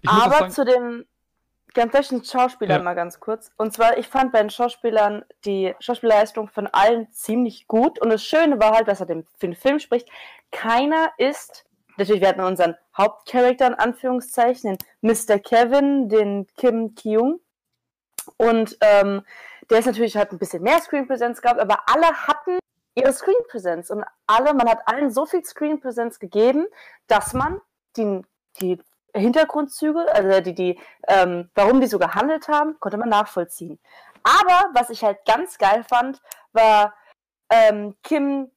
[0.01, 1.05] Ich muss auch Aber sagen, zu den
[1.73, 2.83] ganz deutschen Schauspielern Ja.
[2.83, 3.51] mal ganz kurz.
[3.57, 7.99] Und zwar, ich fand bei den Schauspielern die Schauspielleistung von allen ziemlich gut.
[7.99, 10.09] Und das Schöne war halt, was er dem, für den Film spricht,
[10.51, 11.65] keiner ist,
[11.97, 15.39] natürlich, wir hatten unseren Hauptcharakter in Anführungszeichen, den Mr.
[15.39, 17.39] Kevin, den Kim Kyung.
[18.37, 19.23] Und ähm,
[19.69, 22.59] der ist natürlich, hat ein bisschen mehr Screenpräsenz gehabt, aber alle hatten
[22.95, 23.89] ihre Screenpräsenz.
[23.89, 26.67] Und alle, man hat allen so viel Screenpräsenz gegeben,
[27.07, 27.59] dass man
[27.97, 28.21] die,
[28.61, 28.79] die
[29.13, 33.79] Hintergrundzüge, also die, die, ähm, warum die so gehandelt haben, konnte man nachvollziehen.
[34.23, 36.21] Aber was ich halt ganz geil fand,
[36.53, 36.93] war
[37.49, 38.49] ähm, Kim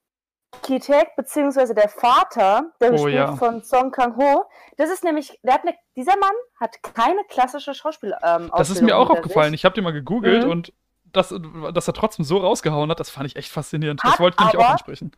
[0.62, 3.36] Ki-taek, beziehungsweise der Vater, der Oh, gespielt ja.
[3.36, 4.46] von Song Kang-ho.
[4.78, 8.80] Das ist nämlich, der hat eine, dieser Mann hat keine klassische Schauspiel ähm, das ist
[8.80, 9.50] mir auch aufgefallen.
[9.50, 9.60] sich.
[9.60, 10.50] Ich habe den mal gegoogelt Mhm.
[10.50, 10.72] und
[11.12, 11.34] das,
[11.74, 14.00] dass er trotzdem so rausgehauen hat, das fand ich echt faszinierend.
[14.02, 15.12] das Hat wollte ich nämlich auch ansprechen.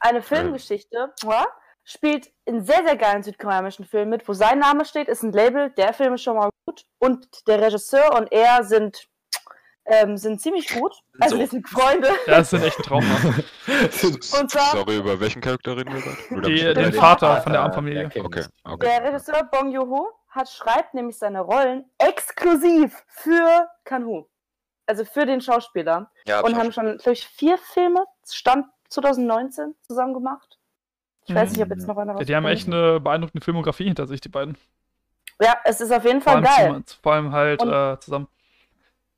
[0.00, 1.46] eine Filmgeschichte, ja,
[1.84, 5.70] spielt in sehr, sehr geilen südkoreanischen Filmen mit, wo sein Name steht, ist ein Label,
[5.70, 9.08] der Film ist schon mal gut und der Regisseur und er sind,
[9.84, 10.94] ähm, sind ziemlich gut.
[11.18, 11.40] Also So.
[11.40, 12.08] wir sind Freunde.
[12.26, 13.04] Ja, das sind echt ein Trauma.
[14.02, 16.00] Und zwar- Sorry, über welchen Charakter reden wir
[16.40, 16.74] gerade?
[16.74, 16.92] Den?
[16.92, 18.02] Vater von der Armfamilie.
[18.02, 18.26] der Kim.
[18.26, 18.86] Okay, okay.
[18.86, 24.28] Der Regisseur Bong Joon-ho hat schreibt nämlich seine Rollen exklusiv für Kan-ho.
[24.86, 26.10] Also für den Schauspieler.
[26.26, 30.58] Ja, und haben schon, glaube ich, vier Filme, Stand 2019, zusammen gemacht.
[31.26, 34.06] Ich weiß nicht, ob jetzt noch einer Ja, die haben echt eine beeindruckende Filmografie hinter
[34.06, 34.56] sich, die beiden.
[35.40, 36.82] Ja, es ist auf jeden Vor Fall allem, geil.
[36.84, 38.28] zum- vor allem halt äh, zusammen.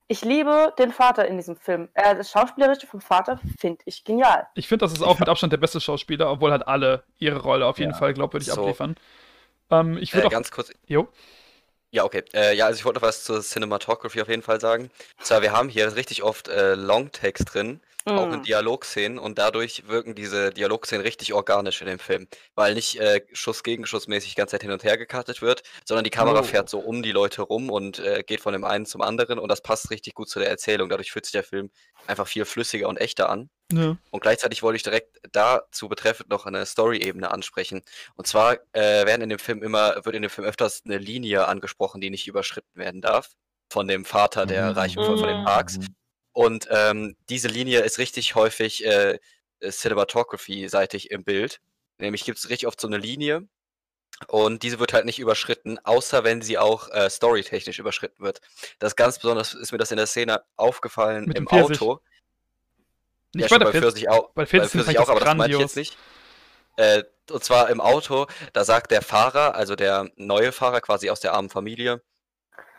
[0.07, 1.89] Ich liebe den Vater in diesem Film.
[1.95, 4.47] Äh, das Schauspielerische vom Vater finde ich genial.
[4.55, 7.67] Ich finde, das ist auch mit Abstand der beste Schauspieler, obwohl halt alle ihre Rolle
[7.67, 7.97] auf jeden Ja.
[7.99, 8.61] Fall glaubwürdig So.
[8.61, 8.97] abliefern.
[9.71, 10.31] Ähm, ich würde Äh, auch.
[10.33, 10.73] ganz kurz.
[10.87, 11.09] Jo.
[11.91, 12.23] Ja, okay.
[12.35, 14.91] Äh, ja, also ich wollte noch was zur Cinematography auf jeden Fall sagen.
[15.19, 18.43] Und zwar, wir haben hier richtig oft äh, Longtext drin, auch in Mm.
[18.43, 23.63] Dialogszenen und dadurch wirken diese Dialogszenen richtig organisch in dem Film, weil nicht äh, Schuss
[23.63, 26.43] gegen Schuss mäßig die ganze Zeit hin und her gekartet wird, sondern die Kamera Oh.
[26.43, 29.49] fährt so um die Leute rum und äh, geht von dem einen zum anderen und
[29.51, 30.89] das passt richtig gut zu der Erzählung.
[30.89, 31.71] Dadurch fühlt sich der Film
[32.07, 33.49] einfach viel flüssiger und echter an.
[33.73, 33.97] Ne.
[34.11, 37.83] Und gleichzeitig wollte ich direkt dazu betreffend noch eine Story-Ebene ansprechen.
[38.15, 41.49] Und zwar äh, werden in dem Film immer, wird in dem Film öfters eine Linie
[41.49, 43.31] angesprochen, die nicht überschritten werden darf.
[43.73, 44.73] von dem Vater der Mhm.
[44.79, 45.45] Reichen von, von den Mhm.
[45.47, 45.79] Parks.
[46.35, 49.19] Und ähm, diese Linie ist richtig häufig äh,
[49.63, 51.61] Cinematography-seitig im Bild.
[51.97, 53.49] Nämlich gibt es richtig oft so eine Linie
[54.27, 58.41] und diese wird halt nicht überschritten, außer wenn sie auch äh, storytechnisch überschritten wird.
[58.79, 61.49] Das ganz besonders ist mir das in der Szene aufgefallen Mit im.
[61.49, 62.01] Auto.
[63.33, 64.03] Nicht ja, bei der bei Pfirsich.
[64.03, 64.29] Pfirsich auch.
[64.31, 65.97] bei Bei Pfirsich Pfirsich fand ich auch, das aber das meinte ich jetzt nicht.
[66.77, 71.21] Äh, und zwar im Auto, da sagt der Fahrer, also der neue Fahrer quasi aus
[71.21, 72.03] der armen Familie,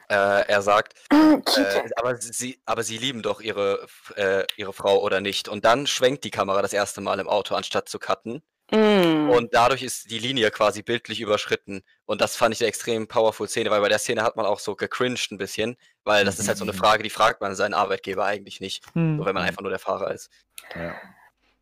[0.10, 5.22] äh, er sagt, äh, aber, sie, aber sie lieben doch ihre, äh, ihre Frau oder
[5.22, 5.47] nicht.
[5.47, 8.41] Und dann schwenkt die Kamera das erste Mal im Auto, anstatt zu cutten.
[8.72, 9.30] Mm.
[9.30, 11.84] Und dadurch ist die Linie quasi bildlich überschritten.
[12.06, 14.60] Und das fand ich eine extrem powerful Szene, weil bei der Szene hat man auch
[14.60, 16.78] so gecringed ein bisschen, weil das ist halt so eine Mhm.
[16.78, 19.18] Frage, die fragt man seinen Arbeitgeber eigentlich nicht, Hm.
[19.18, 20.32] nur wenn man einfach nur der Fahrer ist.
[20.74, 20.95] Ja.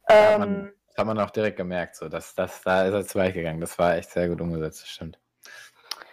[0.09, 3.05] Ja, man- ähm, Das hat man auch direkt gemerkt, so, dass, dass da ist er
[3.05, 3.59] zu weit gegangen.
[3.59, 5.19] Das war echt sehr gut umgesetzt, das stimmt.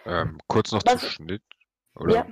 [0.05, 1.43] Ähm, kurz noch Was- zu Schnitt.
[1.95, 2.25] Oder, ja.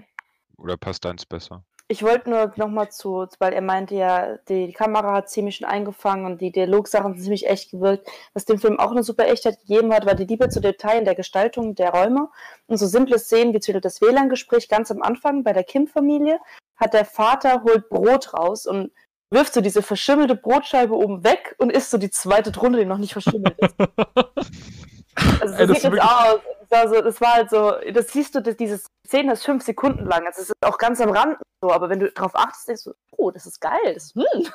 [0.58, 1.64] oder passt deins besser?
[1.92, 5.56] Ich wollte nur noch mal zu, weil er meinte ja, die, die Kamera hat ziemlich
[5.56, 8.08] schon eingefangen und die Dialogsachen sind ziemlich echt gewirkt.
[8.36, 11.06] Was dem Film auch eine super Echtheit gegeben hat, war die Liebe zu Detail in
[11.06, 12.30] der Gestaltung der Räume.
[12.68, 16.40] Und so simple Szenen wie zum Beispiel das WLAN-Gespräch ganz am Anfang bei der Kim-Familie
[16.76, 18.92] hat der Vater holt Brot raus und
[19.32, 23.00] wirft so diese verschimmelte Brotscheibe oben weg und isst so die zweite drunter, die noch
[23.00, 23.76] nicht verschimmelt ist.
[25.42, 26.40] Also Ey, das sieht jetzt aus.
[26.70, 30.06] Das war, so, das war halt so, das siehst du, diese Szene ist fünf Sekunden
[30.06, 30.26] lang.
[30.28, 32.94] Also es ist auch ganz am Rand so, aber wenn du darauf achtest, denkst du,
[33.18, 34.52] oh, das ist geil, das ist hm,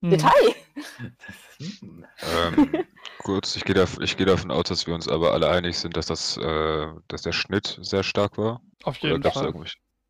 [0.00, 0.10] Hm.
[0.10, 0.54] Detail.
[1.58, 2.06] Hm.
[2.36, 2.84] Ähm,
[3.18, 6.06] kurz, ich gehe ich geh davon aus, dass wir uns aber alle einig sind, dass
[6.06, 8.60] das, äh, dass der Schnitt sehr stark war.
[8.84, 9.52] Auf Oder jeden es Fall.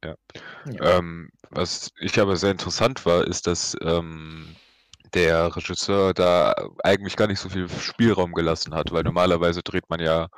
[0.04, 0.14] Ja.
[0.70, 0.98] Ja.
[0.98, 4.56] Ähm, was ich aber sehr interessant war, ist, dass ähm,
[5.14, 10.00] der Regisseur da eigentlich gar nicht so viel Spielraum gelassen hat, weil normalerweise dreht man
[10.00, 10.28] ja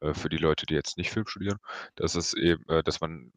[0.00, 1.58] äh, für die Leute, die jetzt nicht Film studieren,
[1.96, 3.32] dass es eben, äh, dass man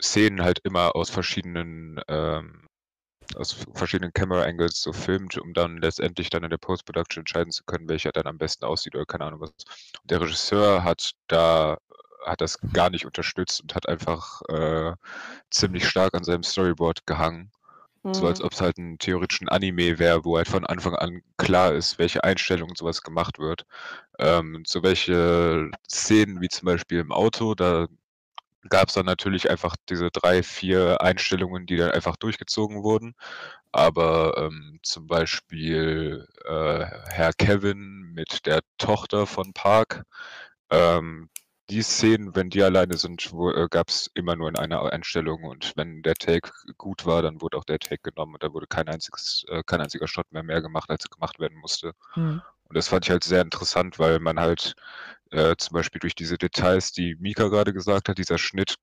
[0.00, 2.66] Szenen halt immer aus verschiedenen ähm,
[3.36, 7.64] aus verschiedenen Camera Angles so filmt, um dann letztendlich dann in der Post-Production entscheiden zu
[7.64, 9.50] können, welcher dann am besten aussieht oder keine Ahnung was.
[9.50, 11.78] Und der Regisseur hat da
[12.26, 14.94] hat das gar nicht unterstützt und hat einfach äh,
[15.50, 17.50] ziemlich stark an seinem Storyboard gehangen.
[18.12, 18.42] So als Hm.
[18.42, 22.22] ob es halt ein theoretischen Anime wäre, wo halt von Anfang an klar ist, welche
[22.24, 23.64] Einstellungen sowas gemacht wird.
[24.18, 27.88] Ähm, so welche Szenen wie zum Beispiel im Auto, da
[28.70, 33.14] gab es dann natürlich einfach diese drei, vier Einstellungen, die dann einfach durchgezogen wurden.
[33.72, 40.04] Aber ähm, zum Beispiel äh, Herr Kevin mit der Tochter von Park,
[40.70, 41.30] ähm,
[41.70, 45.72] die Szenen, wenn die alleine sind, äh, gab es immer nur in einer Einstellung und
[45.76, 48.88] wenn der Take gut war, dann wurde auch der Take genommen und da wurde kein
[48.88, 51.92] einziges, äh, kein einziger Shot mehr mehr gemacht, als gemacht werden musste.
[52.14, 52.42] Hm.
[52.64, 54.74] Und das fand ich halt sehr interessant, weil man halt
[55.30, 58.76] äh, zum Beispiel durch diese Details, die Mika gerade gesagt hat, dieser Schnitt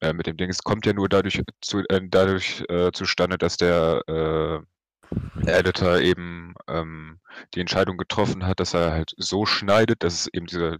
[0.00, 4.02] äh, mit dem Dings kommt ja nur dadurch, zu, äh, dadurch äh, zustande, dass der
[4.08, 4.66] äh,
[5.46, 7.20] Editor eben ähm,
[7.54, 10.78] die Entscheidung getroffen hat, dass er halt so schneidet, dass es eben diese,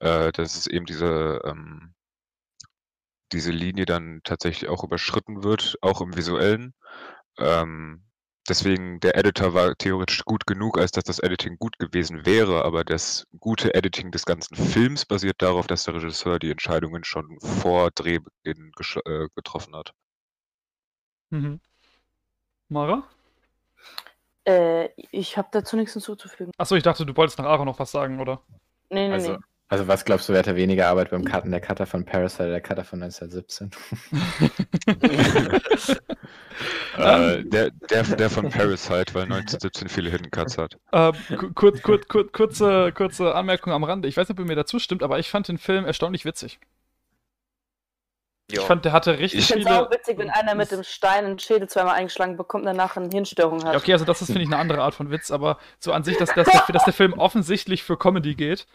[0.00, 1.94] äh, dass es eben diese, ähm,
[3.32, 6.74] diese Linie dann tatsächlich auch überschritten wird, auch im visuellen.
[7.38, 8.04] Ähm,
[8.48, 12.84] deswegen, der Editor war theoretisch gut genug, als dass das Editing gut gewesen wäre, aber
[12.84, 17.90] das gute Editing des ganzen Films basiert darauf, dass der Regisseur die Entscheidungen schon vor
[17.90, 18.72] Drehbeginn
[19.06, 19.94] äh, getroffen hat.
[21.30, 21.60] Mhm.
[22.68, 23.08] Mara?
[24.44, 26.52] Äh, ich habe dazu nichts hinzuzufügen.
[26.58, 28.40] Achso, ich dachte, du wolltest nach Aaron noch was sagen, oder?
[28.90, 29.38] Nee, nee, Also, nee.
[29.68, 31.50] also was glaubst du, wer hatte weniger Arbeit beim Cutten?
[31.50, 33.70] Der Cutter von Parasite oder der Cutter von 1917?
[36.98, 40.76] Äh, der, der, der von Parasite, weil 1917 viele Hidden Cuts hat.
[40.92, 44.08] Äh, ku- kurz, kurz, kurz, kurze, kurze Anmerkung am Rande.
[44.08, 46.60] Ich weiß nicht, ob ihr mir dazu stimmt, aber ich fand den Film erstaunlich witzig.
[48.52, 48.64] Ich Jo.
[48.64, 49.86] fand, der hatte richtig Ich finde es viele.
[49.86, 53.08] auch witzig, wenn einer mit dem Stein einen Schädel zweimal eingeschlagen bekommt und danach eine
[53.08, 53.72] Hirnstörung hat.
[53.72, 56.04] Ja, okay, also das ist, finde ich, eine andere Art von Witz, aber so an
[56.04, 58.66] sich, dass, dass, der, dass der Film offensichtlich für Comedy geht.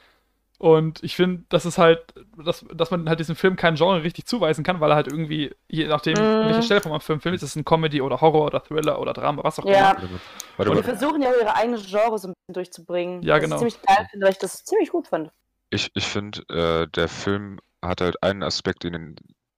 [0.58, 2.02] Und ich finde, dass es halt,
[2.44, 5.56] dass, dass man halt diesem Film kein Genre richtig zuweisen kann, weil er halt irgendwie,
[5.68, 6.26] je nachdem, Mhm.
[6.42, 9.00] an welcher Stelle von einem Film, Film ist es ein Comedy oder Horror oder Thriller
[9.00, 9.92] oder Drama, was auch Ja.
[9.92, 10.20] immer.
[10.58, 13.22] Warte, Und die versuchen ja auch ihre eigene Genre so ein bisschen durchzubringen.
[13.22, 13.56] Ja, was genau.
[13.58, 15.30] ich ziemlich geil finde, weil ich das ziemlich gut fand.
[15.70, 19.16] ich, ich finde, äh, der Film hat halt einen Aspekt, den,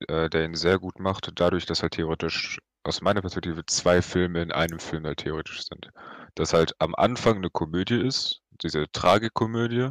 [0.07, 4.41] äh, der ihn sehr gut macht, dadurch, dass halt theoretisch aus meiner Perspektive zwei Filme
[4.41, 5.89] in einem Film halt theoretisch sind.
[6.35, 9.89] Dass halt am Anfang eine Komödie ist, diese Tragikomödie,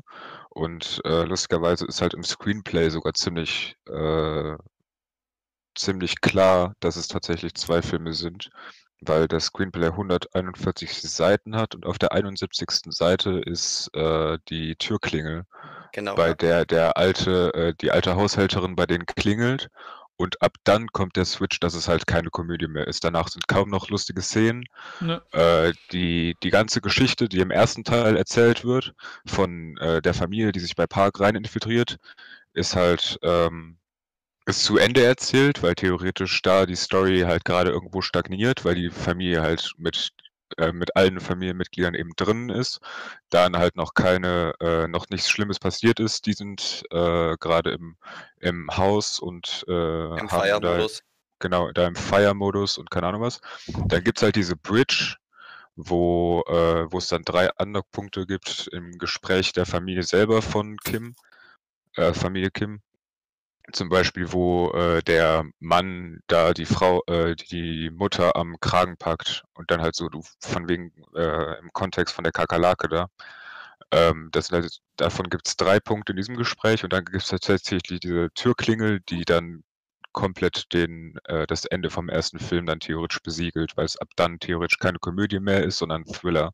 [0.51, 4.56] und äh, lustigerweise ist halt im Screenplay sogar ziemlich, äh,
[5.74, 8.51] ziemlich klar, dass es tatsächlich zwei Filme sind,
[9.01, 12.68] weil das Screenplay 141 Seiten hat und auf der 71.
[12.93, 15.44] Seite ist äh, die Türklingel
[15.93, 16.14] Genau.
[16.14, 19.68] bei der der alte, äh, die alte Haushälterin bei denen klingelt
[20.19, 23.05] und ab dann kommt der Switch, dass es halt keine Komödie mehr ist.
[23.05, 24.65] Danach sind kaum noch lustige Szenen.
[25.01, 25.23] Ne.
[25.32, 30.51] Äh, die, die ganze Geschichte, die im ersten Teil erzählt wird, von äh, der Familie,
[30.51, 31.99] die sich bei Park rein infiltriert,
[32.53, 33.78] ist halt ähm,
[34.45, 38.90] ist zu Ende erzählt, weil theoretisch da die Story halt gerade irgendwo stagniert, weil die
[38.90, 40.11] Familie halt mit
[40.57, 42.81] äh, mit allen Familienmitgliedern eben drin ist,
[43.31, 46.27] dann halt noch keine, äh, noch nichts Schlimmes passiert ist.
[46.27, 47.97] Die sind äh, gerade im,
[48.41, 51.03] im Haus und äh, Im da, Feiermodus.
[51.39, 53.41] genau, da im Fire-Modus und keine Ahnung was.
[53.87, 55.16] Dann gibt es halt diese Bridge,
[55.77, 61.15] wo, äh, wo es dann drei Andockpunkte gibt im Gespräch der Familie selber von Kim,
[61.95, 62.81] äh, Familie Kim.
[63.73, 69.45] Zum Beispiel, wo äh, der Mann da die Frau, äh, die Mutter am Kragen packt
[69.55, 73.09] und dann halt so du von wegen äh, im Kontext von der Kakerlake da.
[73.93, 77.28] Ähm, das halt, davon gibt es drei Punkte in diesem Gespräch und dann gibt es
[77.28, 79.65] tatsächlich diese Türklingel, die dann
[80.12, 84.40] komplett den, äh, das Ende vom ersten Film dann theoretisch besiegelt, weil es ab dann
[84.40, 86.53] theoretisch keine Komödie mehr ist, sondern Thriller.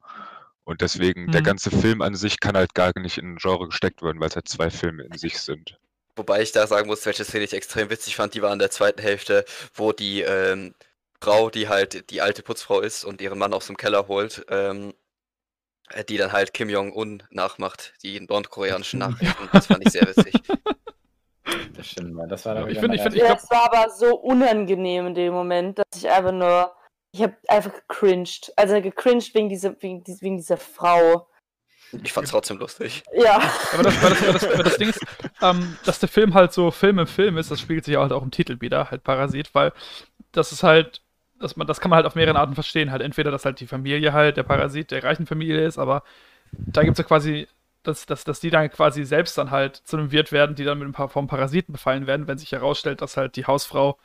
[0.64, 1.42] Und deswegen, der Mhm.
[1.42, 4.36] ganze Film an sich kann halt gar nicht in ein Genre gesteckt werden, weil es
[4.36, 5.78] halt zwei Filme in sich sind.
[6.16, 8.70] Wobei ich da sagen muss, welche Szene ich extrem witzig fand, die war in der
[8.70, 10.74] zweiten Hälfte, wo die ähm,
[11.20, 14.94] Frau, die halt die alte Putzfrau ist und ihren Mann aus dem Keller holt, ähm,
[15.90, 19.48] äh, die dann halt Kim Jong-un nachmacht, die nordkoreanischen Nachrichten.
[19.52, 20.34] Das fand ich sehr witzig.
[21.76, 23.90] Das stimmt, weil das war Ja, ich find- ich find- erst- glaub- das war aber
[23.92, 26.74] so unangenehm in dem Moment, dass ich einfach nur.
[27.12, 28.50] Ich habe einfach gecringed.
[28.56, 31.28] Also gecringed wegen dieser, wegen, wegen dieser Frau.
[32.02, 33.02] Ich fand's trotzdem lustig.
[33.16, 33.40] Ja.
[33.72, 35.00] Aber das, weil das, weil das, weil das Ding ist,
[35.42, 38.22] ähm, dass der Film halt so Film im Film ist, das spiegelt sich halt auch
[38.22, 39.72] im Titel wieder, halt Parasit, weil
[40.32, 41.02] das ist halt,
[41.40, 42.90] dass man, das kann man halt auf mehreren Arten verstehen.
[42.90, 46.02] Halt entweder, dass halt die Familie halt der Parasit der reichen Familie ist, aber
[46.52, 47.48] da gibt es ja quasi,
[47.82, 50.78] dass, dass, dass die dann quasi selbst dann halt zu einem Wirt werden, die dann
[50.78, 53.98] mit ein paar vom Parasiten befallen werden, wenn sich herausstellt, dass halt die Hausfrau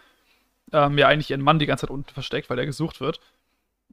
[0.73, 3.19] ähm, ja eigentlich ihren Mann die ganze Zeit unten versteckt, weil er gesucht wird.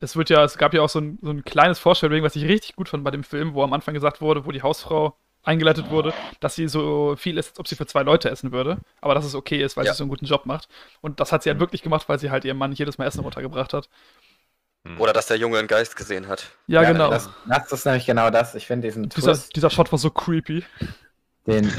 [0.01, 2.45] Es wird ja, es gab ja auch so ein, so ein kleines Vorstellung, was ich
[2.45, 5.91] richtig gut fand bei dem Film, wo am Anfang gesagt wurde, wo die Hausfrau eingeleitet
[5.91, 9.15] wurde, dass sie so viel isst, als ob sie für zwei Leute essen würde, aber
[9.15, 9.93] dass es okay ist, weil Ja.
[9.93, 10.69] sie so einen guten Job macht.
[11.01, 13.21] Und das hat sie halt wirklich gemacht, weil sie halt ihrem Mann jedes Mal Essen
[13.21, 13.89] runtergebracht hat.
[14.87, 15.01] Hm.
[15.01, 16.51] Oder dass der Junge einen Geist gesehen hat.
[16.67, 17.11] Ja, genau.
[17.11, 18.55] Das, das ist nämlich genau das.
[18.55, 20.65] Ich finde diesen dieser, Twist, dieser Shot war so creepy.
[21.47, 21.73] den,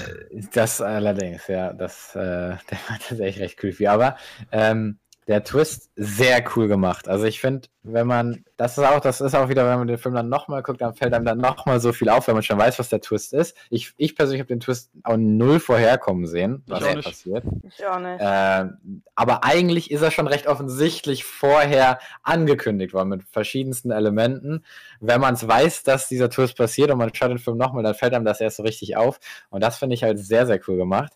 [0.53, 2.19] das allerdings, ja, das, äh,
[2.69, 3.88] der war tatsächlich recht creepy.
[3.88, 4.18] Aber
[4.52, 7.09] ähm, der Twist sehr cool gemacht.
[7.09, 9.97] Also ich finde, wenn man, das ist auch, das ist auch wieder, wenn man den
[9.97, 12.57] Film dann nochmal guckt, dann fällt einem dann nochmal so viel auf, wenn man schon
[12.57, 13.55] weiß, was der Twist ist.
[13.69, 17.05] Ich, ich persönlich habe den Twist auch null vorherkommen sehen, Ich was auch da nicht.
[17.05, 17.43] passiert.
[17.63, 18.19] Ich auch nicht.
[18.21, 24.63] Ähm, aber eigentlich ist er schon recht offensichtlich vorher angekündigt worden mit verschiedensten Elementen.
[25.01, 27.95] Wenn man es weiß, dass dieser Twist passiert und man schaut den Film nochmal, dann
[27.95, 29.19] fällt einem das erst so richtig auf.
[29.49, 31.11] Und das finde ich halt sehr, sehr cool gemacht.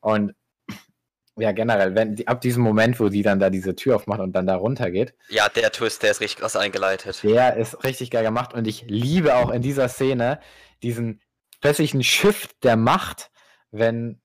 [0.00, 0.34] Und
[1.40, 4.32] ja, generell, wenn die, ab diesem Moment, wo die dann da diese Tür aufmacht und
[4.32, 7.22] dann da runtergeht, Ja, der Twist, der ist richtig krass eingeleitet.
[7.22, 8.54] der ist richtig geil gemacht.
[8.54, 10.40] Und ich liebe auch in dieser Szene
[10.82, 11.20] diesen
[11.60, 13.30] plötzlichen Shift der Macht,
[13.70, 14.20] wenn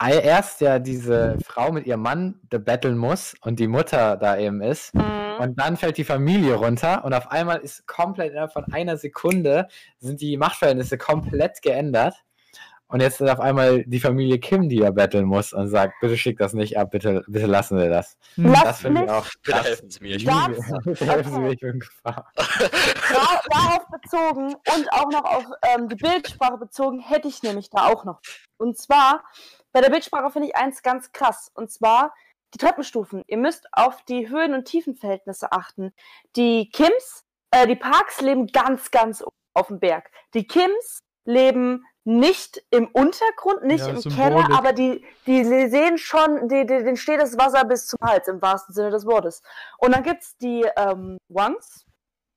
[0.00, 4.94] erst ja diese Frau mit ihrem Mann betteln muss und die Mutter da eben ist.
[4.94, 5.02] Mhm.
[5.38, 9.68] Und dann fällt die Familie runter und auf einmal ist komplett innerhalb von einer Sekunde
[9.98, 12.14] sind die Machtverhältnisse komplett geändert.
[12.88, 16.16] Und jetzt ist auf einmal die Familie Kim, die da betteln muss und sagt, bitte
[16.16, 18.16] schick das nicht ab, bitte, bitte lassen wir das.
[18.36, 19.26] Lass das finde ich mich auch.
[19.42, 22.30] Bitte das helfen Sie mir, ich Bitte helfen Sie mir, ich bin in Gefahr.
[22.36, 27.86] da, darauf bezogen und auch noch auf ähm, die Bildsprache bezogen, hätte ich nämlich da
[27.86, 28.20] auch noch.
[28.56, 29.24] Und zwar,
[29.72, 31.50] bei der Bildsprache finde ich eins ganz krass.
[31.54, 32.14] Und zwar
[32.54, 33.22] die Treppenstufen.
[33.26, 35.92] Ihr müsst auf die Höhen- und Tiefenverhältnisse achten.
[36.36, 40.10] Die Kims, äh, die Parks leben ganz, ganz oben auf dem Berg.
[40.34, 44.46] Die Kims leben nicht im Untergrund, nicht Ja, im Symbolik.
[44.46, 48.28] Keller, aber die, die sehen schon, die, die, denen steht das Wasser bis zum Hals,
[48.28, 49.42] im wahrsten Sinne des Wortes.
[49.78, 51.86] Und dann gibt es die ähm, Wangs,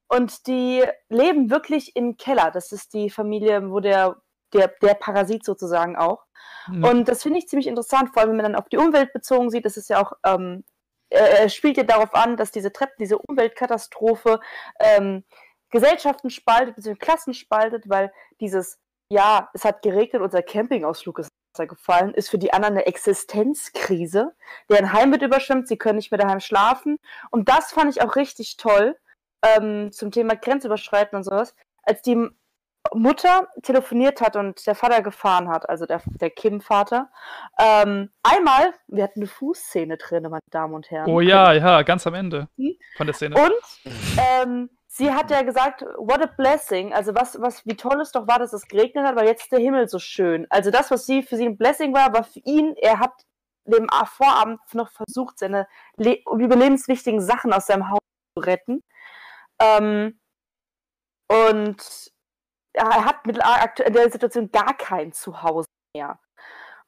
[0.09, 2.49] und die leben wirklich im Keller.
[2.51, 4.19] Das ist die Familie, wo der,
[4.53, 6.25] der, der Parasit sozusagen auch.
[6.67, 6.83] Mhm.
[6.83, 9.51] Und das finde ich ziemlich interessant, vor allem wenn man dann auf die Umwelt bezogen
[9.51, 9.65] sieht.
[9.65, 10.63] Das ist ja auch, ähm,
[11.09, 14.39] äh, er spielt ja darauf an, dass diese Treppen, diese Umweltkatastrophe
[14.79, 15.23] ähm,
[15.69, 18.79] Gesellschaften spaltet, beziehungsweise Klassen spaltet, weil dieses,
[19.11, 22.85] ja, es hat geregnet, unser Campingausflug ist ins Wasser gefallen, ist für die anderen eine
[22.85, 24.33] Existenzkrise.
[24.69, 26.97] Deren Heim wird überschwemmt, sie können nicht mehr daheim schlafen.
[27.31, 28.95] Und das fand ich auch richtig toll
[29.43, 32.29] ähm, zum Thema Grenzüberschreiten und sowas, als die
[32.93, 37.11] Mutter telefoniert hat und der Vater gefahren hat, also der, der Kim-Vater.
[37.59, 41.09] Ähm, einmal, wir hatten eine Fußszene drin, meine Damen und Herren.
[41.09, 42.75] oh ja, ja, ganz am Ende Hm?
[42.95, 43.35] von der Szene.
[43.35, 44.69] Und ähm,
[44.99, 46.93] sie hat ja gesagt, what a blessing.
[46.93, 49.59] Also was, was, wie toll es doch war, dass es geregnet hat, weil jetzt der
[49.59, 50.45] Himmel so schön.
[50.49, 53.13] Also das, was sie für sie ein Blessing war, war für ihn, er hat
[53.65, 57.99] dem Vorabend noch versucht, seine Le überlebenswichtigen Sachen aus seinem Haus
[58.37, 58.83] zu retten.
[59.61, 60.19] Ähm,
[61.27, 62.11] und
[62.73, 66.19] er hat mit der Situation gar kein Zuhause mehr.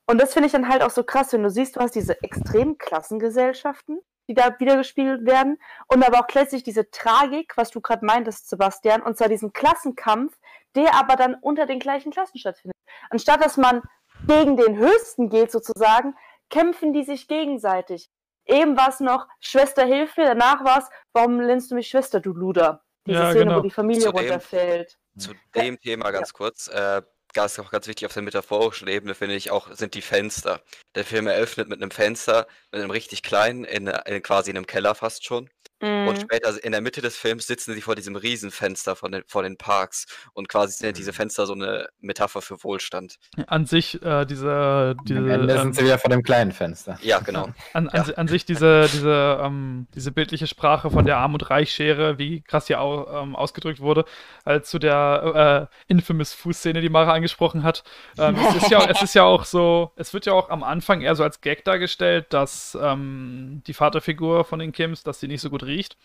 [0.05, 2.21] Und das finde ich dann halt auch so krass, wenn du siehst, du hast diese
[2.23, 4.01] extremen Klassengesellschaften,
[4.31, 9.01] die da wiedergespielt werden, und aber auch gleichzeitig diese Tragik, was du gerade meintest, Sebastian,
[9.01, 10.37] und zwar diesen Klassenkampf,
[10.75, 12.75] der aber dann unter den gleichen Klassen stattfindet.
[13.09, 13.81] Anstatt dass man
[14.27, 16.15] gegen den Höchsten geht, sozusagen,
[16.49, 18.09] kämpfen die sich gegenseitig.
[18.45, 22.19] Eben war es noch, Schwester hilf mir, danach war es, warum nennst du mich Schwester,
[22.19, 22.83] du Luder?
[23.05, 23.57] Diese ja, Szene, genau.
[23.57, 24.97] wo die Familie zu runterfällt.
[25.15, 26.33] Dem, zu dem Thema ganz ja.
[26.37, 26.67] kurz.
[26.67, 27.01] Äh,
[27.33, 30.61] ganz, ganz wichtig auf der metaphorischen Ebene, finde ich auch, sind die Fenster.
[30.95, 34.95] Der Film eröffnet mit einem Fenster, mit einem richtig kleinen, in, in quasi einem Keller
[34.95, 35.49] fast schon.
[35.81, 36.07] Mhm.
[36.07, 39.43] Und später in der Mitte des Films sitzen sie vor diesem Riesenfenster von den, vor
[39.43, 40.05] den Parks.
[40.33, 41.15] Und quasi sind diese mhm.
[41.15, 43.17] Fenster so eine Metapher für Wohlstand.
[43.47, 44.95] An sich, äh, diese.
[45.05, 46.97] diese Am Ende ähm, sind sie wieder vor dem kleinen Fenster.
[47.01, 47.49] Ja, genau.
[47.73, 48.13] An, an, ja.
[48.15, 52.67] an sich diese, diese, ähm, diese bildliche Sprache von der Arm- und Reichschere, wie krass
[52.67, 54.05] hier auch, ähm, ausgedrückt wurde,
[54.43, 57.83] als zu der äh, infamous Fußszene, die Mara angesprochen hat.
[58.17, 61.01] Ähm, es, ist ja, es ist ja auch so, es wird ja auch am Anfang
[61.01, 65.41] eher so als Gag dargestellt, dass ähm, die Vaterfigur von den Kims, dass sie nicht
[65.41, 65.97] so gut riecht.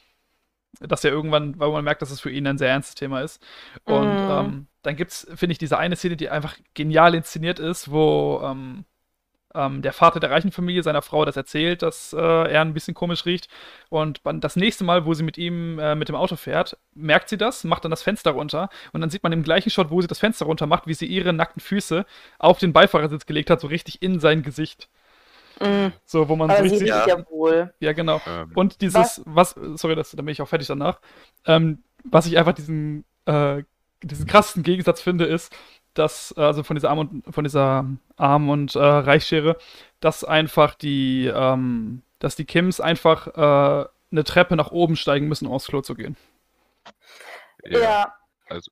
[0.81, 3.43] Dass er irgendwann, weil man merkt, dass es für ihn ein sehr ernstes Thema ist.
[3.85, 4.31] Und mm.
[4.31, 8.43] ähm, dann gibt es, finde ich, diese eine Szene, die einfach genial inszeniert ist, wo
[8.45, 8.85] ähm,
[9.57, 12.95] ähm, der Vater der reichen Familie seiner Frau das erzählt, dass äh, er ein bisschen
[12.95, 13.49] komisch riecht.
[13.89, 17.39] Und das nächste Mal, wo sie mit ihm äh, mit dem Auto fährt, merkt sie
[17.39, 18.69] das, macht dann das Fenster runter.
[18.93, 21.07] Und dann sieht man im gleichen Shot, wo sie das Fenster runter macht, wie sie
[21.07, 22.05] ihre nackten Füße
[22.39, 24.89] auf den Beifahrersitz gelegt hat, so richtig in sein Gesicht.
[25.61, 25.93] Mm.
[26.05, 26.89] So, wo man Aber so richtig.
[26.89, 27.07] Ja.
[27.07, 27.73] ja wohl.
[27.81, 28.21] Ja, genau.
[28.27, 28.53] Ähm.
[28.55, 31.01] Und dieses, was, was sorry, das, dann bin ich auch fertig danach.
[31.47, 33.63] Ähm, was ich einfach diesen, äh,
[34.03, 35.55] diesen krassesten Gegensatz finde, ist,
[35.95, 39.57] dass, also von dieser Arm und von dieser Arm- und äh, Reichsschere,
[40.01, 45.47] dass einfach die, ähm, dass die Kims einfach äh, eine Treppe nach oben steigen müssen,
[45.47, 46.17] um aufs Klo zu gehen.
[47.65, 47.79] Ja.
[47.79, 48.15] ja.
[48.49, 48.71] Also.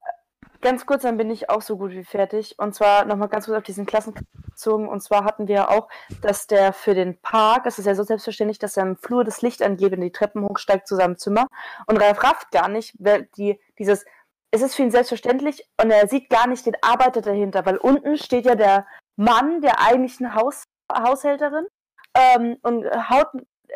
[0.64, 2.58] Ganz kurz, dann bin ich auch so gut wie fertig.
[2.58, 4.14] Und zwar nochmal ganz kurz auf diesen Klassen
[4.48, 4.88] bezogen.
[4.88, 5.90] Und zwar hatten wir auch,
[6.22, 9.42] dass der für den Park, es ist ja so selbstverständlich, dass er im Flur das
[9.42, 11.48] Licht angeht, wenn die Treppen hochsteigt zu seinem Zimmer.
[11.86, 12.94] Und Ralf rafft gar nicht,
[13.36, 14.06] die, dieses,
[14.52, 18.16] es ist für ihn selbstverständlich und er sieht gar nicht den Arbeiter dahinter, weil unten
[18.16, 18.86] steht ja der
[19.16, 21.66] Mann der eigentlichen Haus, Haushälterin
[22.14, 23.26] ähm, und haut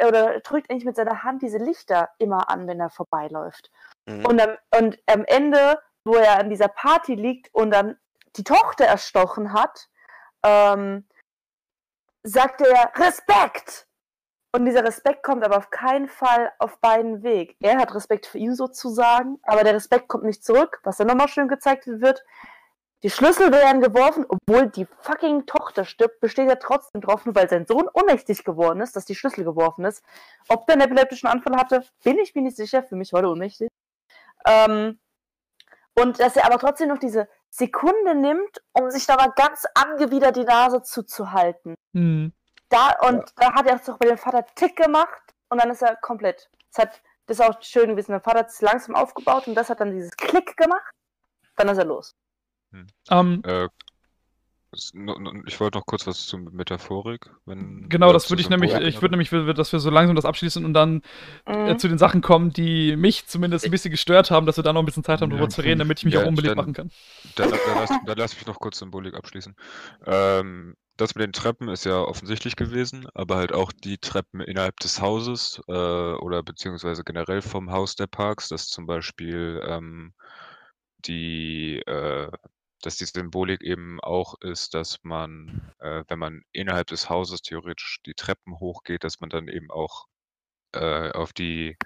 [0.06, 3.70] oder drückt eigentlich mit seiner Hand diese Lichter immer an, wenn er vorbeiläuft.
[4.06, 4.24] Mhm.
[4.24, 7.98] Und, am, und am Ende wo er an dieser Party liegt und dann
[8.36, 9.88] die Tochter erstochen hat,
[10.44, 11.06] ähm,
[12.22, 13.86] sagt er Respekt!
[14.54, 17.56] Und dieser Respekt kommt aber auf keinen Fall auf beiden Weg.
[17.60, 21.28] Er hat Respekt für ihn sozusagen, aber der Respekt kommt nicht zurück, was dann nochmal
[21.28, 22.24] schön gezeigt wird.
[23.04, 27.48] Die Schlüssel werden geworfen, obwohl die fucking Tochter stirbt, besteht er trotzdem drauf, nur weil
[27.48, 30.02] sein Sohn ohnmächtig geworden ist, dass die Schlüssel geworfen ist.
[30.48, 32.82] Ob der einen epileptischen Anfall hatte, bin ich mir nicht sicher.
[32.82, 33.68] Für mich er ohnmächtig.
[34.46, 34.98] Ähm,
[36.00, 40.36] und dass er aber trotzdem noch diese Sekunde nimmt, um sich da mal ganz angewidert
[40.36, 41.74] die Nase zuzuhalten.
[41.92, 42.32] Mhm.
[42.68, 43.24] Da, und ja.
[43.36, 46.50] da hat er es doch bei dem Vater Tick gemacht und dann ist er komplett.
[46.72, 48.12] Das, hat, das ist auch schön gewesen.
[48.12, 50.92] Der Vater hat es langsam aufgebaut und das hat dann dieses Klick gemacht.
[51.56, 52.14] Dann ist er los.
[52.72, 52.86] Hm.
[53.10, 53.68] Um, ähm, äh,
[55.46, 57.30] ich wollte noch kurz was zur Metaphorik.
[57.46, 60.64] Wenn genau, das würde ich nämlich, ich würde nämlich, dass wir so langsam das abschließen
[60.64, 61.02] und dann
[61.46, 61.78] äh, mhm.
[61.78, 64.82] zu den Sachen kommen, die mich zumindest ein bisschen gestört haben, dass wir da noch
[64.82, 66.72] ein bisschen Zeit haben, darüber ja, zu reden, damit ich mich ja, auch unbeliebt machen
[66.72, 66.90] kann.
[67.36, 69.54] Dann, dann, lass, dann lass mich noch kurz Symbolik abschließen.
[70.06, 74.78] Ähm, das mit den Treppen ist ja offensichtlich gewesen, aber halt auch die Treppen innerhalb
[74.80, 80.12] des Hauses äh, oder beziehungsweise generell vom Haus der Parks, dass zum Beispiel ähm,
[81.06, 82.30] die äh,
[82.82, 88.00] dass die Symbolik eben auch ist, dass man, äh, wenn man innerhalb des Hauses theoretisch
[88.06, 90.06] die Treppen hochgeht, dass man dann eben auch
[90.72, 91.76] äh, auf die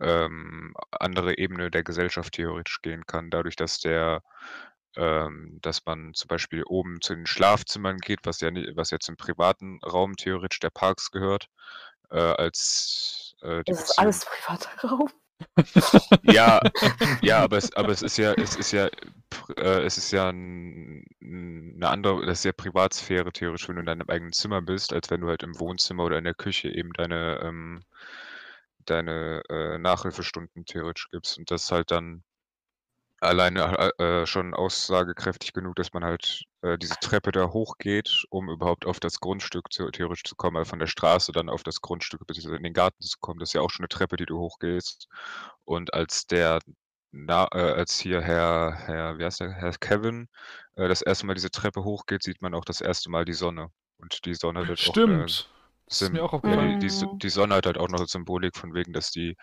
[0.00, 4.22] ähm, andere Ebene der Gesellschaft theoretisch gehen kann, dadurch, dass der
[4.96, 9.16] ähm, dass man zum Beispiel oben zu den Schlafzimmern geht, was ja, was ja zum
[9.16, 11.48] privaten Raum theoretisch der Parks gehört,
[12.10, 15.10] äh, als äh, Das ist alles privater Raum.
[16.22, 16.60] Ja,
[17.22, 18.88] ja, aber es, aber es ist ja, es ist ja,
[19.56, 23.86] äh, es ist ja ein, eine andere, das ist ja Privatsphäre theoretisch, wenn du in
[23.86, 26.92] deinem eigenen Zimmer bist, als wenn du halt im Wohnzimmer oder in der Küche eben
[26.94, 27.82] deine, ähm,
[28.86, 31.38] deine äh, Nachhilfestunden theoretisch gibst.
[31.38, 32.22] Und das halt dann
[33.22, 38.86] alleine äh, schon aussagekräftig genug, dass man halt äh, diese Treppe da hochgeht, um überhaupt
[38.86, 42.26] auf das Grundstück zu, theoretisch zu kommen, also von der Straße dann auf das Grundstück
[42.26, 42.56] bzw.
[42.56, 43.38] in den Garten zu kommen.
[43.40, 45.08] Das ist ja auch schon eine Treppe, die du hochgehst.
[45.64, 46.60] Und als der
[47.12, 50.28] na, äh, als hier Herr, Herr, wie heißt der, Herr Kevin,
[50.76, 53.68] äh, das erste Mal diese Treppe hochgeht, sieht man auch das erste Mal die Sonne.
[53.98, 55.48] Und die Sonne wird Stimmt.
[55.86, 56.80] Das ist Sim mir auch ja, aufgefallen.
[56.80, 59.36] die, die, So- die Sonne hat halt auch noch Symbolik von wegen, dass die,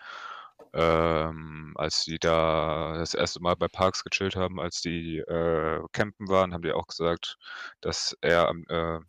[0.72, 6.28] ähm, als die da das erste Mal bei Parks gechillt haben, als die äh, campen
[6.28, 7.38] waren, haben die auch gesagt,
[7.80, 9.00] dass er äh,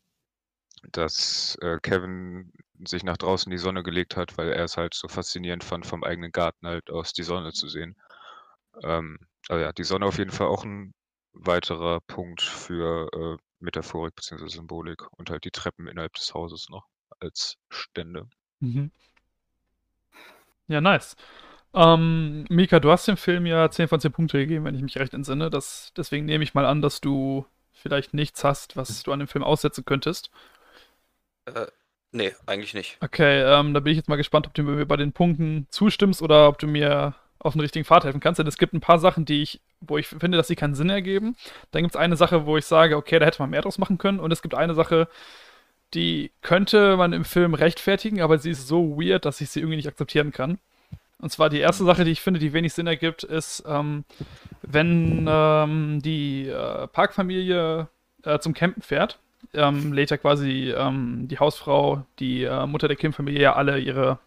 [0.91, 2.51] dass äh, Kevin
[2.87, 6.03] sich nach draußen die Sonne gelegt hat, weil er es halt so faszinierend fand, vom
[6.03, 7.95] eigenen Garten halt aus die Sonne zu sehen.
[8.81, 10.93] Ähm, aber ja, die Sonne auf jeden Fall auch ein
[11.33, 14.47] weiterer Punkt für äh, Metaphorik bzw.
[14.47, 16.87] Symbolik und halt die Treppen innerhalb des Hauses noch
[17.19, 18.27] als Stände.
[18.59, 18.91] Mhm.
[20.71, 21.15] Ja, nice.
[21.73, 24.97] Ähm, Mika, du hast dem Film ja 10 von 10 Punkte gegeben, wenn ich mich
[24.97, 25.49] recht entsinne.
[25.49, 29.27] Das, deswegen nehme ich mal an, dass du vielleicht nichts hast, was du an dem
[29.27, 30.31] Film aussetzen könntest.
[31.45, 31.67] Äh,
[32.11, 32.97] nee, eigentlich nicht.
[33.01, 36.21] Okay, ähm, da bin ich jetzt mal gespannt, ob du mir bei den Punkten zustimmst
[36.21, 38.39] oder ob du mir auf den richtigen Pfad helfen kannst.
[38.39, 40.89] Denn es gibt ein paar Sachen, die ich, wo ich finde, dass sie keinen Sinn
[40.89, 41.35] ergeben.
[41.71, 43.97] Dann gibt es eine Sache, wo ich sage, okay, da hätte man mehr draus machen
[43.97, 44.19] können.
[44.19, 45.07] Und es gibt eine Sache,
[45.93, 49.77] die könnte man im Film rechtfertigen, aber sie ist so weird, dass ich sie irgendwie
[49.77, 50.59] nicht akzeptieren kann.
[51.19, 54.05] Und zwar die erste Sache, die ich finde, die wenig Sinn ergibt, ist, ähm,
[54.63, 57.87] wenn ähm, die äh, Parkfamilie
[58.23, 59.19] äh, zum Campen fährt,
[59.53, 64.17] ähm, lädt ja quasi ähm, die Hausfrau, die äh, Mutter der Kim-Familie ja alle ihre,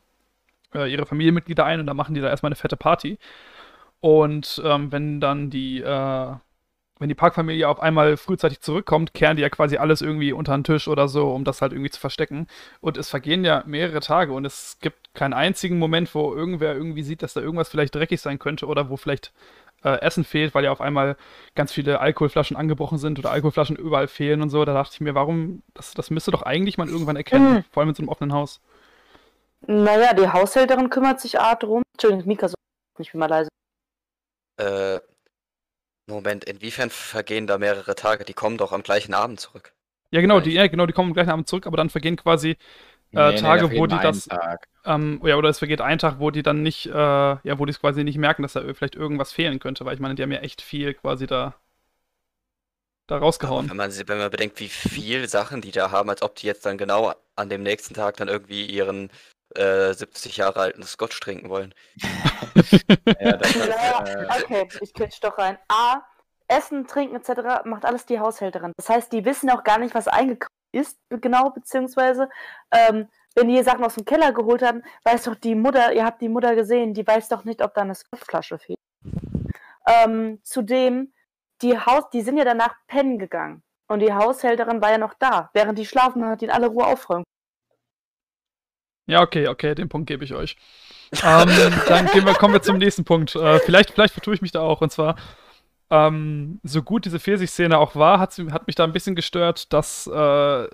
[0.72, 3.18] äh, ihre Familienmitglieder ein und dann machen die da erstmal eine fette Party.
[4.00, 6.32] Und ähm, wenn dann die, äh,
[6.98, 10.64] wenn die Parkfamilie auf einmal frühzeitig zurückkommt, kehren die ja quasi alles irgendwie unter den
[10.64, 12.46] Tisch oder so, um das halt irgendwie zu verstecken.
[12.80, 17.02] Und es vergehen ja mehrere Tage und es gibt keinen einzigen Moment, wo irgendwer irgendwie
[17.02, 19.32] sieht, dass da irgendwas vielleicht dreckig sein könnte oder wo vielleicht
[19.82, 21.16] äh, Essen fehlt, weil ja auf einmal
[21.56, 24.64] ganz viele Alkoholflaschen angebrochen sind oder Alkoholflaschen überall fehlen und so.
[24.64, 27.64] Da dachte ich mir, warum, das, das müsste doch eigentlich man irgendwann erkennen, Mhm.
[27.72, 28.60] vor allem in so einem offenen Haus.
[29.66, 31.82] Naja, die Haushälterin kümmert sich A drum.
[31.94, 32.54] Entschuldigung, Mika, so
[32.98, 33.48] ich bin mal leise.
[34.58, 35.00] Äh,
[36.06, 38.24] Moment, inwiefern vergehen da mehrere Tage?
[38.24, 39.74] Die kommen doch am gleichen Abend zurück.
[40.10, 42.56] Ja, genau, die, ja, genau, die kommen am gleichen Abend zurück, aber dann vergehen quasi
[43.12, 44.28] Nee, äh, nee, Tage, da wo die das,
[44.84, 47.72] ähm, ja, oder es vergeht ein Tag, wo die dann nicht, äh, ja, wo die
[47.72, 50.32] es quasi nicht merken, dass da vielleicht irgendwas fehlen könnte, weil ich meine, die haben
[50.32, 51.56] ja echt viel quasi da,
[53.06, 53.68] da rausgehauen.
[53.68, 56.46] Wenn man, sie- wenn man bedenkt, wie viel Sachen die da haben, als ob die
[56.46, 59.10] jetzt dann genau an dem nächsten Tag dann irgendwie ihren
[59.56, 61.74] äh, 70 Jahre alten Scotch trinken wollen.
[63.20, 65.58] Ja, das ist, Naja, äh, okay, ich quetsch doch rein.
[65.68, 66.02] A,
[66.46, 67.64] Essen, Trinken etc.
[67.64, 68.72] macht alles die Haushälterin.
[68.76, 72.28] Das heißt, die wissen auch gar nicht, was eingekauft ist, genau, beziehungsweise,
[72.70, 76.20] ähm, wenn die Sachen aus dem Keller geholt haben, weiß doch die Mutter, ihr habt
[76.20, 78.78] die Mutter gesehen, die weiß doch nicht, ob da eine Scotchflasche fehlt.
[79.86, 81.12] Ähm, zudem,
[81.62, 83.62] die Haus, die sind ja danach pennen gegangen.
[83.86, 85.50] Und die Haushälterin war ja noch da.
[85.52, 87.24] Während die schlafen, hat die in alle Ruhe aufräumen.
[89.06, 90.56] Ja, okay, okay, den Punkt gebe ich euch.
[91.22, 91.48] Ähm,
[91.88, 93.34] dann gehen wir, kommen wir zum nächsten Punkt.
[93.36, 94.80] Äh, vielleicht, vielleicht vertue ich mich da auch.
[94.80, 95.16] Und zwar,
[95.90, 100.06] ähm, so gut diese Pfirsich-Szene auch war, hat, hat mich da ein bisschen gestört, dass
[100.06, 100.68] äh,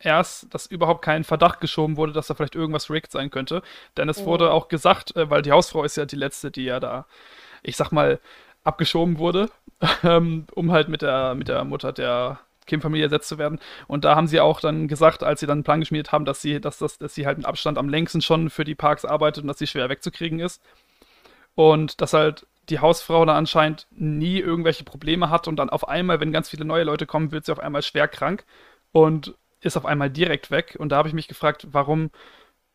[0.00, 3.62] erst, dass überhaupt kein Verdacht geschoben wurde, dass da vielleicht irgendwas rigged sein könnte.
[3.96, 4.26] Denn es Mhm.
[4.26, 7.06] wurde auch gesagt, äh, weil die Hausfrau ist ja die letzte, die ja da,
[7.62, 8.20] ich sag mal,
[8.64, 9.50] abgeschoben wurde,
[10.04, 13.58] ähm, um halt mit der, mit der Mutter der Kim-Familie ersetzt zu werden.
[13.86, 16.42] Und da haben sie auch dann gesagt, als sie dann einen Plan geschmiedet haben, dass
[16.42, 19.42] sie, dass, das, dass sie halt mit Abstand am längsten schon für die Parks arbeitet
[19.42, 20.62] und dass sie schwer wegzukriegen ist.
[21.54, 26.20] Und dass halt die Hausfrau dann anscheinend nie irgendwelche Probleme hat und dann auf einmal,
[26.20, 28.44] wenn ganz viele neue Leute kommen, wird sie auf einmal schwer krank
[28.92, 30.76] und ist auf einmal direkt weg.
[30.78, 32.10] Und da habe ich mich gefragt, warum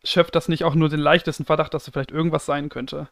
[0.04, 3.10] schöpft das nicht auch nur den leichtesten Verdacht, dass da vielleicht irgendwas sein könnte?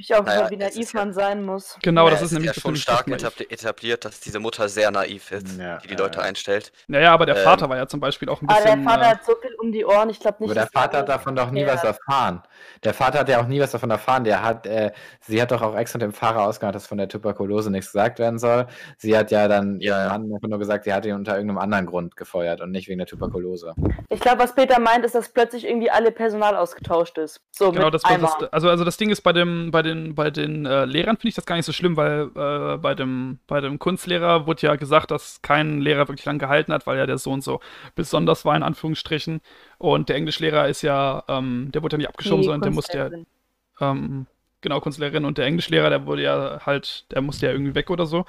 [0.00, 1.76] Ich auch Naja, wie ist naiv ja- man sein muss.
[1.82, 5.32] Genau, Ja, das es ist nämlich ja schon stark etabliert, dass diese Mutter sehr naiv
[5.32, 6.24] ist, Ja, die die ja, Leute ja.
[6.24, 6.70] einstellt.
[6.86, 8.84] Naja, aber der Ähm, Vater war ja zum Beispiel auch ein Aber bisschen.
[8.84, 10.50] der Vater äh, hat so viel um die Ohren, ich glaube nicht.
[10.50, 11.74] Aber der dass er Vater hat davon doch nie Ja.
[11.74, 12.42] was erfahren.
[12.84, 14.22] Der Vater hat ja auch nie was davon erfahren.
[14.22, 17.68] Der hat, äh, sie hat doch auch extra dem Fahrer ausgemacht, dass von der Tuberkulose
[17.72, 18.68] nichts gesagt werden soll.
[18.98, 20.18] Sie hat ja dann Ja, ihrem ja.
[20.18, 22.98] Mann einfach nur gesagt, sie hat ihn unter irgendeinem anderen Grund gefeuert und nicht wegen
[22.98, 23.74] der Tuberkulose.
[24.10, 27.40] Ich glaube, was Peter meint, ist, dass plötzlich irgendwie alle Personal ausgetauscht ist.
[27.50, 28.22] So Genau, das, das,
[28.52, 31.34] also, also das Ding ist, bei, dem, bei den, bei den äh, Lehrern finde ich
[31.34, 35.10] das gar nicht so schlimm, weil äh, bei, dem, bei dem Kunstlehrer wurde ja gesagt,
[35.10, 37.60] dass kein Lehrer wirklich lang gehalten hat, weil ja der Sohn so
[37.94, 39.40] besonders war, in Anführungsstrichen.
[39.78, 42.98] Und der Englischlehrer ist ja, ähm, der wurde ja nicht abgeschoben, Die sondern der musste
[42.98, 44.26] ja, ähm,
[44.60, 48.06] genau, Kunstlehrerin und der Englischlehrer, der wurde ja halt, der musste ja irgendwie weg oder
[48.06, 48.24] so.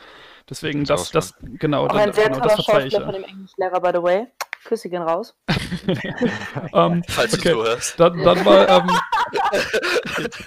[0.49, 3.11] Deswegen, Ins das, das, genau, Auch ein dann, sehr genau, toller das verzeih ich Schauspieler
[3.11, 4.27] von dem Englischlehrer, by the way.
[4.65, 5.35] Küsse gehen raus.
[6.73, 7.49] Ähm, Falls okay.
[7.49, 7.99] du zuhörst.
[7.99, 8.89] Dann, dann mal, ähm,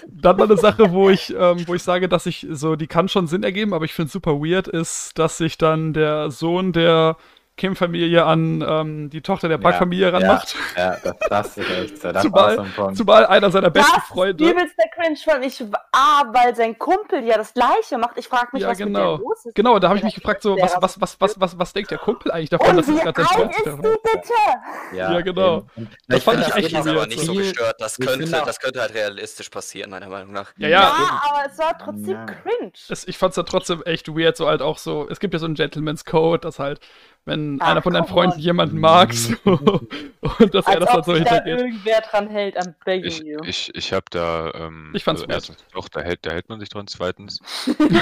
[0.08, 3.08] dann mal eine Sache, wo ich, ähm, wo ich sage, dass ich so, die kann
[3.08, 7.16] schon Sinn ergeben, aber ich finde super weird ist, dass sich dann der Sohn der
[7.56, 10.56] Kim-Familie an ähm, die Tochter der Park-Familie ja, ranmacht.
[10.76, 12.10] Ja, ja, das, das ist echt so.
[12.12, 14.54] Das zumal, war so ein zumal einer seiner besten das Freunde.
[14.54, 18.16] Das ist der Cringe von ich, ah, weil sein Kumpel ja das Gleiche macht.
[18.16, 19.12] Ich frage mich, ja, was genau.
[19.12, 19.54] mit der los ist.
[19.54, 21.98] Genau, da habe ich mich gefragt, so, was, was, was, was, was, was denkt der
[21.98, 24.96] Kumpel eigentlich davon, Und dass es gerade sein die bitte?
[24.96, 25.66] Ja, genau.
[26.08, 27.80] Das Ich fand ich echt Das aber nicht so gestört.
[27.80, 30.52] Das könnte, das könnte halt realistisch passieren, meiner Meinung nach.
[30.56, 31.20] Ja, ja.
[31.28, 32.26] aber es war trotzdem Ja.
[32.26, 32.72] cringe.
[32.88, 35.46] Es, ich fand's da trotzdem echt weird, so halt auch so, es gibt ja so
[35.46, 36.80] einen Gentleman's Code, dass halt,
[37.24, 38.40] wenn Ach, einer von deinen Freunden on.
[38.40, 41.58] jemanden mag, so, und dass er Als das halt ob so sich da hintergeht.
[41.60, 43.38] irgendwer dran hält, I'm begging Ich, you.
[43.44, 46.58] ich, ich habe da, ähm, Ich fand's also erstens, doch, da hält, da hält man
[46.60, 46.86] sich dran.
[46.88, 47.38] Zweitens,
[47.78, 48.00] ähm,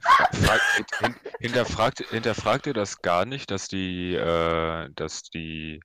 [0.00, 5.80] fra- fragt, hin, hinterfragt, hinterfragt ihr das gar nicht, dass die, äh, dass die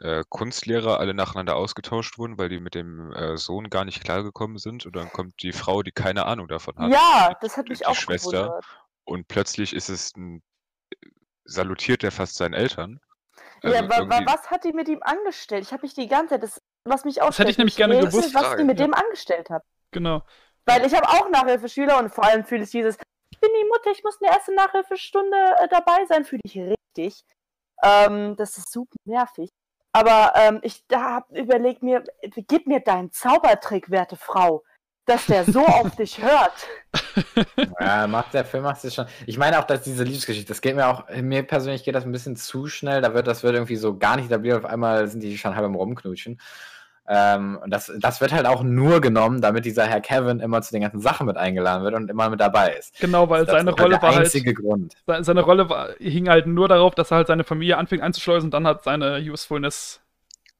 [0.00, 4.58] äh, Kunstlehrer alle nacheinander ausgetauscht wurden, weil die mit dem äh, Sohn gar nicht klargekommen
[4.58, 4.86] sind?
[4.86, 6.90] Und dann kommt die Frau, die keine Ahnung davon hat.
[6.92, 8.30] Ja, das hat mich die auch Schwester.
[8.30, 8.64] gewundert.
[9.04, 10.42] Und plötzlich ist es ein,
[11.44, 13.00] salutiert er fast seinen Eltern.
[13.62, 15.64] Ja, Also wa, wa, irgendwie- was hat die mit ihm angestellt?
[15.64, 18.34] Ich habe mich die ganze Zeit, das, was mich auch hätte ich nämlich gerne gewusst.
[18.34, 18.86] was die mit Ja.
[18.86, 19.62] dem angestellt hat.
[19.90, 20.22] Genau.
[20.66, 22.96] Weil ich habe auch Nachhilfeschüler und vor allem fühle ich dieses,
[23.32, 26.56] ich bin die Mutter, ich muss in der ersten Nachhilfestunde äh, dabei sein, fühle ich
[26.58, 27.22] richtig.
[27.82, 29.50] Ähm, das ist super nervig.
[29.92, 34.62] Aber ähm, ich da hab überlegt mir, gib mir deinen Zaubertrick, werte Frau,
[35.10, 36.52] dass der so auf dich hört.
[37.80, 39.06] Ja, macht der Film macht es schon.
[39.26, 42.12] Ich meine auch, dass diese Liebesgeschichte, das geht mir auch, mir persönlich geht das ein
[42.12, 43.00] bisschen zu schnell.
[43.00, 44.56] Da wird das wird irgendwie so gar nicht etabliert.
[44.64, 46.40] Auf einmal sind die schon halb am Rumknutschen.
[47.12, 50.70] Ähm, und das, das wird halt auch nur genommen, damit dieser Herr Kevin immer zu
[50.72, 53.00] den ganzen Sachen mit eingeladen wird und immer mit dabei ist.
[53.00, 54.94] Genau, weil das seine ist Rolle der war halt, einzige Grund.
[55.08, 58.46] se- seine Rolle war, hing halt nur darauf, dass er halt seine Familie anfing einzuschleusen
[58.48, 60.00] und dann hat seine Usefulness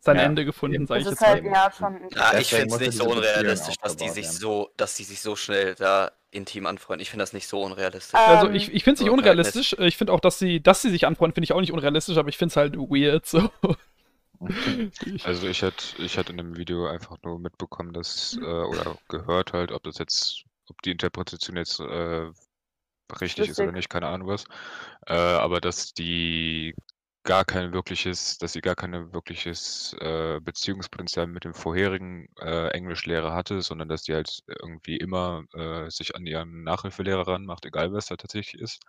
[0.00, 1.52] sein Ja, Ende gefunden, sage Das ich ist jetzt halt mal.
[1.52, 2.08] ja schon.
[2.14, 5.36] Ja, ich finde es nicht so unrealistisch, dass die sich so, dass die sich so
[5.36, 7.02] schnell da intim anfreunden.
[7.02, 8.14] Ich finde das nicht so unrealistisch.
[8.14, 9.76] Äh, Also Ähm, ich, ich finde es nicht so unrealistisch.
[9.78, 12.28] Ich finde auch, dass sie, dass sie sich anfreunden, finde ich auch nicht unrealistisch, aber
[12.28, 13.50] ich finde es halt weird so.
[15.22, 19.52] Also ich hatte, ich hatte in dem Video einfach nur mitbekommen, dass, äh, oder gehört
[19.52, 22.30] halt, ob das jetzt, ob die Interpretation jetzt äh,
[23.20, 24.44] richtig ist oder nicht, keine Ahnung was.
[25.06, 26.74] Äh, aber dass die
[27.24, 33.34] gar kein wirkliches, dass sie gar keine wirkliches äh, Beziehungspotenzial mit dem vorherigen äh, Englischlehrer
[33.34, 38.06] hatte, sondern dass die halt irgendwie immer äh, sich an ihren Nachhilfelehrer ranmacht, egal es
[38.06, 38.80] da tatsächlich ist.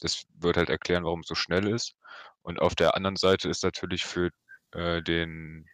[0.00, 1.94] Das wird halt erklären, warum es so schnell ist.
[2.42, 4.30] Und auf der anderen Seite ist natürlich für
[4.72, 5.66] äh, den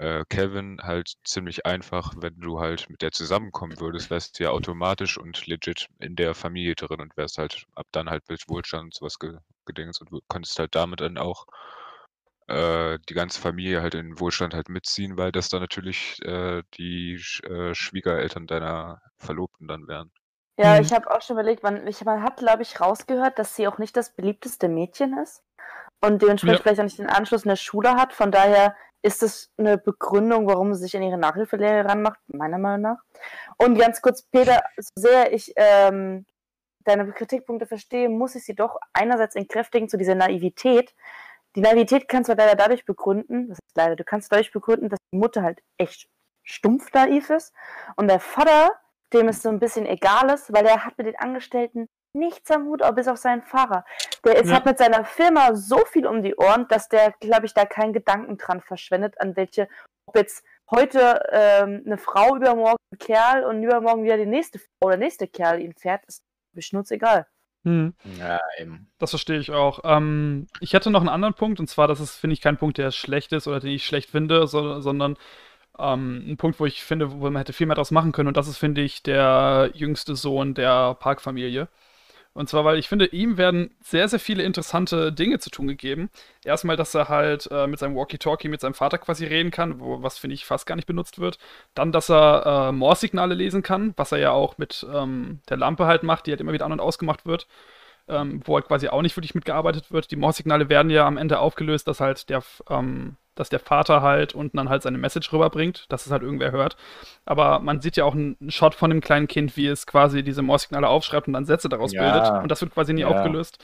[0.00, 4.50] äh, Kevin halt ziemlich einfach, wenn du halt mit der zusammenkommen würdest, wärst du ja
[4.50, 8.84] automatisch und legit in der Familie drin und wärst halt ab dann halt mit Wohlstand
[8.84, 11.46] und sowas ge gedings und du könntest halt damit dann auch
[12.48, 17.18] äh, die ganze Familie halt in Wohlstand halt mitziehen, weil das dann natürlich äh, die
[17.18, 20.10] Sch äh, Schwiegereltern deiner Verlobten dann wären.
[20.58, 20.80] Ja, Mhm.
[20.80, 23.78] ich habe auch schon überlegt, man, ich, man hat, glaube ich, rausgehört, dass sie auch
[23.78, 25.42] nicht das beliebteste Mädchen ist
[26.02, 26.62] und dementsprechend Ja.
[26.62, 28.12] vielleicht auch nicht den Anschluss in der Schule hat.
[28.12, 32.82] Von daher ist es eine Begründung, warum sie sich an ihre Nachhilfelehre ranmacht, meiner Meinung
[32.82, 32.98] nach.
[33.56, 36.26] Und ganz kurz, Peter, so sehr ich ähm,
[36.84, 40.94] deine Kritikpunkte verstehe, muss ich sie doch einerseits entkräftigen zu dieser Naivität.
[41.56, 44.98] Die Naivität kannst du leider dadurch begründen, das ist leider, du kannst dadurch begründen, dass
[45.12, 46.08] die Mutter halt echt
[46.42, 47.52] stumpf naiv ist
[47.96, 48.70] und der Vater,
[49.12, 52.66] dem es so ein bisschen egal ist, weil er hat mit den Angestellten nichts am
[52.66, 53.84] Hut, auch bis auf seinen Fahrer.
[54.24, 54.56] Der ist, Ja.
[54.56, 57.92] hat mit seiner Firma so viel um die Ohren, dass der, glaube ich, da keinen
[57.92, 59.68] Gedanken dran verschwendet, an welche,
[60.06, 64.88] ob jetzt heute ähm, eine Frau, übermorgen ein Kerl und übermorgen wieder die nächste Frau
[64.88, 66.22] oder nächste Kerl ihn fährt, ist
[66.72, 67.26] mir egal.
[67.64, 67.94] Hm.
[68.18, 68.90] Ja, eben.
[68.98, 69.80] Das verstehe ich auch.
[69.84, 72.78] Ähm, ich hätte noch einen anderen Punkt, und zwar, das ist, finde ich, kein Punkt,
[72.78, 75.16] der schlecht ist oder den ich schlecht finde, so, sondern
[75.78, 78.28] ähm, ein Punkt, wo ich finde, wo man hätte viel mehr draus machen können.
[78.28, 81.68] Und das ist, finde ich, der jüngste Sohn der Parkfamilie.
[82.32, 86.10] Und zwar, weil ich finde, ihm werden sehr, sehr viele interessante Dinge zu tun gegeben.
[86.44, 90.02] Erstmal, dass er halt äh, mit seinem Walkie-Talkie mit seinem Vater quasi reden kann, wo,
[90.02, 91.38] was, finde ich, fast gar nicht benutzt wird.
[91.74, 95.86] Dann, dass er äh, Morse-Signale lesen kann, was er ja auch mit ähm, der Lampe
[95.86, 97.46] halt macht, die halt immer wieder an- und ausgemacht wird
[98.10, 100.10] ähm, wo halt quasi auch nicht wirklich mitgearbeitet wird.
[100.10, 104.34] Die Morse-Signale werden ja am Ende aufgelöst, dass halt der, ähm, dass der Vater halt
[104.34, 106.76] unten dann halt seine Message rüberbringt, dass es halt irgendwer hört.
[107.24, 110.42] Aber man sieht ja auch einen Shot von dem kleinen Kind, wie es quasi diese
[110.42, 112.02] Morse-Signale aufschreibt und dann Sätze daraus Ja.
[112.02, 112.42] bildet.
[112.42, 113.08] Und das wird quasi nie Ja.
[113.08, 113.58] aufgelöst.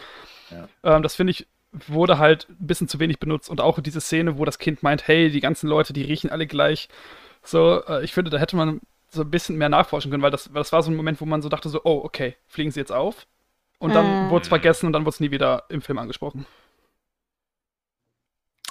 [0.51, 0.69] Ja.
[0.97, 1.47] Ähm, das finde ich
[1.89, 5.07] wurde halt ein bisschen zu wenig benutzt und auch diese Szene, wo das Kind meint,
[5.09, 6.89] hey, die ganzen Leute, die riechen alle gleich.
[7.43, 8.81] So, äh, ich finde, da hätte man
[9.11, 11.43] so ein bisschen mehr nachforschen können, weil das, das war so ein Moment, wo man
[11.43, 13.27] so dachte, so, oh, okay, fliegen sie jetzt auf?
[13.79, 14.31] Und dann Mhm.
[14.31, 16.47] wurde es vergessen und dann wurde es nie wieder im Film angesprochen.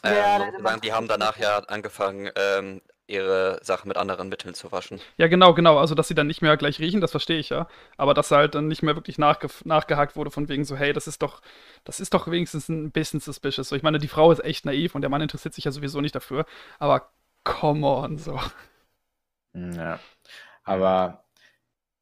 [0.06, 4.72] Ja, Ähm, sagen, die haben danach ja angefangen, ähm, ihre Sachen mit anderen Mitteln zu
[4.72, 5.02] waschen.
[5.18, 5.78] Ja, genau, genau.
[5.80, 7.68] Also, dass sie dann nicht mehr gleich riechen, das verstehe ich ja.
[7.98, 11.08] Aber dass halt dann nicht mehr wirklich nachge nachgehakt wurde, von wegen so, hey, das
[11.08, 11.42] ist doch,
[11.84, 13.70] das ist doch wenigstens ein bisschen suspicious.
[13.70, 16.02] So, ich meine, die Frau ist echt naiv und der Mann interessiert sich ja sowieso
[16.02, 16.46] nicht dafür.
[16.80, 17.12] Aber
[17.44, 18.40] come on, so.
[19.54, 20.00] Ja.
[20.64, 21.25] Aber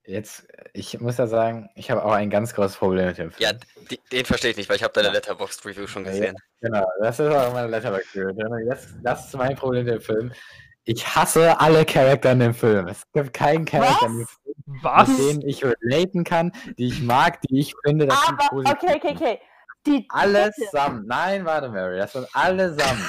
[0.05, 3.49] jetzt, ich muss ja sagen, ich habe auch ein ganz großes Problem mit dem Film.
[3.51, 3.57] Ja,
[3.89, 6.35] die, den verstehe ich nicht, weil ich habe deine Letterboxd Review schon gesehen.
[6.61, 8.69] Ja, genau, das ist auch meine Letterboxd Review.
[8.69, 10.31] Das, das ist mein Problem mit dem Film.
[10.85, 12.88] Ich hasse alle Charakter in dem Film.
[12.88, 15.07] Es gibt keinen Charakter in dem Film, Was?
[15.07, 19.15] mit denen ich relaten kann, die ich mag, die ich finde, dass Aber, okay, okay,
[19.15, 19.39] okay.
[19.85, 21.07] Die Allesamt.
[21.07, 23.01] Nein, warte, Mary, das sind allesamt.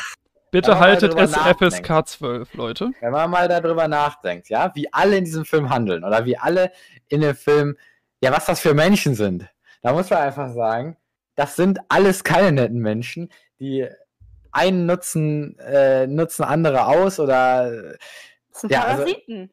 [0.55, 1.75] Bitte Wenn man mal haltet es nachdenkt.
[1.75, 2.91] FSK 12, Leute.
[3.01, 6.71] Wenn man mal darüber nachdenkt, ja, wie alle in diesem Film handeln oder wie alle
[7.09, 7.77] in dem Film,
[8.21, 9.49] ja, was das für Menschen sind,
[9.83, 10.97] da muss man einfach sagen,
[11.35, 13.89] das sind alles keine netten Menschen, die
[14.53, 17.97] einen nutzen, äh, nutzen andere aus oder
[18.53, 19.51] Das sind Ja, also- Parasiten.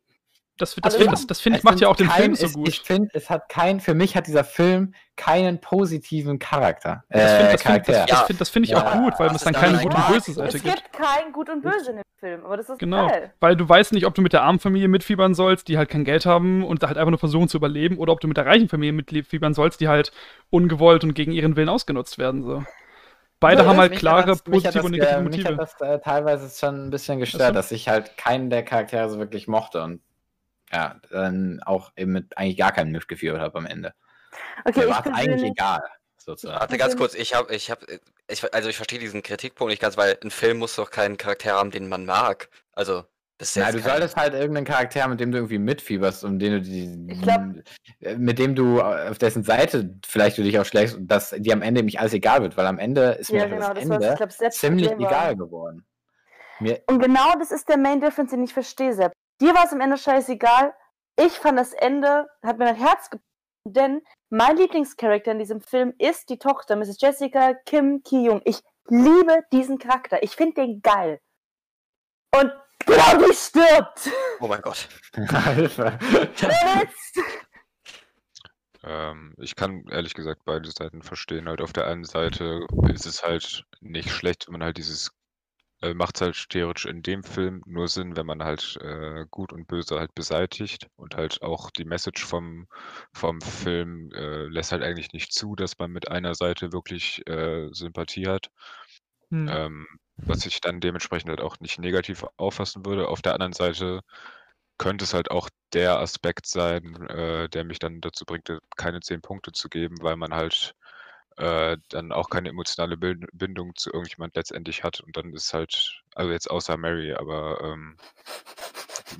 [0.61, 1.05] Das, das, ja.
[1.11, 2.67] das, das finde ich macht ja auch den kein, Film so gut.
[2.69, 7.03] Ich finde, es hat kein, für mich hat dieser Film keinen positiven Charakter.
[7.09, 7.93] Das Äh, finde das find, Charakter.
[7.93, 10.07] das, das find, das find ich auch Ja, gut, weil es dann keine gute und
[10.07, 10.75] böse Seite es gibt.
[10.75, 13.33] gibt kein Gut und Böse in dem Film, aber das ist Genau, geil.
[13.39, 16.03] weil du weißt nicht, ob du mit der armen Familie mitfiebern sollst, die halt kein
[16.03, 18.69] Geld haben und halt einfach nur versuchen zu überleben, oder ob du mit der reichen
[18.69, 20.11] Familie mitfiebern sollst, die halt
[20.49, 22.43] ungewollt und gegen ihren Willen ausgenutzt werden.
[22.43, 22.63] So.
[23.39, 25.47] Beide Ja, haben halt klare positive und negative äh, Mich Motive.
[25.47, 27.53] hat das äh, teilweise schon ein bisschen gestört, Ach so.
[27.53, 30.01] dass ich halt keinen der Charaktere so wirklich mochte und
[30.71, 33.93] ja, dann auch eben mit eigentlich gar keinem mitgeführt habe am Ende.
[34.65, 35.83] Okay, Mir war es eigentlich egal,
[36.17, 36.59] sozusagen.
[36.59, 37.85] Warte ganz kurz, ich habe, ich habe,
[38.29, 41.53] ich, also ich verstehe diesen Kritikpunkt nicht ganz, weil ein Film muss doch keinen Charakter
[41.53, 42.49] haben, den man mag.
[42.73, 43.03] Also,
[43.37, 46.23] das ist Na, jetzt du kein- solltest halt irgendeinen Charakter, mit dem du irgendwie mitfieberst
[46.23, 47.41] und den du die, Ich glaub-
[47.99, 51.53] äh, mit dem du auf dessen Seite vielleicht du dich auch schlägst und dass dir
[51.53, 53.83] am Ende nämlich alles egal wird, weil am Ende ist mir ja das genau, das
[53.83, 55.85] Ende ich glaube, selbst ziemlich egal geworden.
[56.59, 59.11] Mir, Und genau das ist der Main Difference, den ich verstehe, Sepp.
[59.41, 60.73] Dir war es am Ende scheißegal.
[61.19, 63.27] Ich fand das Ende, hat mir mein Herz gebrochen,
[63.65, 67.01] denn mein Lieblingscharakter in diesem Film ist die Tochter, Mrs.
[67.01, 68.41] Jessica Kim Ki-Jung.
[68.45, 70.21] Ich liebe diesen Charakter.
[70.21, 71.19] Ich finde den geil.
[72.35, 72.51] Und
[72.85, 74.09] genau die stirbt.
[74.39, 74.87] Oh mein Gott.
[75.55, 75.97] Hilfe.
[78.83, 81.49] Ähm, ich kann ehrlich gesagt beide Seiten verstehen.
[81.49, 85.11] Halt auf der einen Seite ist es halt nicht schlecht, wenn man halt dieses
[85.81, 89.51] äh, macht es halt theoretisch in dem Film nur Sinn, wenn man halt äh, Gut
[89.53, 92.67] und Böse halt beseitigt und halt auch die Message vom,
[93.13, 97.69] vom Film äh, lässt halt eigentlich nicht zu, dass man mit einer Seite wirklich äh,
[97.71, 98.51] Sympathie hat.
[99.29, 99.47] Hm.
[99.49, 99.87] Ähm,
[100.17, 103.07] was ich dann dementsprechend halt auch nicht negativ auffassen würde.
[103.07, 104.01] Auf der anderen Seite
[104.77, 109.21] könnte es halt auch der Aspekt sein, äh, der mich dann dazu bringt, keine zehn
[109.21, 110.75] Punkte zu geben, weil man halt
[111.37, 116.31] äh, dann auch keine emotionale Bindung zu irgendjemand letztendlich hat und dann ist halt, also
[116.31, 117.97] jetzt außer Mary, aber ähm,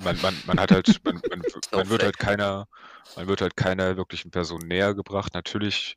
[0.04, 2.68] man, man, man hat halt, man, man, man wird halt keiner,
[3.16, 5.34] man wird halt keiner wirklichen Person näher gebracht.
[5.34, 5.96] Natürlich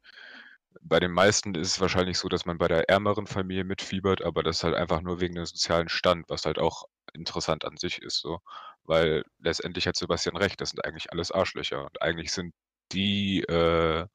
[0.81, 4.43] bei den meisten ist es wahrscheinlich so, dass man bei der ärmeren Familie mitfiebert, aber
[4.43, 8.01] das ist halt einfach nur wegen dem sozialen Stand, was halt auch interessant an sich
[8.01, 8.39] ist, so.
[8.83, 11.85] Weil letztendlich hat Sebastian recht, das sind eigentlich alles Arschlöcher.
[11.85, 12.53] Und eigentlich sind
[12.91, 14.05] die, äh,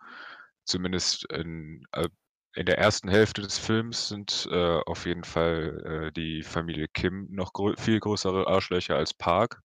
[0.65, 2.09] zumindest in, äh,
[2.55, 7.29] in der ersten Hälfte des Films sind äh, auf jeden Fall äh, die Familie Kim
[7.31, 9.63] noch grö viel größere Arschlöcher als Park.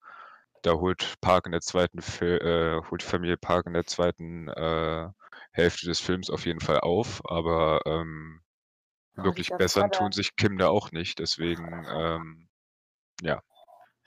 [0.62, 4.50] Da holt Park in der zweiten Fil äh, holt die Familie Park in der zweiten
[4.50, 5.08] äh,
[5.52, 8.42] Hälfte des Films auf jeden Fall auf, aber ähm,
[9.16, 11.20] wirklich bessern tun sich Kim da auch nicht.
[11.20, 12.48] Deswegen, ähm,
[13.22, 13.42] ja.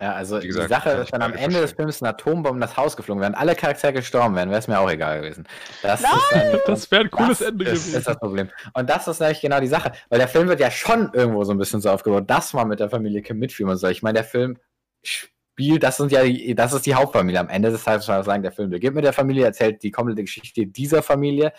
[0.01, 1.73] Ja, also gesagt, die Sache ist, wenn am Ende des.
[1.73, 4.79] Films eine Atombombe in das Haus geflogen wären, alle Charaktere gestorben wären, wäre es mir
[4.79, 5.45] auch egal gewesen.
[5.83, 6.13] Das Nein!
[6.53, 7.99] dann, Das wäre ein cooles das Ende ist, gewesen.
[7.99, 8.49] ist das Problem.
[8.75, 11.51] Und das ist nämlich genau die Sache, weil der Film wird ja schon irgendwo so
[11.51, 13.91] ein bisschen so aufgebaut, dass man mit der Familie Kim mitfühlen soll.
[13.91, 14.57] Ich meine, der Film
[15.03, 17.41] spielt, das sind ja die, das ist die Hauptfamilie.
[17.41, 19.91] Am Ende des Tages muss man sagen, der Film beginnt mit der Familie, erzählt die
[19.91, 21.53] komplette Geschichte dieser Familie.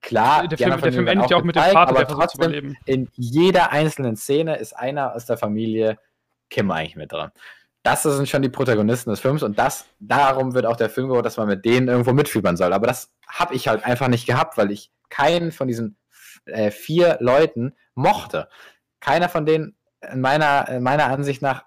[0.00, 2.42] Klar, der die Film, der Film endet ja auch mit dem Vater, aber der trotzdem
[2.42, 2.76] überleben.
[2.86, 5.98] in jeder einzelnen Szene ist einer aus der Familie
[6.50, 7.32] Kim eigentlich mit dran.
[7.84, 11.26] Das sind schon die Protagonisten des Films und das, darum wird auch der Film gebaut,
[11.26, 12.72] dass man mit denen irgendwo mitfiebern soll.
[12.72, 15.96] Aber das habe ich halt einfach nicht gehabt, weil ich keinen von diesen
[16.46, 18.48] äh, vier Leuten mochte.
[19.00, 19.76] Keiner von denen
[20.12, 21.64] in meiner, in meiner Ansicht nach,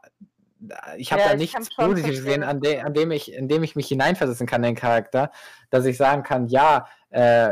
[0.98, 3.62] ich habe Ja, da ich nichts Positives gesehen, an, de, an, dem ich, in dem
[3.62, 5.32] ich mich hineinversetzen kann den Charakter,
[5.70, 7.52] dass ich sagen kann, ja, äh,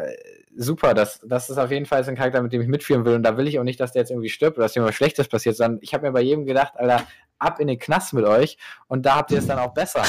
[0.55, 3.15] super, das, das ist auf jeden Fall so ein Charakter, mit dem ich mitführen will.
[3.15, 4.95] Und da will ich auch nicht, dass der jetzt irgendwie stirbt oder dass ihm was
[4.95, 7.05] Schlechtes passiert, sondern ich habe mir bei jedem gedacht, Alter,
[7.39, 8.57] ab in den Knast mit euch
[8.87, 10.03] und da habt ihr es dann auch besser.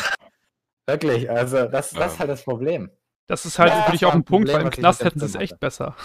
[0.86, 2.18] Wirklich, also das, das ist Ja.
[2.20, 2.90] halt das Problem.
[3.26, 5.34] Das ist halt Ja, natürlich auch ein Punkt, Problem, weil im Knast hätten sie es
[5.34, 5.96] echt besser.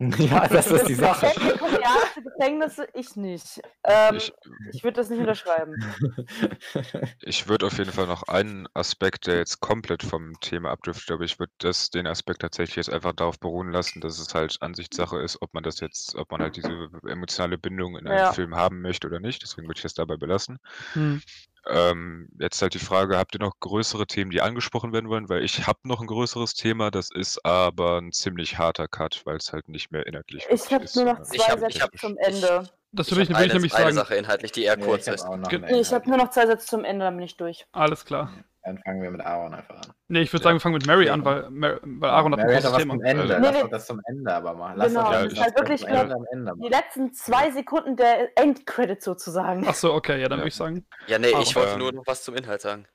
[0.18, 1.30] Ja, das ist die Sache.
[1.58, 3.60] Koreanische Gefängnisse, ich nicht.
[3.84, 4.32] Ähm, Ich,
[4.72, 5.76] ich würde das nicht unterschreiben.
[7.20, 11.24] ich würde auf jeden Fall noch einen Aspekt, der jetzt komplett vom Thema abdriftet, aber
[11.24, 15.18] ich würde das, den Aspekt tatsächlich jetzt einfach darauf beruhen lassen, dass es halt Ansichtssache
[15.18, 18.32] ist, ob man das jetzt, ob man halt diese emotionale Bindung in einem Ja.
[18.32, 19.42] Film haben möchte oder nicht.
[19.42, 20.58] Deswegen würde ich das dabei belassen.
[20.94, 21.20] Hm.
[21.66, 25.28] Ähm, jetzt halt die Frage, habt ihr noch größere Themen, die angesprochen werden wollen?
[25.28, 29.36] Weil ich habe noch ein größeres Thema, das ist aber ein ziemlich harter Cut, weil
[29.36, 31.76] es halt nicht mehr inhaltlich Ich wirklich habe ist, nur noch Ich zwei hab- Sätze
[31.76, 32.70] ich hab- zum Ende.
[32.92, 33.94] Das Ich will ich, habe will ich eine, nämlich eine sagen.
[33.96, 35.24] Sache inhaltlich, die eher Ja, kurz ich ist.
[35.24, 37.66] Ich habe nur noch zwei Sätze zum Ende, dann bin ich durch.
[37.72, 38.32] Alles klar.
[38.62, 39.92] Dann fangen wir mit Aaron einfach an.
[40.08, 40.44] Nee, ich würde Ja.
[40.44, 42.72] sagen, wir fangen mit Mary an, weil, Mar weil Aaron hat Mary hat großes doch
[42.72, 42.94] was Thema.
[42.94, 43.22] zum Ende.
[43.22, 43.70] Also- Lass Nee, doch nee.
[43.70, 44.74] das zum Ende aber machen.
[44.76, 48.38] Lass Genau, das das halt wirklich zum Ende am Ende Die letzten zwei Sekunden der
[48.38, 49.64] Endcredit sozusagen.
[49.66, 50.42] Ach so, okay, ja, dann Ja.
[50.42, 50.86] würde ich sagen.
[51.06, 52.86] Ja, nee, ich Aber, wollte ähm, nur noch was zum Inhalt sagen.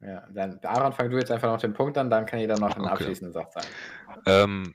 [0.00, 2.74] Ja, dann, Aaron, fang du jetzt einfach noch den Punkt an, dann kann jeder noch
[2.76, 2.92] einen Okay.
[2.92, 3.66] abschließenden Satz sagen.
[4.26, 4.74] Ähm,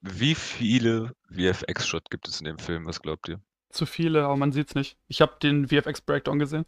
[0.00, 2.86] wie viele VFX-Shots gibt es in dem Film?
[2.86, 3.40] Was glaubt ihr?
[3.70, 4.96] Zu viele, aber man sieht's nicht.
[5.08, 6.64] Ich habe den VFX-Breakdown gesehen.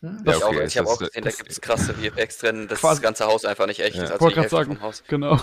[0.00, 0.24] Hm?
[0.24, 2.38] Das- ich okay, auch, ich habe das- auch gesehen, da das- gibt es krasse VFX
[2.38, 4.04] drin, Quasi- das ganze Haus einfach nicht echt Ja.
[4.04, 4.10] ist.
[4.12, 5.02] Also Wollte die gerade sagen.
[5.08, 5.40] Genau.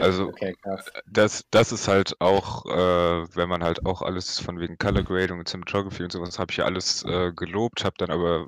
[0.00, 0.84] Also, Okay, krass.
[1.06, 5.38] das, das ist halt auch, äh, wenn man halt auch alles von wegen Color Grading
[5.38, 8.46] und Cinematography und sowas, habe ich ja alles äh, gelobt, habe dann aber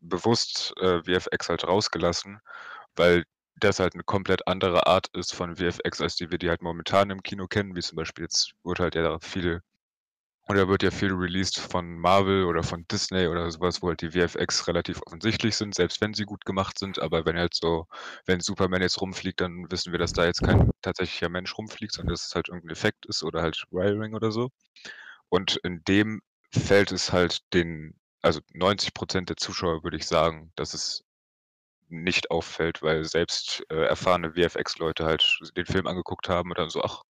[0.00, 2.40] bewusst äh, VFX halt rausgelassen,
[2.96, 3.24] weil
[3.56, 7.10] das halt eine komplett andere Art ist von VFX, als die wir die halt momentan
[7.10, 9.62] im Kino kennen, wie zum Beispiel jetzt wurde halt ja viel,
[10.48, 14.10] oder wird ja viel released von Marvel oder von Disney oder sowas, wo halt die
[14.10, 17.86] VFX relativ offensichtlich sind, selbst wenn sie gut gemacht sind, aber wenn halt so,
[18.26, 22.12] wenn Superman jetzt rumfliegt, dann wissen wir, dass da jetzt kein tatsächlicher Mensch rumfliegt, sondern
[22.14, 24.50] dass es halt irgendein Effekt ist oder halt Wiring oder so.
[25.30, 26.20] Und in dem
[26.52, 31.04] fällt es halt den, also 90 Prozent der Zuschauer würde ich sagen, dass es
[31.88, 36.82] nicht auffällt, weil selbst äh, erfahrene VFX-Leute halt den Film angeguckt haben und dann so,
[36.82, 37.02] ach,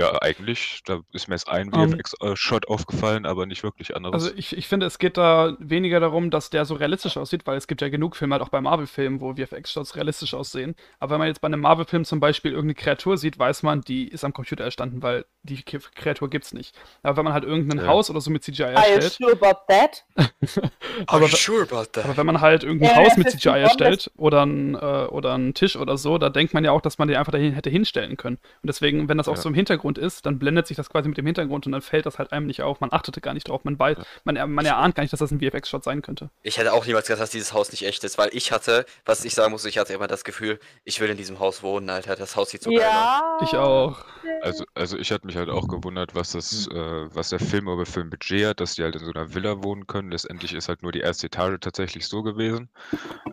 [0.00, 1.90] ja, eigentlich, da ist mir jetzt ein Ähm.
[1.90, 4.14] VFX-Shot aufgefallen, aber nicht wirklich anderes.
[4.14, 7.58] Also ich, ich finde, es geht da weniger darum, dass der so realistisch aussieht, weil
[7.58, 10.74] es gibt ja genug Filme, halt auch bei Marvel-Filmen, wo VFX-Shots realistisch aussehen.
[11.00, 14.08] Aber wenn man jetzt bei einem Marvel-Film zum Beispiel irgendeine Kreatur sieht, weiß man, die
[14.08, 16.74] ist am Computer entstanden, weil die K- Kreatur gibt's nicht.
[17.02, 17.86] Aber wenn man halt irgendein Ja.
[17.86, 20.04] Haus oder so mit CGI Are you erstellt, sure about that?
[21.06, 22.04] aber, sure about that?
[22.04, 25.54] aber wenn man halt irgendein Ja, Haus mit CGI erstellt oder ein, äh, oder einen
[25.54, 28.16] Tisch oder so, da denkt man ja auch, dass man den einfach dahin hätte hinstellen
[28.16, 28.36] können.
[28.62, 29.42] Und deswegen, wenn das auch Ja.
[29.42, 32.06] so im Hintergrund ist, dann blendet sich das quasi mit dem Hintergrund und dann fällt
[32.06, 32.80] das halt einem nicht auf.
[32.80, 33.64] Man achtete gar nicht drauf.
[33.64, 36.30] Man weiß, man, man erahnt gar nicht, dass das ein VFX-Shot sein könnte.
[36.42, 39.24] Ich hätte auch niemals gedacht, dass dieses Haus nicht echt ist, weil ich hatte, was
[39.24, 42.16] ich sagen muss, ich hatte immer das Gefühl, ich will in diesem Haus wohnen, Alter.
[42.16, 42.84] Das Haus sieht so geil aus.
[42.84, 43.38] ja.
[43.42, 44.04] Ich auch.
[44.42, 47.86] Also, also ich hatte mich halt auch gewundert, was das, äh, was der Film über
[47.86, 50.10] für ein Budget hat, dass die halt in so einer Villa wohnen können.
[50.10, 52.68] Letztendlich ist halt nur die erste Etage tatsächlich so gewesen.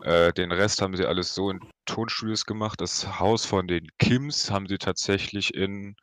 [0.02, 2.80] Äh, den Rest haben sie alles so in Tonstudios gemacht.
[2.80, 5.96] Das Haus von den Kims haben sie tatsächlich in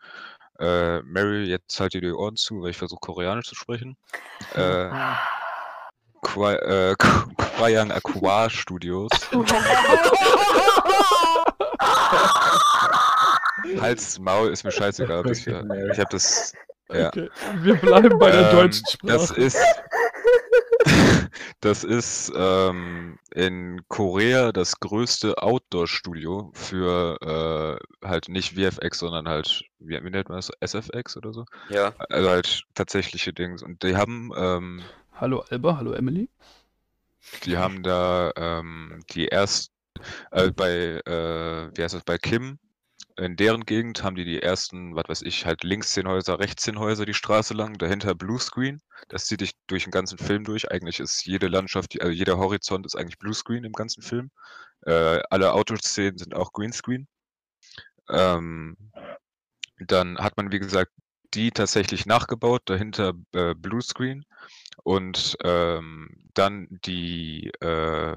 [0.60, 3.96] äh, Mary, jetzt halt dir die Ohren zu, weil ich versuche Koreanisch zu sprechen.
[4.54, 5.16] Äh, äh,
[7.38, 9.12] Kwayang Aqua Studios.
[13.80, 15.24] Hals, Maul ist mir scheißegal.
[15.24, 15.64] bis hier.
[15.92, 16.54] Ich habe das.
[16.92, 17.08] Ja.
[17.08, 17.30] Okay.
[17.62, 19.42] Wir bleiben bei der Ähm, deutschen Das Sprache.
[19.42, 19.58] ist,
[21.62, 29.64] das ist ähm, in Korea das größte Outdoor-Studio für äh, halt nicht VFX, sondern halt,
[29.80, 30.52] wie, wie nennt man das?
[30.62, 31.46] SFX oder so?
[31.70, 31.94] Ja.
[32.10, 33.64] Also halt tatsächliche Dings.
[33.64, 34.84] Und die haben, ähm,
[35.14, 36.30] Hallo Alba, hallo Emily.
[37.46, 39.72] die haben da ähm, die erst
[40.32, 42.60] äh, bei, äh, wie heißt das, bei Kim,
[43.18, 46.64] in deren Gegend haben die die ersten, was weiß ich, halt links zehn Häuser, rechts
[46.64, 48.82] zehn Häuser die Straße lang, dahinter Bluescreen.
[49.10, 50.70] Das zieht dich durch den ganzen Film durch.
[50.72, 54.32] Eigentlich ist jede Landschaft, also jeder Horizont ist eigentlich Bluescreen im ganzen Film.
[54.82, 57.08] Äh, alle Autoszenen sind auch Greenscreen.
[58.10, 58.78] Ähm,
[59.80, 60.92] dann hat man, wie gesagt,
[61.34, 64.26] die tatsächlich nachgebaut, dahinter äh, Bluescreen
[64.84, 68.16] und ähm, dann die, äh,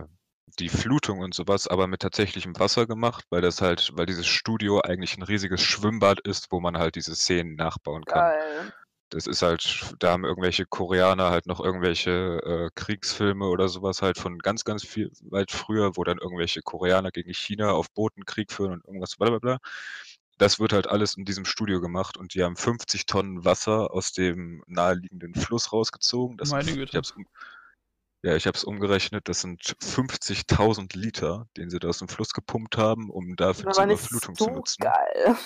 [0.58, 4.80] die Flutung und sowas, aber mit tatsächlichem Wasser gemacht, weil das halt, weil dieses Studio
[4.80, 8.30] eigentlich ein riesiges Schwimmbad ist, wo man halt diese Szenen nachbauen kann.
[8.30, 8.72] Geil.
[9.10, 14.18] Das ist halt, da haben irgendwelche Koreaner halt noch irgendwelche äh, Kriegsfilme oder sowas halt
[14.18, 18.52] von ganz, ganz viel weit früher, wo dann irgendwelche Koreaner gegen China auf Booten Krieg
[18.52, 19.58] führen und irgendwas bla bla bla.
[20.36, 24.12] Das wird halt alles in diesem Studio gemacht und die haben 50 Tonnen Wasser aus
[24.12, 26.36] dem naheliegenden Fluss rausgezogen.
[26.36, 26.90] Das Meine Güte.
[26.90, 27.26] ich hab's um,
[28.22, 32.32] ja, ich habe es umgerechnet, das sind 50.000 Liter, den sie da aus dem Fluss
[32.32, 34.82] gepumpt haben, um dafür zur Überflutung so zu nutzen.
[34.82, 35.36] geil.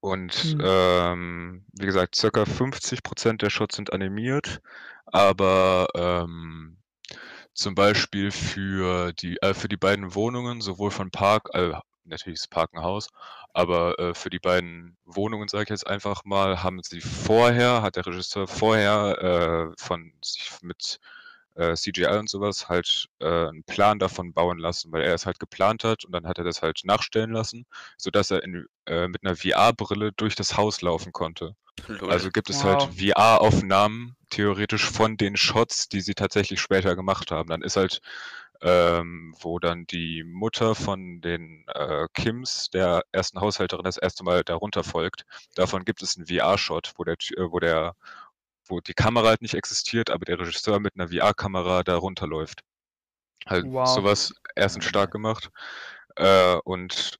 [0.00, 0.60] Und Hm.
[0.62, 4.60] ähm, wie gesagt, circa 50% der Shots sind animiert,
[5.06, 6.78] aber ähm,
[7.54, 11.72] zum Beispiel für die, äh, für die beiden Wohnungen, sowohl von Park, äh,
[12.04, 13.08] natürlich ist Park ein Haus,
[13.54, 17.96] aber äh, für die beiden Wohnungen, sage ich jetzt einfach mal, haben sie vorher, hat
[17.96, 21.00] der Regisseur vorher äh, von sich mit
[21.54, 25.38] äh, CGI und sowas halt äh, einen Plan davon bauen lassen, weil er es halt
[25.38, 27.66] geplant hat und dann hat er das halt nachstellen lassen,
[27.96, 31.54] sodass er in, äh, mit einer VR-Brille durch das Haus laufen konnte.
[31.88, 32.10] Lol.
[32.10, 32.90] Also gibt es halt Wow.
[32.96, 37.48] VR-Aufnahmen theoretisch von den Shots, die sie tatsächlich später gemacht haben.
[37.48, 38.00] Dann ist halt,
[38.62, 44.42] ähm, wo dann die Mutter von den äh, Kims, der ersten Haushälterin, das erste Mal
[44.44, 45.24] darunter folgt.
[45.54, 47.94] Davon gibt es einen VR-Shot, wo der, äh, wo der,
[48.66, 52.60] wo die Kamera halt nicht existiert, aber der Regisseur mit einer VR-Kamera darunter läuft.
[53.46, 53.86] Halt Wow.
[53.88, 55.50] sowas erstens stark gemacht.
[56.16, 57.18] Äh, und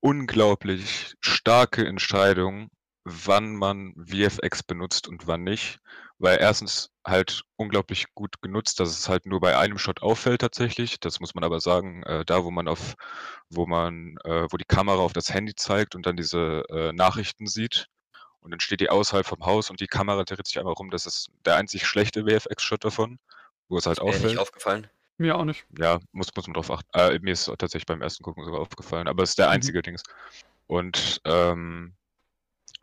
[0.00, 2.70] unglaublich starke Entscheidung,
[3.04, 5.78] wann man VFX benutzt und wann nicht.
[6.18, 11.00] Weil erstens halt unglaublich gut genutzt, dass es halt nur bei einem Shot auffällt tatsächlich.
[11.00, 12.94] Das muss man aber sagen, äh, da wo man auf,
[13.48, 17.46] wo man, äh, wo die Kamera auf das Handy zeigt und dann diese äh, Nachrichten
[17.46, 17.86] sieht.
[18.40, 20.90] Und dann steht die außerhalb vom Haus und die Kamera dreht sich einfach um.
[20.90, 23.18] Das ist der einzig schlechte VFX-Shot davon,
[23.68, 24.38] wo es halt Mir nicht auffällt.
[24.38, 24.86] aufgefallen.
[25.18, 25.66] Mir auch nicht.
[25.78, 26.88] Ja, muss, muss man drauf achten.
[26.94, 29.52] Äh, mir ist tatsächlich beim ersten Gucken sogar aufgefallen, aber es ist der Mhm.
[29.52, 30.02] einzige Dings.
[30.66, 31.94] Und ähm,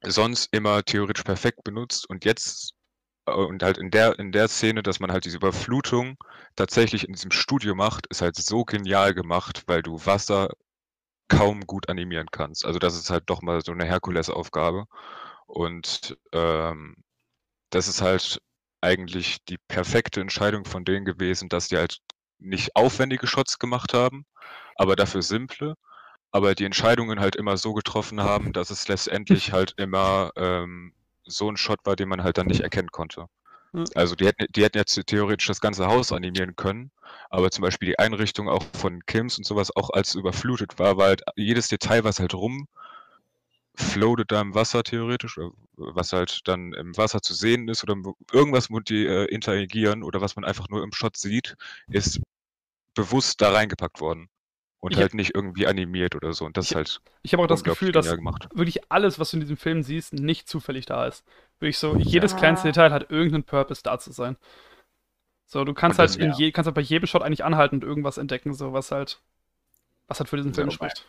[0.04, 2.74] sonst immer theoretisch perfekt benutzt und jetzt
[3.28, 6.18] äh, und halt in der in der Szene, dass man halt diese Überflutung
[6.56, 10.50] tatsächlich in diesem Studio macht, ist halt so genial gemacht, weil du Wasser
[11.30, 12.66] kaum gut animieren kannst.
[12.66, 14.86] Also das ist halt doch mal so eine Herkulesaufgabe.
[15.48, 16.96] Und ähm,
[17.72, 18.40] das ist halt
[18.82, 21.98] eigentlich die perfekte Entscheidung von denen gewesen, dass die halt
[22.40, 24.26] nicht aufwendige Shots gemacht haben,
[24.76, 25.76] aber dafür simple,
[26.32, 30.94] aber die Entscheidungen halt immer so getroffen haben, dass es letztendlich halt immer ähm,
[31.26, 33.26] so ein Shot war, den man halt dann nicht erkennen konnte.
[33.74, 33.84] Ja.
[33.96, 36.92] Also die hätten, die hätten jetzt theoretisch das ganze Haus animieren können,
[37.30, 41.08] aber zum Beispiel die Einrichtung auch von Kims und sowas, auch als überflutet war, war
[41.08, 42.68] halt jedes Detail, was halt rum
[43.78, 47.96] floatet da im Wasser theoretisch, oder was halt dann im Wasser zu sehen ist oder
[48.32, 51.56] irgendwas, wo die äh, interagieren oder was man einfach nur im Shot sieht,
[51.90, 52.20] ist
[52.96, 54.30] bewusst da reingepackt worden.
[54.80, 56.46] Und Ich halt nicht irgendwie animiert oder so.
[56.46, 58.48] Und das Ich- ist halt Ich habe auch das Gefühl, dass gemacht.
[58.54, 61.24] wirklich alles, was du in diesem Film siehst, nicht zufällig da ist.
[61.60, 62.38] Wirklich so, jedes Ja.
[62.38, 64.38] kleinste Detail hat irgendeinen Purpose da zu sein.
[65.46, 66.38] So, du kannst halt in ja.
[66.38, 69.20] je, kannst halt bei jedem Shot eigentlich anhalten und irgendwas entdecken, so was halt,
[70.08, 71.06] was halt für diesen Ja, Film wobei- spricht.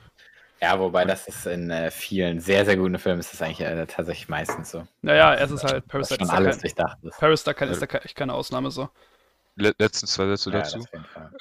[0.61, 3.87] Ja, wobei das ist in äh, vielen sehr, sehr guten Filmen ist das eigentlich äh,
[3.87, 4.87] tatsächlich meistens so.
[5.03, 7.19] Naja, es ist halt, schon ist da alles kein, durchdacht ist.
[7.19, 8.89] Parasite ist da ist da echt keine Ausnahme so.
[9.55, 10.85] Le letzten zwei Sätze Ja, dazu.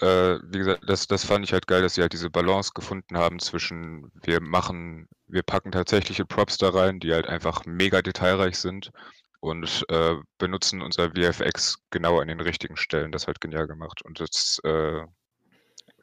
[0.02, 3.18] Äh, wie gesagt, das, das fand ich halt geil, dass sie halt diese Balance gefunden
[3.18, 8.58] haben zwischen, wir machen, wir packen tatsächliche Props da rein, die halt einfach mega detailreich
[8.58, 8.92] sind
[9.40, 13.12] und äh, benutzen unser VFX genau an den richtigen Stellen.
[13.12, 14.02] Das ist halt genial gemacht.
[14.04, 15.02] Und das, äh,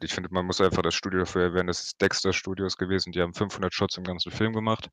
[0.04, 3.20] ich finde, man muss einfach das Studio dafür erwähnen, das ist Dexter Studios gewesen, die
[3.20, 4.88] haben 500 Shots im ganzen Film gemacht.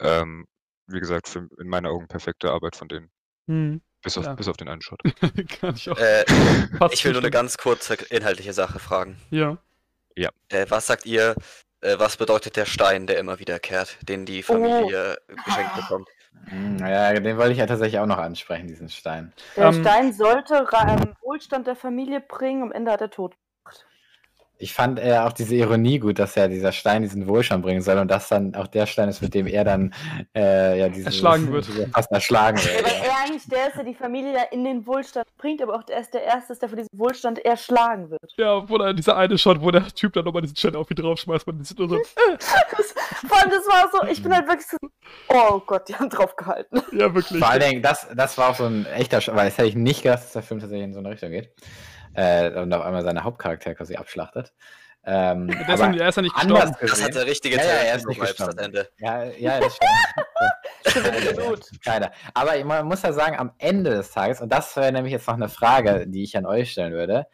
[0.00, 0.46] Ähm,
[0.86, 3.10] wie gesagt, für, in meinen Augen perfekte Arbeit von denen.
[3.48, 3.80] Hm.
[4.02, 4.34] Bis auf, Ja.
[4.34, 5.00] bis auf den einen Shot.
[5.60, 5.96] Kann ich auch.
[5.96, 6.24] Äh,
[6.92, 9.16] ich will nur eine ganz kurze inhaltliche Sache fragen.
[9.30, 9.56] Ja.
[10.48, 11.34] Äh, was sagt ihr,
[11.80, 16.08] äh, was bedeutet der Stein, der immer wiederkehrt, den die Familie geschenkt bekommt?
[16.46, 19.32] Hm, Ja, den wollte ich ja tatsächlich auch noch ansprechen, diesen Stein.
[19.56, 23.34] Der Ähm, Stein sollte ähm, Wohlstand der Familie bringen, am Ende hat er Tod.
[24.56, 27.98] Ich fand äh, auch diese Ironie gut, dass ja dieser Stein diesen Wohlstand bringen soll
[27.98, 29.92] und das dann auch der Stein ist, mit dem er dann
[30.34, 31.66] äh, ja, dieses, Erschlagen wird.
[31.92, 32.84] Fast erschlagen wird.
[32.84, 35.82] weil er eigentlich der ist, der die Familie da in den Wohlstand bringt, aber auch
[35.88, 38.32] er ist der Erste, ist, der von diesem Wohlstand erschlagen wird.
[38.36, 40.96] Ja, wo dann dieser eine Shot, wo der Typ dann nochmal diesen Stein auf ihn
[40.96, 42.94] draufschmeißt, man sieht nur so, Das,
[43.28, 44.76] vor allem, das war so, ich bin halt wirklich so,
[45.28, 46.80] oh Gott, die haben drauf gehalten.
[46.92, 47.40] ja, wirklich.
[47.40, 49.74] Vor allen Dingen, das, das war auch so ein echter, Sch- weil das hätte ich
[49.74, 51.50] nicht gedacht, dass der Film tatsächlich in so eine Richtung geht.
[52.14, 54.52] Äh, und auf einmal seine Hauptcharakter quasi abschlachtet.
[55.06, 56.78] Ähm, Der ist, ja, aber der ist ja nicht anders gestorben.
[56.80, 58.58] Das gesehen, hatte richtige Ja, ja, er ist nicht das gestorben.
[58.58, 58.88] Ende.
[58.98, 59.90] Ja, ja, das stimmt.
[61.84, 62.10] Keiner.
[62.32, 65.34] Aber man muss ja sagen, am Ende des Tages, und das wäre nämlich jetzt noch
[65.34, 67.26] eine Frage, die ich an euch stellen würde,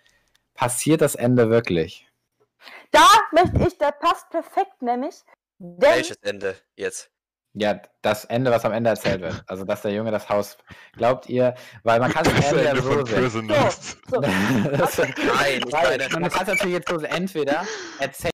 [0.54, 2.08] passiert das Ende wirklich?
[2.90, 5.22] Da möchte ich, der passt perfekt nämlich.
[5.58, 7.10] Denn Welches Ende jetzt?
[7.54, 9.42] Ja, das Ende, was am Ende erzählt wird.
[9.48, 10.56] Also, dass der Junge das Haus.
[10.96, 13.52] Glaubt ihr, weil man kann es Das entweder Ende so sehen.
[14.08, 14.20] So,
[14.76, 17.64] Das- Nein, meine, man kann es natürlich jetzt so entweder
[17.98, 18.24] erzählt